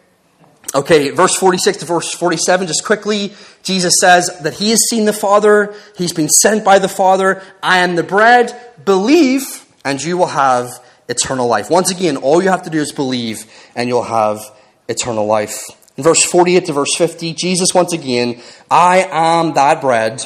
Okay, 0.75 1.11
verse 1.11 1.35
46 1.37 1.79
to 1.79 1.85
verse 1.87 2.13
47, 2.15 2.67
just 2.67 2.85
quickly, 2.85 3.35
Jesus 3.63 3.95
says 4.01 4.31
that 4.41 4.55
he 4.55 4.71
has 4.71 4.81
seen 4.91 5.05
the 5.05 5.13
Father, 5.13 5.75
he's 5.97 6.13
been 6.13 6.29
sent 6.29 6.65
by 6.65 6.79
the 6.79 6.89
Father. 6.89 7.43
I 7.63 7.79
am 7.79 7.95
the 7.95 8.03
bread. 8.03 8.55
Believe, 8.85 9.65
and 9.85 10.03
you 10.03 10.19
will 10.19 10.27
have 10.27 10.71
eternal 11.09 11.47
life. 11.47 11.71
Once 11.71 11.91
again, 11.91 12.17
all 12.17 12.43
you 12.43 12.49
have 12.49 12.65
to 12.65 12.71
do 12.71 12.79
is 12.79 12.93
believe, 12.93 13.47
and 13.75 13.89
you'll 13.89 14.03
have 14.03 14.41
eternal 14.89 15.27
life. 15.27 15.65
In 15.97 16.05
verse 16.05 16.23
48 16.25 16.67
to 16.67 16.73
verse 16.73 16.95
50, 16.97 17.33
Jesus 17.33 17.73
once 17.73 17.93
again, 17.93 18.41
I 18.71 19.09
am 19.11 19.55
that 19.55 19.81
bread. 19.81 20.23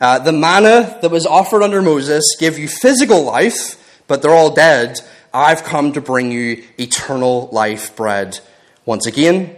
Uh, 0.00 0.20
the 0.20 0.32
manna 0.32 0.98
that 1.02 1.10
was 1.10 1.26
offered 1.26 1.62
under 1.62 1.82
Moses 1.82 2.24
gave 2.38 2.58
you 2.58 2.68
physical 2.68 3.22
life, 3.24 4.02
but 4.06 4.22
they're 4.22 4.30
all 4.30 4.54
dead. 4.54 5.00
I've 5.34 5.64
come 5.64 5.92
to 5.92 6.00
bring 6.00 6.30
you 6.30 6.64
eternal 6.78 7.48
life 7.52 7.94
bread 7.96 8.38
once 8.88 9.06
again. 9.06 9.54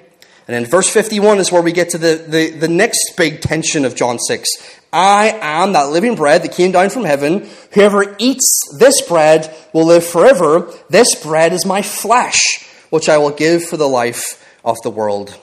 And 0.49 0.57
in 0.57 0.69
verse 0.69 0.91
51 0.91 1.39
is 1.39 1.53
where 1.53 1.63
we 1.63 1.71
get 1.71 1.91
to 1.91 1.99
the, 1.99 2.25
the, 2.27 2.51
the 2.51 2.69
next 2.69 3.15
big 3.17 3.41
tension 3.41 3.85
of 3.85 3.95
John 3.95 4.19
6. 4.19 4.49
I 4.93 5.39
am 5.41 5.73
that 5.75 5.91
living 5.91 6.17
bread 6.17 6.43
that 6.43 6.51
came 6.51 6.73
down 6.73 6.91
from 6.91 7.05
heaven. 7.05 7.49
Whoever 7.73 8.17
eats 8.19 8.61
this 8.77 9.01
bread 9.03 9.55
will 9.73 9.87
live 9.87 10.05
forever. 10.05 10.75
This 10.89 11.15
bread 11.15 11.53
is 11.53 11.65
my 11.65 11.81
flesh, 11.81 12.67
which 12.91 13.09
I 13.09 13.19
will 13.19 13.31
give 13.31 13.65
for 13.65 13.77
the 13.77 13.87
life 13.87 14.45
of 14.65 14.77
the 14.83 14.91
world. 14.91 15.39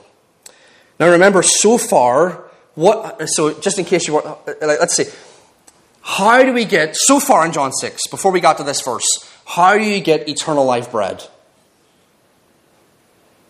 Now 1.00 1.10
remember, 1.10 1.42
so 1.42 1.78
far, 1.78 2.44
what, 2.74 3.26
so 3.30 3.58
just 3.58 3.78
in 3.78 3.86
case 3.86 4.06
you 4.06 4.14
were, 4.14 4.26
uh, 4.26 4.52
let's 4.60 4.94
see, 4.94 5.06
how 6.02 6.42
do 6.42 6.52
we 6.52 6.66
get, 6.66 6.94
so 6.94 7.18
far 7.18 7.46
in 7.46 7.52
John 7.52 7.72
6, 7.72 8.08
before 8.08 8.32
we 8.32 8.40
got 8.40 8.58
to 8.58 8.64
this 8.64 8.82
verse, 8.82 9.06
how 9.46 9.78
do 9.78 9.84
you 9.84 10.00
get 10.00 10.28
eternal 10.28 10.66
life 10.66 10.90
bread? 10.90 11.26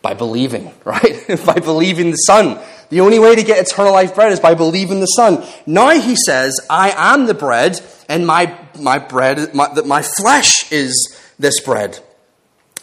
By 0.03 0.15
believing, 0.15 0.73
right? 0.85 1.27
by 1.47 1.55
believing 1.55 2.11
the 2.11 2.17
Son. 2.17 2.59
The 2.91 3.01
only 3.01 3.19
way 3.19 3.35
to 3.35 3.43
get 3.43 3.59
eternal 3.59 3.93
life 3.93 4.15
bread 4.15 4.33
is 4.33 4.41
by 4.41 4.55
believing 4.55 5.01
the 5.01 5.07
Son. 5.07 5.45
Now 5.67 5.91
he 5.91 6.17
says, 6.17 6.59
I 6.71 6.93
am 6.97 7.27
the 7.27 7.35
bread, 7.35 7.81
and 8.09 8.27
my, 8.27 8.59
my 8.81 8.99
bread, 8.99 9.55
my, 9.55 9.69
my 9.83 10.03
flesh 10.03 10.73
is 10.73 11.19
this 11.39 11.61
bread. 11.61 11.99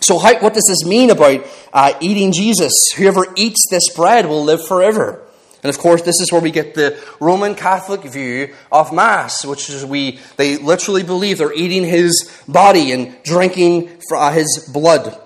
So, 0.01 0.19
how, 0.19 0.39
what 0.39 0.54
does 0.54 0.65
this 0.67 0.86
mean 0.86 1.10
about 1.10 1.45
uh, 1.73 1.93
eating 1.99 2.32
Jesus? 2.32 2.73
Whoever 2.95 3.25
eats 3.36 3.63
this 3.71 3.89
bread 3.89 4.28
will 4.28 4.43
live 4.43 4.65
forever. 4.67 5.25
And 5.63 5.73
of 5.73 5.80
course, 5.80 6.04
this 6.04 6.21
is 6.21 6.32
where 6.32 6.41
we 6.41 6.51
get 6.51 6.75
the 6.75 6.95
Roman 7.19 7.56
Catholic 7.56 8.01
view 8.01 8.54
of 8.71 8.93
Mass, 8.93 9.43
which 9.43 9.67
is 9.71 9.84
we, 9.84 10.19
they 10.38 10.58
literally 10.58 11.01
believe 11.01 11.39
they're 11.39 11.51
eating 11.51 11.84
his 11.84 12.32
body 12.47 12.91
and 12.91 13.17
drinking 13.23 13.89
uh, 14.15 14.32
his 14.32 14.69
blood. 14.71 15.19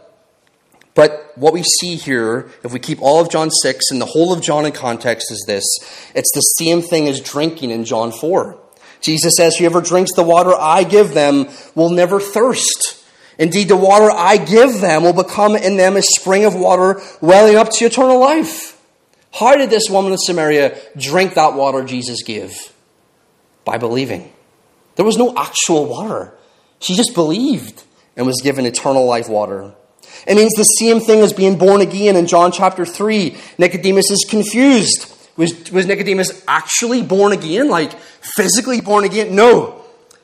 But 1.00 1.32
what 1.36 1.54
we 1.54 1.64
see 1.64 1.96
here, 1.96 2.52
if 2.62 2.74
we 2.74 2.80
keep 2.80 3.02
all 3.02 3.22
of 3.22 3.30
John 3.30 3.50
6 3.50 3.90
and 3.90 4.02
the 4.02 4.06
whole 4.06 4.34
of 4.34 4.42
John 4.42 4.66
in 4.66 4.74
context, 4.74 5.32
is 5.32 5.46
this 5.48 5.64
it's 6.14 6.30
the 6.34 6.42
same 6.42 6.82
thing 6.82 7.08
as 7.08 7.22
drinking 7.22 7.70
in 7.72 7.86
John 7.86 8.12
4. 8.12 8.60
Jesus 9.00 9.38
says, 9.38 9.56
Whoever 9.56 9.80
drinks 9.80 10.14
the 10.14 10.24
water 10.24 10.54
I 10.54 10.84
give 10.84 11.14
them 11.14 11.48
will 11.74 11.90
never 11.90 12.20
thirst. 12.20 13.02
Indeed, 13.38 13.70
the 13.70 13.78
water 13.78 14.12
I 14.12 14.36
give 14.36 14.82
them 14.82 15.04
will 15.04 15.14
become 15.14 15.56
in 15.56 15.78
them 15.78 15.96
a 15.96 16.02
spring 16.02 16.44
of 16.44 16.54
water 16.54 17.02
welling 17.22 17.56
up 17.56 17.70
to 17.70 17.86
eternal 17.86 18.20
life. 18.20 18.78
How 19.32 19.56
did 19.56 19.70
this 19.70 19.90
woman 19.90 20.12
of 20.12 20.20
Samaria 20.22 20.78
drink 20.98 21.36
that 21.36 21.54
water 21.54 21.86
Jesus 21.86 22.24
gave? 22.24 22.74
By 23.64 23.78
believing. 23.78 24.34
There 24.98 25.06
was 25.06 25.18
no 25.18 25.34
actual 25.38 25.86
water. 25.86 26.34
She 26.80 26.94
just 26.94 27.14
believed 27.14 27.84
and 28.18 28.28
was 28.28 28.42
given 28.42 28.66
eternal 28.66 29.06
life 29.06 29.30
water. 29.30 29.76
It 30.28 30.36
means 30.36 30.54
the 30.54 30.64
same 30.64 31.00
thing 31.00 31.20
as 31.20 31.34
being 31.34 31.58
born 31.58 31.82
again 31.82 32.16
in 32.16 32.28
John 32.28 32.52
chapter 32.52 32.86
3. 32.86 33.36
Nicodemus 33.58 34.12
is 34.12 34.26
confused. 34.30 35.16
Was, 35.38 35.72
was 35.72 35.86
Nicodemus 35.86 36.44
actually 36.48 37.02
born 37.02 37.32
again? 37.32 37.70
Like 37.70 37.94
physically 38.00 38.82
born 38.82 39.06
again? 39.06 39.36
No. 39.36 39.82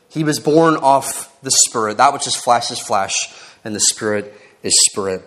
He 0.10 0.24
was 0.24 0.40
born 0.40 0.78
of 0.78 1.06
the 1.42 1.52
Spirit. 1.52 1.98
That 1.98 2.14
which 2.14 2.28
is 2.28 2.36
flesh 2.36 2.72
is 2.72 2.80
flesh, 2.80 3.34
and 3.64 3.76
the 3.76 3.80
Spirit 3.80 4.34
is 4.64 4.74
Spirit. 4.90 5.24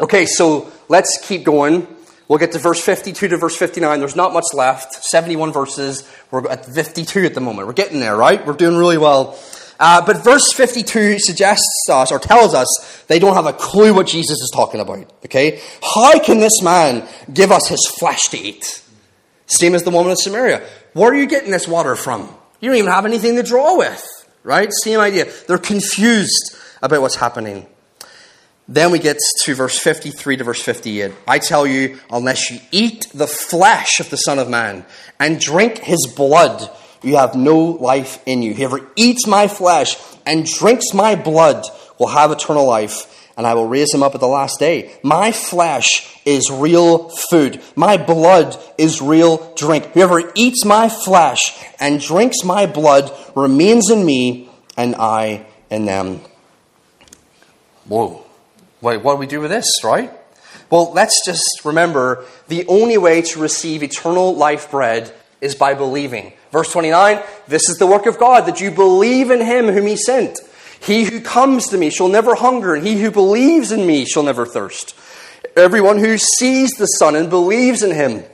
Okay, 0.00 0.26
so 0.26 0.70
let's 0.88 1.18
keep 1.26 1.44
going. 1.44 1.86
We'll 2.28 2.38
get 2.38 2.52
to 2.52 2.58
verse 2.58 2.82
52 2.82 3.28
to 3.28 3.36
verse 3.36 3.56
59. 3.56 4.00
There's 4.00 4.16
not 4.16 4.32
much 4.32 4.46
left. 4.52 4.94
71 5.04 5.52
verses. 5.52 6.08
We're 6.30 6.48
at 6.48 6.66
52 6.66 7.24
at 7.24 7.34
the 7.34 7.40
moment. 7.40 7.68
We're 7.68 7.74
getting 7.74 8.00
there, 8.00 8.16
right? 8.16 8.44
We're 8.44 8.54
doing 8.54 8.76
really 8.76 8.98
well. 8.98 9.38
Uh, 9.78 10.04
but 10.04 10.24
verse 10.24 10.52
52 10.52 11.18
suggests 11.18 11.86
us 11.90 12.10
or 12.10 12.18
tells 12.18 12.54
us 12.54 13.04
they 13.08 13.18
don't 13.18 13.34
have 13.34 13.46
a 13.46 13.52
clue 13.52 13.92
what 13.94 14.06
Jesus 14.06 14.38
is 14.38 14.50
talking 14.52 14.80
about. 14.80 15.10
Okay? 15.26 15.60
How 15.82 16.18
can 16.18 16.38
this 16.38 16.62
man 16.62 17.06
give 17.32 17.52
us 17.52 17.68
his 17.68 17.86
flesh 17.98 18.24
to 18.30 18.38
eat? 18.38 18.82
Same 19.46 19.74
as 19.74 19.82
the 19.82 19.90
woman 19.90 20.12
of 20.12 20.18
Samaria. 20.18 20.66
Where 20.94 21.12
are 21.12 21.16
you 21.16 21.26
getting 21.26 21.50
this 21.50 21.68
water 21.68 21.94
from? 21.94 22.22
You 22.60 22.70
don't 22.70 22.78
even 22.78 22.90
have 22.90 23.04
anything 23.04 23.36
to 23.36 23.42
draw 23.42 23.76
with. 23.76 24.04
Right? 24.42 24.70
Same 24.82 25.00
idea. 25.00 25.26
They're 25.46 25.58
confused 25.58 26.56
about 26.80 27.02
what's 27.02 27.16
happening. 27.16 27.66
Then 28.68 28.90
we 28.90 28.98
get 28.98 29.18
to 29.44 29.54
verse 29.54 29.78
53 29.78 30.38
to 30.38 30.44
verse 30.44 30.60
58. 30.60 31.12
I 31.28 31.38
tell 31.38 31.66
you, 31.66 31.98
unless 32.10 32.50
you 32.50 32.58
eat 32.72 33.06
the 33.14 33.28
flesh 33.28 34.00
of 34.00 34.10
the 34.10 34.16
Son 34.16 34.38
of 34.38 34.48
Man 34.48 34.84
and 35.20 35.40
drink 35.40 35.78
his 35.78 36.06
blood, 36.16 36.68
you 37.06 37.16
have 37.16 37.34
no 37.34 37.58
life 37.58 38.22
in 38.26 38.42
you. 38.42 38.52
Whoever 38.54 38.86
eats 38.96 39.26
my 39.26 39.48
flesh 39.48 39.96
and 40.26 40.44
drinks 40.44 40.92
my 40.92 41.14
blood 41.14 41.64
will 41.98 42.08
have 42.08 42.30
eternal 42.30 42.66
life, 42.66 43.30
and 43.36 43.46
I 43.46 43.54
will 43.54 43.68
raise 43.68 43.94
him 43.94 44.02
up 44.02 44.14
at 44.14 44.20
the 44.20 44.26
last 44.26 44.58
day. 44.58 44.92
My 45.02 45.30
flesh 45.30 46.20
is 46.24 46.50
real 46.50 47.08
food. 47.08 47.62
My 47.76 47.96
blood 47.96 48.56
is 48.76 49.00
real 49.00 49.54
drink. 49.54 49.86
Whoever 49.92 50.32
eats 50.34 50.64
my 50.64 50.88
flesh 50.88 51.56
and 51.78 52.00
drinks 52.00 52.42
my 52.44 52.66
blood 52.66 53.12
remains 53.34 53.90
in 53.90 54.04
me, 54.04 54.50
and 54.76 54.96
I 54.96 55.46
in 55.70 55.86
them. 55.86 56.20
Whoa. 57.86 58.24
Wait, 58.80 59.02
what 59.02 59.14
do 59.14 59.18
we 59.18 59.26
do 59.26 59.40
with 59.40 59.50
this, 59.50 59.84
right? 59.84 60.12
Well, 60.70 60.92
let's 60.92 61.24
just 61.24 61.64
remember 61.64 62.24
the 62.48 62.66
only 62.66 62.98
way 62.98 63.22
to 63.22 63.40
receive 63.40 63.82
eternal 63.82 64.34
life 64.34 64.70
bread 64.70 65.14
is 65.40 65.54
by 65.54 65.74
believing. 65.74 66.32
Verse 66.50 66.70
29 66.72 67.22
This 67.48 67.68
is 67.68 67.78
the 67.78 67.86
work 67.86 68.06
of 68.06 68.18
God, 68.18 68.46
that 68.46 68.60
you 68.60 68.70
believe 68.70 69.30
in 69.30 69.40
him 69.40 69.66
whom 69.66 69.86
he 69.86 69.96
sent. 69.96 70.38
He 70.80 71.04
who 71.04 71.20
comes 71.20 71.68
to 71.68 71.78
me 71.78 71.90
shall 71.90 72.08
never 72.08 72.34
hunger, 72.34 72.74
and 72.74 72.86
he 72.86 73.00
who 73.00 73.10
believes 73.10 73.72
in 73.72 73.86
me 73.86 74.04
shall 74.04 74.22
never 74.22 74.46
thirst. 74.46 74.94
Everyone 75.56 75.98
who 75.98 76.18
sees 76.18 76.70
the 76.72 76.86
Son 76.86 77.16
and 77.16 77.30
believes 77.30 77.82
in 77.82 77.90
him 77.90 78.24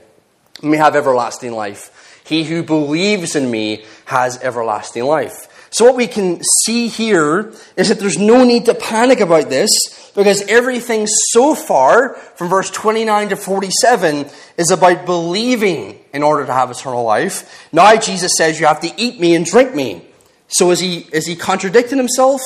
may 0.61 0.77
have 0.77 0.95
everlasting 0.95 1.53
life. 1.53 2.21
He 2.25 2.43
who 2.43 2.63
believes 2.63 3.35
in 3.35 3.49
me 3.49 3.85
has 4.05 4.41
everlasting 4.41 5.03
life. 5.03 5.49
So, 5.71 5.85
what 5.85 5.95
we 5.95 6.07
can 6.07 6.41
see 6.63 6.87
here 6.87 7.51
is 7.75 7.89
that 7.89 7.99
there's 7.99 8.17
no 8.17 8.43
need 8.43 8.65
to 8.65 8.75
panic 8.75 9.19
about 9.19 9.49
this 9.49 9.69
because 10.15 10.41
everything 10.43 11.07
so 11.07 11.55
far, 11.55 12.15
from 12.35 12.49
verse 12.49 12.69
29 12.69 13.29
to 13.29 13.35
47, 13.35 14.27
is 14.57 14.71
about 14.71 15.05
believing 15.05 15.99
in 16.13 16.23
order 16.23 16.45
to 16.45 16.53
have 16.53 16.69
eternal 16.69 17.03
life. 17.03 17.67
Now, 17.71 17.95
Jesus 17.95 18.31
says 18.37 18.59
you 18.59 18.65
have 18.67 18.81
to 18.81 18.91
eat 18.97 19.19
me 19.19 19.35
and 19.35 19.45
drink 19.45 19.73
me. 19.73 20.05
So, 20.47 20.71
is 20.71 20.79
he, 20.79 20.99
is 21.11 21.25
he 21.25 21.35
contradicting 21.35 21.97
himself? 21.97 22.41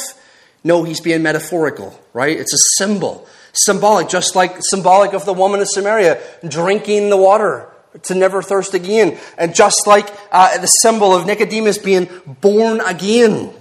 No, 0.63 0.83
he's 0.83 1.01
being 1.01 1.21
metaphorical, 1.23 1.99
right? 2.13 2.37
It's 2.37 2.53
a 2.53 2.83
symbol. 2.83 3.27
Symbolic, 3.53 4.07
just 4.07 4.35
like 4.35 4.57
symbolic 4.59 5.13
of 5.13 5.25
the 5.25 5.33
woman 5.33 5.59
of 5.61 5.67
Samaria 5.69 6.21
drinking 6.47 7.09
the 7.09 7.17
water 7.17 7.69
to 8.03 8.15
never 8.15 8.41
thirst 8.41 8.73
again. 8.73 9.17
And 9.37 9.55
just 9.55 9.87
like 9.87 10.07
uh, 10.31 10.57
the 10.59 10.67
symbol 10.67 11.15
of 11.15 11.25
Nicodemus 11.25 11.77
being 11.77 12.07
born 12.25 12.81
again. 12.81 13.51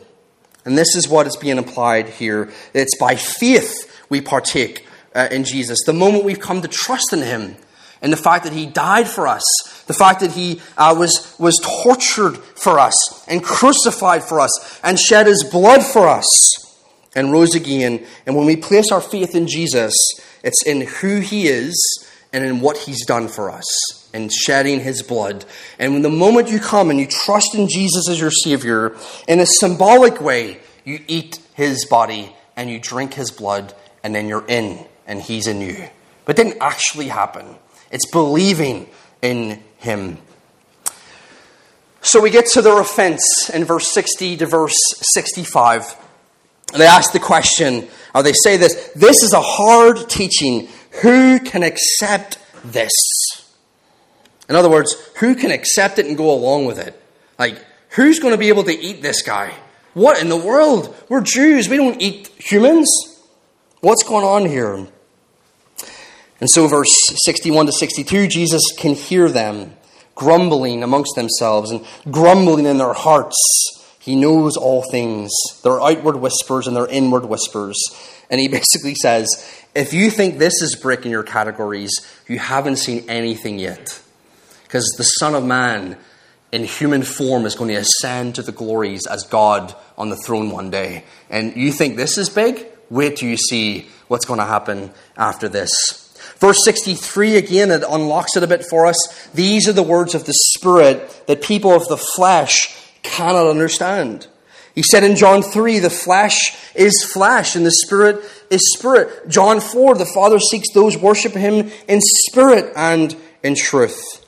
And 0.66 0.76
this 0.76 0.96
is 0.96 1.08
what 1.08 1.26
is 1.26 1.36
being 1.36 1.58
applied 1.58 2.08
here. 2.08 2.50
It's 2.74 2.98
by 2.98 3.14
faith 3.14 4.04
we 4.10 4.20
partake 4.20 4.84
uh, 5.14 5.28
in 5.30 5.44
Jesus. 5.44 5.78
The 5.86 5.92
moment 5.92 6.24
we've 6.24 6.40
come 6.40 6.60
to 6.60 6.68
trust 6.68 7.12
in 7.12 7.20
Him, 7.20 7.56
and 8.02 8.12
the 8.12 8.16
fact 8.18 8.44
that 8.44 8.52
He 8.52 8.66
died 8.66 9.08
for 9.08 9.26
us, 9.26 9.44
the 9.86 9.94
fact 9.94 10.20
that 10.20 10.32
He 10.32 10.60
uh, 10.76 10.94
was, 10.98 11.34
was 11.38 11.58
tortured 11.62 12.36
for 12.36 12.80
us, 12.80 12.94
and 13.28 13.42
crucified 13.42 14.24
for 14.24 14.40
us, 14.40 14.80
and 14.82 14.98
shed 14.98 15.28
His 15.28 15.44
blood 15.44 15.82
for 15.84 16.08
us, 16.08 16.28
and 17.14 17.32
rose 17.32 17.54
again. 17.54 18.04
And 18.26 18.36
when 18.36 18.44
we 18.44 18.56
place 18.56 18.90
our 18.90 19.00
faith 19.00 19.36
in 19.36 19.46
Jesus, 19.46 19.94
it's 20.42 20.66
in 20.66 20.82
who 20.82 21.20
He 21.20 21.46
is 21.46 21.74
and 22.32 22.44
in 22.44 22.60
what 22.60 22.76
He's 22.76 23.06
done 23.06 23.28
for 23.28 23.50
us 23.50 23.95
and 24.16 24.32
shedding 24.32 24.80
his 24.80 25.02
blood. 25.02 25.44
And 25.78 25.92
when 25.92 26.02
the 26.02 26.08
moment 26.08 26.48
you 26.48 26.58
come 26.58 26.88
and 26.88 26.98
you 26.98 27.06
trust 27.06 27.54
in 27.54 27.68
Jesus 27.68 28.08
as 28.08 28.18
your 28.18 28.30
Savior, 28.30 28.96
in 29.28 29.40
a 29.40 29.46
symbolic 29.46 30.20
way, 30.22 30.58
you 30.84 31.00
eat 31.06 31.38
his 31.54 31.84
body 31.84 32.34
and 32.56 32.70
you 32.70 32.80
drink 32.80 33.12
his 33.12 33.30
blood, 33.30 33.74
and 34.02 34.14
then 34.14 34.28
you're 34.28 34.46
in 34.48 34.86
and 35.06 35.20
he's 35.20 35.46
in 35.46 35.60
you. 35.60 35.88
But 36.24 36.38
it 36.38 36.42
didn't 36.42 36.62
actually 36.62 37.08
happen. 37.08 37.56
It's 37.90 38.10
believing 38.10 38.88
in 39.20 39.62
him. 39.76 40.16
So 42.00 42.20
we 42.20 42.30
get 42.30 42.46
to 42.52 42.62
their 42.62 42.80
offense 42.80 43.50
in 43.52 43.64
verse 43.64 43.92
60 43.92 44.38
to 44.38 44.46
verse 44.46 44.78
65. 45.12 45.94
They 46.72 46.86
ask 46.86 47.12
the 47.12 47.20
question, 47.20 47.88
or 48.14 48.22
they 48.22 48.32
say 48.32 48.56
this 48.56 48.90
this 48.96 49.22
is 49.22 49.34
a 49.34 49.42
hard 49.42 50.08
teaching. 50.08 50.68
Who 51.02 51.38
can 51.40 51.62
accept 51.62 52.38
this? 52.64 52.92
In 54.48 54.56
other 54.56 54.70
words, 54.70 54.94
who 55.18 55.34
can 55.34 55.50
accept 55.50 55.98
it 55.98 56.06
and 56.06 56.16
go 56.16 56.32
along 56.32 56.66
with 56.66 56.78
it? 56.78 57.00
Like, 57.38 57.58
who's 57.90 58.18
going 58.18 58.32
to 58.32 58.38
be 58.38 58.48
able 58.48 58.64
to 58.64 58.72
eat 58.72 59.02
this 59.02 59.22
guy? 59.22 59.52
What 59.94 60.20
in 60.20 60.28
the 60.28 60.36
world? 60.36 60.94
We're 61.08 61.22
Jews. 61.22 61.68
We 61.68 61.76
don't 61.76 62.00
eat 62.00 62.28
humans. 62.38 62.88
What's 63.80 64.02
going 64.02 64.24
on 64.24 64.46
here? 64.46 64.86
And 66.40 66.50
so, 66.50 66.68
verse 66.68 66.94
61 67.24 67.66
to 67.66 67.72
62, 67.72 68.28
Jesus 68.28 68.62
can 68.76 68.94
hear 68.94 69.28
them 69.28 69.74
grumbling 70.14 70.82
amongst 70.82 71.14
themselves 71.14 71.70
and 71.70 71.84
grumbling 72.10 72.66
in 72.66 72.78
their 72.78 72.92
hearts. 72.92 73.36
He 73.98 74.14
knows 74.14 74.56
all 74.56 74.82
things, 74.90 75.32
their 75.62 75.80
outward 75.80 76.16
whispers 76.16 76.66
and 76.66 76.76
their 76.76 76.86
inward 76.86 77.26
whispers. 77.26 77.76
And 78.30 78.40
he 78.40 78.48
basically 78.60 78.94
says, 78.94 79.26
If 79.74 79.92
you 79.92 80.10
think 80.10 80.38
this 80.38 80.60
is 80.62 80.76
brick 80.76 81.04
in 81.04 81.10
your 81.10 81.22
categories, 81.22 81.92
you 82.28 82.38
haven't 82.38 82.76
seen 82.76 83.08
anything 83.08 83.58
yet. 83.58 84.00
Because 84.66 84.86
the 84.96 85.04
Son 85.04 85.34
of 85.34 85.44
Man 85.44 85.96
in 86.52 86.64
human 86.64 87.02
form 87.02 87.44
is 87.46 87.54
going 87.54 87.68
to 87.68 87.76
ascend 87.76 88.34
to 88.36 88.42
the 88.42 88.52
glories 88.52 89.06
as 89.06 89.24
God 89.24 89.74
on 89.98 90.08
the 90.08 90.16
throne 90.16 90.50
one 90.50 90.70
day. 90.70 91.04
And 91.30 91.56
you 91.56 91.72
think 91.72 91.96
this 91.96 92.18
is 92.18 92.28
big? 92.28 92.66
Wait 92.90 93.16
till 93.16 93.28
you 93.28 93.36
see 93.36 93.88
what's 94.08 94.24
going 94.24 94.40
to 94.40 94.46
happen 94.46 94.90
after 95.16 95.48
this. 95.48 95.70
Verse 96.38 96.64
63 96.64 97.36
again, 97.36 97.70
it 97.70 97.82
unlocks 97.88 98.36
it 98.36 98.42
a 98.42 98.46
bit 98.46 98.64
for 98.64 98.86
us. 98.86 99.28
These 99.34 99.68
are 99.68 99.72
the 99.72 99.82
words 99.82 100.14
of 100.14 100.24
the 100.24 100.34
Spirit 100.34 101.24
that 101.26 101.42
people 101.42 101.72
of 101.72 101.88
the 101.88 101.96
flesh 101.96 102.76
cannot 103.02 103.46
understand. 103.48 104.26
He 104.74 104.82
said 104.82 105.04
in 105.04 105.16
John 105.16 105.42
3, 105.42 105.78
the 105.78 105.88
flesh 105.88 106.54
is 106.74 107.02
flesh 107.10 107.56
and 107.56 107.64
the 107.64 107.70
spirit 107.70 108.22
is 108.50 108.74
spirit. 108.76 109.26
John 109.26 109.60
4, 109.60 109.94
the 109.94 110.04
Father 110.04 110.38
seeks 110.38 110.70
those 110.74 110.98
worship 110.98 111.32
him 111.32 111.70
in 111.88 112.00
spirit 112.02 112.74
and 112.76 113.16
in 113.42 113.54
truth. 113.54 114.25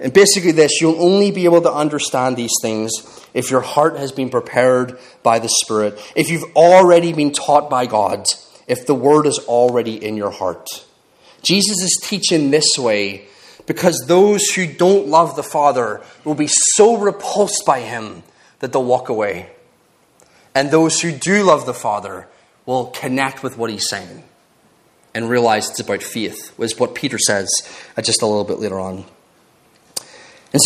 And 0.00 0.12
basically, 0.12 0.52
this 0.52 0.80
you'll 0.80 1.00
only 1.00 1.30
be 1.30 1.44
able 1.44 1.60
to 1.62 1.72
understand 1.72 2.36
these 2.36 2.54
things 2.62 2.90
if 3.34 3.50
your 3.50 3.60
heart 3.60 3.96
has 3.98 4.12
been 4.12 4.30
prepared 4.30 4.98
by 5.22 5.38
the 5.38 5.48
Spirit, 5.48 6.00
if 6.16 6.30
you've 6.30 6.56
already 6.56 7.12
been 7.12 7.32
taught 7.32 7.68
by 7.68 7.86
God, 7.86 8.24
if 8.66 8.86
the 8.86 8.94
Word 8.94 9.26
is 9.26 9.38
already 9.40 10.02
in 10.02 10.16
your 10.16 10.30
heart. 10.30 10.66
Jesus 11.42 11.82
is 11.82 12.00
teaching 12.02 12.50
this 12.50 12.78
way 12.78 13.26
because 13.66 14.04
those 14.06 14.46
who 14.50 14.66
don't 14.66 15.08
love 15.08 15.36
the 15.36 15.42
Father 15.42 16.00
will 16.24 16.34
be 16.34 16.48
so 16.48 16.96
repulsed 16.96 17.64
by 17.66 17.80
Him 17.80 18.22
that 18.60 18.72
they'll 18.72 18.84
walk 18.84 19.08
away. 19.08 19.50
And 20.54 20.70
those 20.70 21.00
who 21.00 21.12
do 21.12 21.44
love 21.44 21.66
the 21.66 21.74
Father 21.74 22.26
will 22.66 22.86
connect 22.86 23.42
with 23.42 23.56
what 23.56 23.70
He's 23.70 23.88
saying 23.88 24.24
and 25.14 25.28
realize 25.28 25.68
it's 25.70 25.80
about 25.80 26.02
faith, 26.02 26.56
was 26.58 26.78
what 26.78 26.94
Peter 26.94 27.18
says 27.18 27.48
uh, 27.96 28.02
just 28.02 28.22
a 28.22 28.26
little 28.26 28.44
bit 28.44 28.58
later 28.58 28.78
on. 28.78 29.04
In 30.52 30.60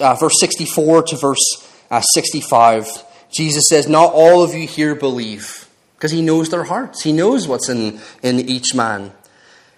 uh, 0.00 0.14
verse 0.14 0.34
64 0.40 1.02
to 1.02 1.16
verse 1.16 1.72
uh, 1.90 2.00
65, 2.00 2.86
Jesus 3.32 3.64
says, 3.68 3.88
Not 3.88 4.12
all 4.12 4.42
of 4.42 4.54
you 4.54 4.66
here 4.66 4.94
believe, 4.94 5.68
because 5.96 6.12
he 6.12 6.22
knows 6.22 6.50
their 6.50 6.64
hearts. 6.64 7.02
He 7.02 7.12
knows 7.12 7.48
what's 7.48 7.68
in, 7.68 8.00
in 8.22 8.40
each 8.40 8.74
man. 8.74 9.12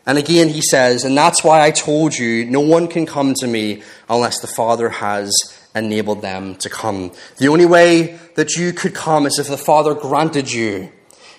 And 0.07 0.19
again, 0.19 0.49
he 0.49 0.61
says, 0.61 1.05
And 1.05 1.17
that's 1.17 1.43
why 1.43 1.63
I 1.63 1.71
told 1.71 2.17
you, 2.17 2.45
no 2.45 2.61
one 2.61 2.87
can 2.87 3.07
come 3.07 3.33
to 3.35 3.47
me 3.47 3.83
unless 4.09 4.41
the 4.41 4.47
Father 4.47 4.91
has 4.91 5.33
enabled 5.75 6.21
them 6.21 6.57
to 6.57 6.69
come. 6.69 7.13
The 7.39 7.49
only 7.49 7.67
way 7.67 8.19
that 8.35 8.57
you 8.57 8.73
could 8.73 8.95
come 8.95 9.27
is 9.27 9.39
if 9.39 9.49
the 9.49 9.57
Father 9.57 9.95
granted 9.95 10.53
you. 10.53 10.93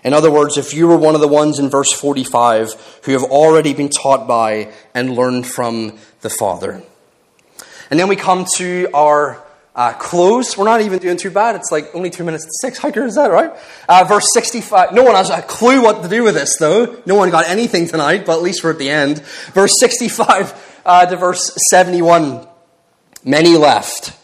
In 0.03 0.13
other 0.13 0.31
words, 0.31 0.57
if 0.57 0.73
you 0.73 0.87
were 0.87 0.97
one 0.97 1.13
of 1.13 1.21
the 1.21 1.27
ones 1.27 1.59
in 1.59 1.69
verse 1.69 1.91
45 1.91 3.01
who 3.03 3.11
have 3.11 3.23
already 3.23 3.73
been 3.73 3.89
taught 3.89 4.27
by 4.27 4.71
and 4.95 5.15
learned 5.15 5.45
from 5.45 5.99
the 6.21 6.29
Father. 6.29 6.81
And 7.91 7.99
then 7.99 8.07
we 8.07 8.15
come 8.15 8.45
to 8.55 8.87
our 8.93 9.43
uh, 9.75 9.91
close. 9.91 10.57
We're 10.57 10.63
not 10.63 10.79
even 10.79 10.99
doing 10.99 11.17
too 11.17 11.29
bad. 11.29 11.57
It's 11.57 11.73
like 11.73 11.93
only 11.93 12.09
two 12.09 12.23
minutes 12.23 12.45
to 12.45 12.51
six. 12.61 12.77
How 12.79 12.89
good 12.89 13.05
is 13.05 13.15
that, 13.15 13.31
right? 13.31 13.51
Uh, 13.87 14.05
verse 14.07 14.27
65. 14.33 14.93
No 14.93 15.03
one 15.03 15.15
has 15.15 15.29
a 15.29 15.41
clue 15.41 15.83
what 15.83 16.01
to 16.01 16.07
do 16.07 16.23
with 16.23 16.35
this, 16.35 16.55
though. 16.57 17.01
No 17.05 17.15
one 17.15 17.29
got 17.31 17.49
anything 17.49 17.87
tonight, 17.87 18.25
but 18.25 18.37
at 18.37 18.43
least 18.43 18.63
we're 18.63 18.71
at 18.71 18.79
the 18.79 18.89
end. 18.89 19.19
Verse 19.53 19.73
65 19.79 20.81
uh, 20.85 21.05
to 21.05 21.17
verse 21.17 21.51
71. 21.69 22.47
Many 23.25 23.57
left. 23.57 24.17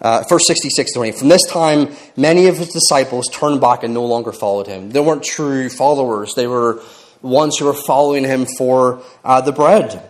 Uh, 0.00 0.24
verse 0.28 0.46
66 0.46 0.92
20. 0.92 1.12
From 1.12 1.28
this 1.28 1.44
time, 1.44 1.96
many 2.18 2.48
of 2.48 2.58
his 2.58 2.68
disciples 2.68 3.28
turned 3.32 3.62
back 3.62 3.82
and 3.82 3.94
no 3.94 4.04
longer 4.04 4.32
followed 4.32 4.66
him. 4.66 4.90
They 4.90 5.00
weren't 5.00 5.24
true 5.24 5.70
followers, 5.70 6.34
they 6.34 6.46
were 6.46 6.82
ones 7.22 7.56
who 7.56 7.64
were 7.64 7.74
following 7.74 8.24
him 8.24 8.46
for 8.58 9.02
uh, 9.24 9.40
the 9.40 9.52
bread. 9.52 10.07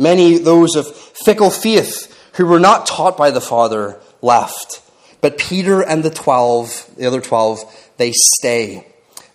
Many, 0.00 0.38
those 0.38 0.76
of 0.76 0.96
fickle 0.96 1.50
faith, 1.50 2.06
who 2.36 2.46
were 2.46 2.58
not 2.58 2.86
taught 2.86 3.18
by 3.18 3.30
the 3.30 3.40
Father, 3.40 4.00
left. 4.22 4.80
But 5.20 5.36
Peter 5.36 5.82
and 5.82 6.02
the 6.02 6.08
twelve, 6.08 6.90
the 6.96 7.04
other 7.04 7.20
twelve, 7.20 7.60
they 7.98 8.12
stay. 8.14 8.86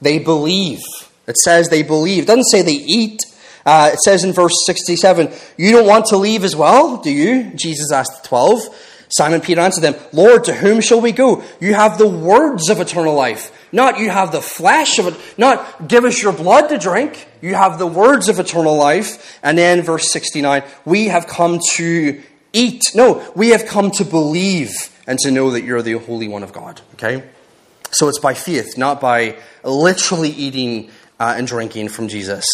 They 0.01 0.17
believe. 0.17 0.81
It 1.27 1.37
says 1.37 1.69
they 1.69 1.83
believe. 1.83 2.23
It 2.23 2.25
doesn't 2.25 2.45
say 2.45 2.63
they 2.63 2.71
eat. 2.71 3.21
Uh, 3.63 3.91
it 3.93 3.99
says 3.99 4.23
in 4.23 4.33
verse 4.33 4.53
67, 4.65 5.31
You 5.55 5.71
don't 5.71 5.87
want 5.87 6.05
to 6.07 6.17
leave 6.17 6.43
as 6.43 6.55
well, 6.55 6.97
do 6.97 7.11
you? 7.11 7.51
Jesus 7.55 7.91
asked 7.91 8.23
the 8.23 8.27
twelve. 8.27 8.59
Simon 9.09 9.41
Peter 9.41 9.61
answered 9.61 9.81
them, 9.81 9.95
Lord, 10.13 10.45
to 10.45 10.53
whom 10.53 10.81
shall 10.81 10.99
we 10.99 11.11
go? 11.11 11.43
You 11.59 11.75
have 11.75 11.99
the 11.99 12.07
words 12.07 12.69
of 12.69 12.79
eternal 12.79 13.13
life. 13.13 13.51
Not 13.75 13.99
you 13.99 14.09
have 14.09 14.31
the 14.31 14.41
flesh 14.41 14.99
of 14.99 15.07
it, 15.07 15.15
not 15.37 15.89
give 15.89 16.05
us 16.05 16.23
your 16.23 16.31
blood 16.31 16.69
to 16.69 16.77
drink. 16.77 17.27
You 17.41 17.55
have 17.55 17.77
the 17.77 17.85
words 17.85 18.29
of 18.29 18.39
eternal 18.39 18.77
life. 18.77 19.37
And 19.43 19.57
then 19.57 19.81
verse 19.81 20.13
69, 20.13 20.63
we 20.85 21.09
have 21.09 21.27
come 21.27 21.59
to 21.73 22.23
eat. 22.53 22.81
No, 22.95 23.29
we 23.35 23.49
have 23.49 23.65
come 23.65 23.91
to 23.91 24.05
believe 24.05 24.71
and 25.05 25.19
to 25.19 25.29
know 25.29 25.51
that 25.51 25.65
you're 25.65 25.81
the 25.81 25.99
Holy 25.99 26.29
One 26.29 26.41
of 26.41 26.53
God. 26.53 26.79
Okay? 26.93 27.27
So 27.91 28.07
it's 28.07 28.19
by 28.19 28.33
faith, 28.33 28.77
not 28.77 29.01
by 29.01 29.37
literally 29.61 30.29
eating 30.29 30.89
uh, 31.19 31.35
and 31.37 31.45
drinking 31.45 31.89
from 31.89 32.07
Jesus. 32.07 32.47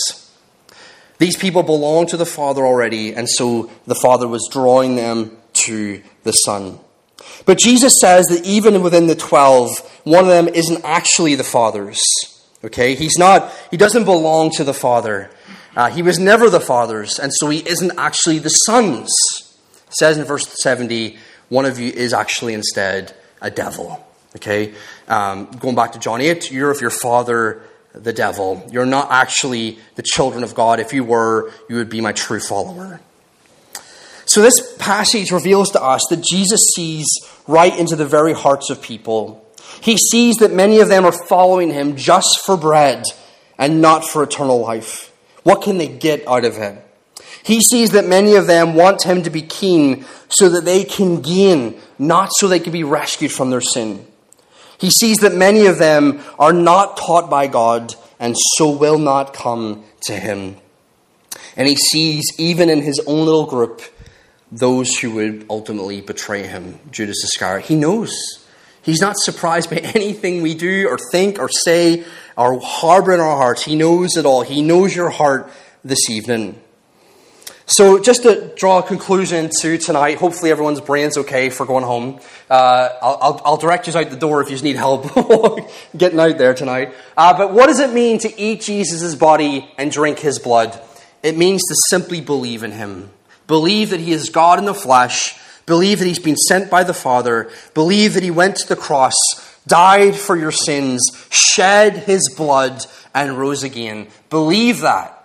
These 1.19 1.37
people 1.37 1.61
belong 1.61 2.07
to 2.07 2.17
the 2.17 2.25
Father 2.25 2.65
already, 2.65 3.13
and 3.13 3.29
so 3.29 3.69
the 3.85 3.93
Father 3.93 4.27
was 4.27 4.49
drawing 4.51 4.95
them 4.95 5.37
to 5.53 6.01
the 6.23 6.31
Son. 6.31 6.79
But 7.45 7.57
Jesus 7.57 7.99
says 7.99 8.27
that 8.27 8.45
even 8.45 8.81
within 8.81 9.07
the 9.07 9.15
12, 9.15 10.01
one 10.03 10.23
of 10.23 10.29
them 10.29 10.47
isn't 10.47 10.83
actually 10.83 11.35
the 11.35 11.43
Father's. 11.43 12.01
Okay? 12.63 12.95
He's 12.95 13.17
not, 13.17 13.51
he 13.69 13.77
doesn't 13.77 14.05
belong 14.05 14.51
to 14.51 14.63
the 14.63 14.73
Father. 14.73 15.29
Uh, 15.75 15.89
he 15.89 16.01
was 16.01 16.19
never 16.19 16.49
the 16.49 16.59
Father's, 16.59 17.17
and 17.17 17.31
so 17.33 17.49
he 17.49 17.59
isn't 17.67 17.93
actually 17.97 18.39
the 18.39 18.49
Son's. 18.49 19.11
It 19.87 19.93
says 19.93 20.17
in 20.17 20.25
verse 20.25 20.45
70, 20.61 21.17
one 21.49 21.65
of 21.65 21.79
you 21.79 21.91
is 21.91 22.13
actually 22.13 22.53
instead 22.53 23.15
a 23.41 23.49
devil. 23.49 24.05
Okay? 24.35 24.73
Um, 25.07 25.45
going 25.59 25.75
back 25.75 25.93
to 25.93 25.99
John 25.99 26.21
8, 26.21 26.51
you're 26.51 26.71
of 26.71 26.81
your 26.81 26.89
father, 26.89 27.63
the 27.93 28.13
devil. 28.13 28.65
You're 28.71 28.85
not 28.85 29.11
actually 29.11 29.79
the 29.95 30.03
children 30.03 30.43
of 30.43 30.55
God. 30.55 30.79
If 30.79 30.93
you 30.93 31.03
were, 31.03 31.51
you 31.69 31.75
would 31.77 31.89
be 31.89 32.01
my 32.01 32.13
true 32.13 32.39
follower. 32.39 33.01
So, 34.33 34.41
this 34.41 34.75
passage 34.77 35.29
reveals 35.31 35.71
to 35.71 35.83
us 35.83 36.05
that 36.09 36.23
Jesus 36.23 36.71
sees 36.73 37.05
right 37.47 37.77
into 37.77 37.97
the 37.97 38.05
very 38.05 38.31
hearts 38.31 38.69
of 38.69 38.81
people. 38.81 39.45
He 39.81 39.97
sees 39.97 40.37
that 40.37 40.53
many 40.53 40.79
of 40.79 40.87
them 40.87 41.03
are 41.03 41.27
following 41.27 41.69
him 41.69 41.97
just 41.97 42.39
for 42.45 42.55
bread 42.55 43.03
and 43.57 43.81
not 43.81 44.05
for 44.05 44.23
eternal 44.23 44.61
life. 44.61 45.11
What 45.43 45.61
can 45.61 45.79
they 45.79 45.89
get 45.89 46.25
out 46.29 46.45
of 46.45 46.55
him? 46.55 46.77
He 47.43 47.59
sees 47.59 47.91
that 47.91 48.07
many 48.07 48.35
of 48.35 48.47
them 48.47 48.73
want 48.73 49.03
him 49.03 49.21
to 49.23 49.29
be 49.29 49.41
king 49.41 50.05
so 50.29 50.47
that 50.47 50.63
they 50.63 50.85
can 50.85 51.21
gain, 51.21 51.77
not 51.99 52.29
so 52.37 52.47
they 52.47 52.61
can 52.61 52.71
be 52.71 52.85
rescued 52.85 53.33
from 53.33 53.49
their 53.49 53.59
sin. 53.59 54.07
He 54.77 54.91
sees 54.91 55.17
that 55.17 55.35
many 55.35 55.65
of 55.65 55.77
them 55.77 56.21
are 56.39 56.53
not 56.53 56.95
taught 56.95 57.29
by 57.29 57.47
God 57.47 57.95
and 58.17 58.37
so 58.55 58.69
will 58.71 58.97
not 58.97 59.33
come 59.33 59.83
to 60.03 60.13
him. 60.13 60.55
And 61.57 61.67
he 61.67 61.75
sees, 61.75 62.31
even 62.37 62.69
in 62.69 62.81
his 62.81 63.01
own 63.05 63.25
little 63.25 63.45
group, 63.45 63.81
those 64.51 64.97
who 64.97 65.11
would 65.11 65.45
ultimately 65.49 66.01
betray 66.01 66.45
him, 66.45 66.79
Judas 66.91 67.23
Iscariot. 67.23 67.65
He 67.67 67.75
knows. 67.75 68.45
He's 68.81 69.01
not 69.01 69.17
surprised 69.17 69.69
by 69.69 69.77
anything 69.95 70.41
we 70.41 70.53
do 70.55 70.87
or 70.87 70.97
think 71.11 71.39
or 71.39 71.49
say 71.49 72.03
or 72.37 72.59
harbor 72.59 73.13
in 73.13 73.19
our 73.19 73.37
hearts. 73.37 73.63
He 73.63 73.75
knows 73.75 74.17
it 74.17 74.25
all. 74.25 74.41
He 74.41 74.61
knows 74.61 74.95
your 74.95 75.09
heart 75.09 75.51
this 75.83 76.09
evening. 76.09 76.59
So, 77.67 77.99
just 77.99 78.23
to 78.23 78.51
draw 78.57 78.79
a 78.79 78.83
conclusion 78.83 79.49
to 79.61 79.77
tonight, 79.77 80.17
hopefully 80.17 80.51
everyone's 80.51 80.81
brain's 80.81 81.17
okay 81.19 81.49
for 81.49 81.65
going 81.65 81.85
home. 81.85 82.19
Uh, 82.49 82.89
I'll, 83.01 83.17
I'll, 83.21 83.41
I'll, 83.45 83.57
direct 83.57 83.87
you 83.87 83.97
out 83.97 84.09
the 84.09 84.17
door 84.17 84.41
if 84.41 84.51
you 84.51 84.57
need 84.57 84.75
help 84.75 85.05
getting 85.97 86.19
out 86.19 86.37
there 86.37 86.53
tonight. 86.53 86.93
Uh, 87.15 87.37
but 87.37 87.53
what 87.53 87.67
does 87.67 87.79
it 87.79 87.93
mean 87.93 88.19
to 88.19 88.39
eat 88.41 88.59
Jesus' 88.59 89.15
body 89.15 89.71
and 89.77 89.89
drink 89.89 90.19
his 90.19 90.37
blood? 90.37 90.77
It 91.23 91.37
means 91.37 91.61
to 91.69 91.75
simply 91.89 92.19
believe 92.19 92.63
in 92.63 92.71
him. 92.71 93.09
Believe 93.51 93.89
that 93.89 93.99
he 93.99 94.13
is 94.13 94.29
God 94.29 94.59
in 94.59 94.63
the 94.63 94.73
flesh. 94.73 95.37
Believe 95.65 95.99
that 95.99 96.05
he's 96.05 96.19
been 96.19 96.37
sent 96.37 96.71
by 96.71 96.85
the 96.85 96.93
Father. 96.93 97.51
Believe 97.73 98.13
that 98.13 98.23
he 98.23 98.31
went 98.31 98.55
to 98.55 98.67
the 98.69 98.77
cross, 98.77 99.13
died 99.67 100.15
for 100.15 100.37
your 100.37 100.53
sins, 100.53 101.01
shed 101.29 101.97
his 101.97 102.33
blood, 102.37 102.85
and 103.13 103.37
rose 103.37 103.63
again. 103.63 104.07
Believe 104.29 104.79
that 104.79 105.17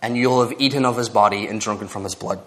and 0.00 0.16
you'll 0.16 0.42
have 0.42 0.58
eaten 0.58 0.86
of 0.86 0.96
his 0.96 1.10
body 1.10 1.46
and 1.48 1.60
drunken 1.60 1.86
from 1.86 2.02
his 2.02 2.14
blood. 2.14 2.40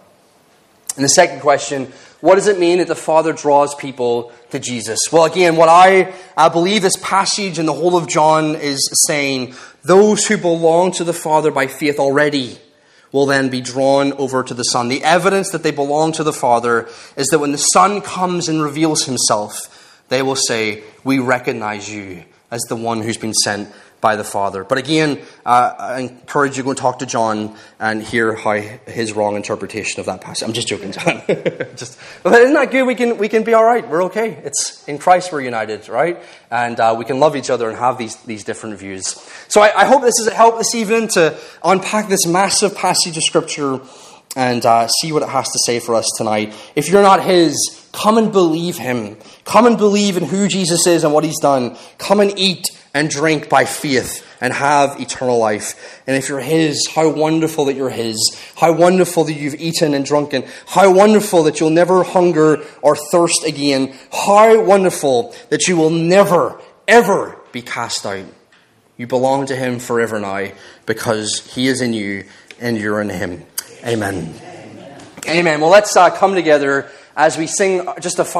And 0.95 1.05
the 1.05 1.09
second 1.09 1.41
question 1.41 1.93
what 2.21 2.33
does 2.33 2.47
it 2.47 2.57
mean 2.57 2.79
that 2.79 2.87
the 2.87 2.95
Father 2.95 3.33
draws 3.33 3.75
people 3.75 4.31
to 4.49 4.57
Jesus? 4.57 4.97
Well, 5.11 5.25
again, 5.25 5.57
what 5.57 5.69
I, 5.69 6.11
I 6.35 6.49
believe 6.49 6.81
this 6.81 6.97
passage 6.97 7.59
and 7.59 7.67
the 7.67 7.73
whole 7.73 7.95
of 7.95 8.07
John 8.09 8.55
is 8.55 8.89
saying 9.05 9.53
those 9.83 10.25
who 10.25 10.39
belong 10.39 10.91
to 10.93 11.03
the 11.03 11.13
Father 11.13 11.51
by 11.51 11.67
faith 11.67 11.99
already 11.99 12.57
will 13.15 13.25
then 13.25 13.47
be 13.47 13.61
drawn 13.61 14.11
over 14.13 14.43
to 14.43 14.53
the 14.53 14.63
Son. 14.63 14.89
The 14.89 15.01
evidence 15.01 15.51
that 15.51 15.63
they 15.63 15.71
belong 15.71 16.11
to 16.11 16.23
the 16.23 16.33
Father 16.33 16.89
is 17.15 17.27
that 17.27 17.39
when 17.39 17.53
the 17.53 17.57
Son 17.57 18.01
comes 18.01 18.49
and 18.49 18.61
reveals 18.61 19.05
himself, 19.05 20.03
they 20.09 20.21
will 20.21 20.35
say, 20.35 20.83
We 21.05 21.19
recognize 21.19 21.89
you 21.89 22.25
as 22.51 22.59
the 22.63 22.75
one 22.75 23.01
who's 23.01 23.15
been 23.15 23.33
sent 23.33 23.69
by 24.05 24.15
the 24.15 24.23
Father. 24.23 24.63
But 24.63 24.77
again, 24.77 25.19
uh, 25.47 25.73
I 25.79 25.99
encourage 26.01 26.57
you 26.57 26.61
to 26.61 26.65
go 26.65 26.69
and 26.69 26.77
talk 26.77 26.99
to 26.99 27.07
John 27.07 27.55
and 27.79 28.03
hear 28.03 28.35
how 28.35 28.53
his 28.53 29.13
wrong 29.13 29.35
interpretation 29.35 29.99
of 29.99 30.05
that 30.05 30.21
passage. 30.21 30.47
I'm 30.47 30.53
just 30.53 30.67
joking, 30.67 30.91
John. 30.91 31.23
just, 31.75 31.97
isn't 32.23 32.53
that 32.53 32.69
good? 32.69 32.83
We 32.83 32.93
can, 32.93 33.17
we 33.17 33.29
can 33.29 33.41
be 33.41 33.55
all 33.55 33.63
right. 33.63 33.89
We're 33.89 34.03
okay. 34.03 34.33
It's 34.43 34.87
in 34.87 34.99
Christ 34.99 35.31
we're 35.31 35.41
united, 35.41 35.89
right? 35.89 36.21
And 36.51 36.79
uh, 36.79 36.93
we 36.95 37.03
can 37.03 37.19
love 37.19 37.35
each 37.35 37.49
other 37.49 37.67
and 37.67 37.79
have 37.79 37.97
these, 37.97 38.15
these 38.17 38.43
different 38.43 38.77
views. 38.77 39.07
So 39.47 39.61
I, 39.61 39.75
I 39.75 39.85
hope 39.85 40.03
this 40.03 40.19
is 40.19 40.27
a 40.27 40.35
help 40.35 40.59
this 40.59 40.75
evening 40.75 41.07
to 41.15 41.35
unpack 41.63 42.07
this 42.07 42.27
massive 42.27 42.75
passage 42.75 43.17
of 43.17 43.23
Scripture 43.23 43.79
and 44.35 44.65
uh, 44.65 44.87
see 44.87 45.11
what 45.11 45.23
it 45.23 45.29
has 45.29 45.49
to 45.49 45.59
say 45.65 45.79
for 45.79 45.95
us 45.95 46.09
tonight. 46.17 46.53
If 46.75 46.89
you're 46.89 47.01
not 47.01 47.23
His, 47.23 47.87
come 47.93 48.17
and 48.17 48.31
believe 48.31 48.77
Him. 48.77 49.17
Come 49.45 49.65
and 49.65 49.77
believe 49.77 50.17
in 50.17 50.23
who 50.23 50.47
Jesus 50.47 50.85
is 50.85 51.03
and 51.03 51.13
what 51.13 51.23
He's 51.23 51.39
done. 51.39 51.77
Come 51.97 52.19
and 52.19 52.37
eat 52.37 52.67
and 52.93 53.09
drink 53.09 53.49
by 53.49 53.65
faith 53.65 54.25
and 54.41 54.53
have 54.53 54.99
eternal 54.99 55.37
life. 55.37 56.01
And 56.05 56.15
if 56.15 56.27
you're 56.27 56.39
His, 56.39 56.87
how 56.87 57.09
wonderful 57.09 57.65
that 57.65 57.75
you're 57.75 57.89
His. 57.89 58.17
How 58.55 58.73
wonderful 58.73 59.23
that 59.25 59.33
you've 59.33 59.55
eaten 59.55 59.93
and 59.93 60.05
drunken. 60.05 60.45
How 60.67 60.91
wonderful 60.91 61.43
that 61.43 61.59
you'll 61.59 61.69
never 61.69 62.03
hunger 62.03 62.63
or 62.81 62.95
thirst 62.95 63.45
again. 63.45 63.95
How 64.11 64.61
wonderful 64.61 65.33
that 65.49 65.67
you 65.67 65.77
will 65.77 65.89
never, 65.89 66.59
ever 66.87 67.37
be 67.51 67.61
cast 67.61 68.05
out. 68.05 68.25
You 68.97 69.07
belong 69.07 69.45
to 69.47 69.55
Him 69.55 69.79
forever 69.79 70.19
now 70.19 70.47
because 70.85 71.53
He 71.53 71.67
is 71.67 71.81
in 71.81 71.93
you 71.93 72.25
and 72.59 72.77
you're 72.77 73.01
in 73.01 73.09
Him. 73.09 73.45
Amen. 73.85 74.33
Amen. 75.27 75.61
Well, 75.61 75.69
let's 75.69 75.95
uh, 75.95 76.09
come 76.09 76.33
together 76.33 76.89
as 77.15 77.37
we 77.37 77.45
sing 77.45 77.87
just 77.99 78.17
a 78.17 78.25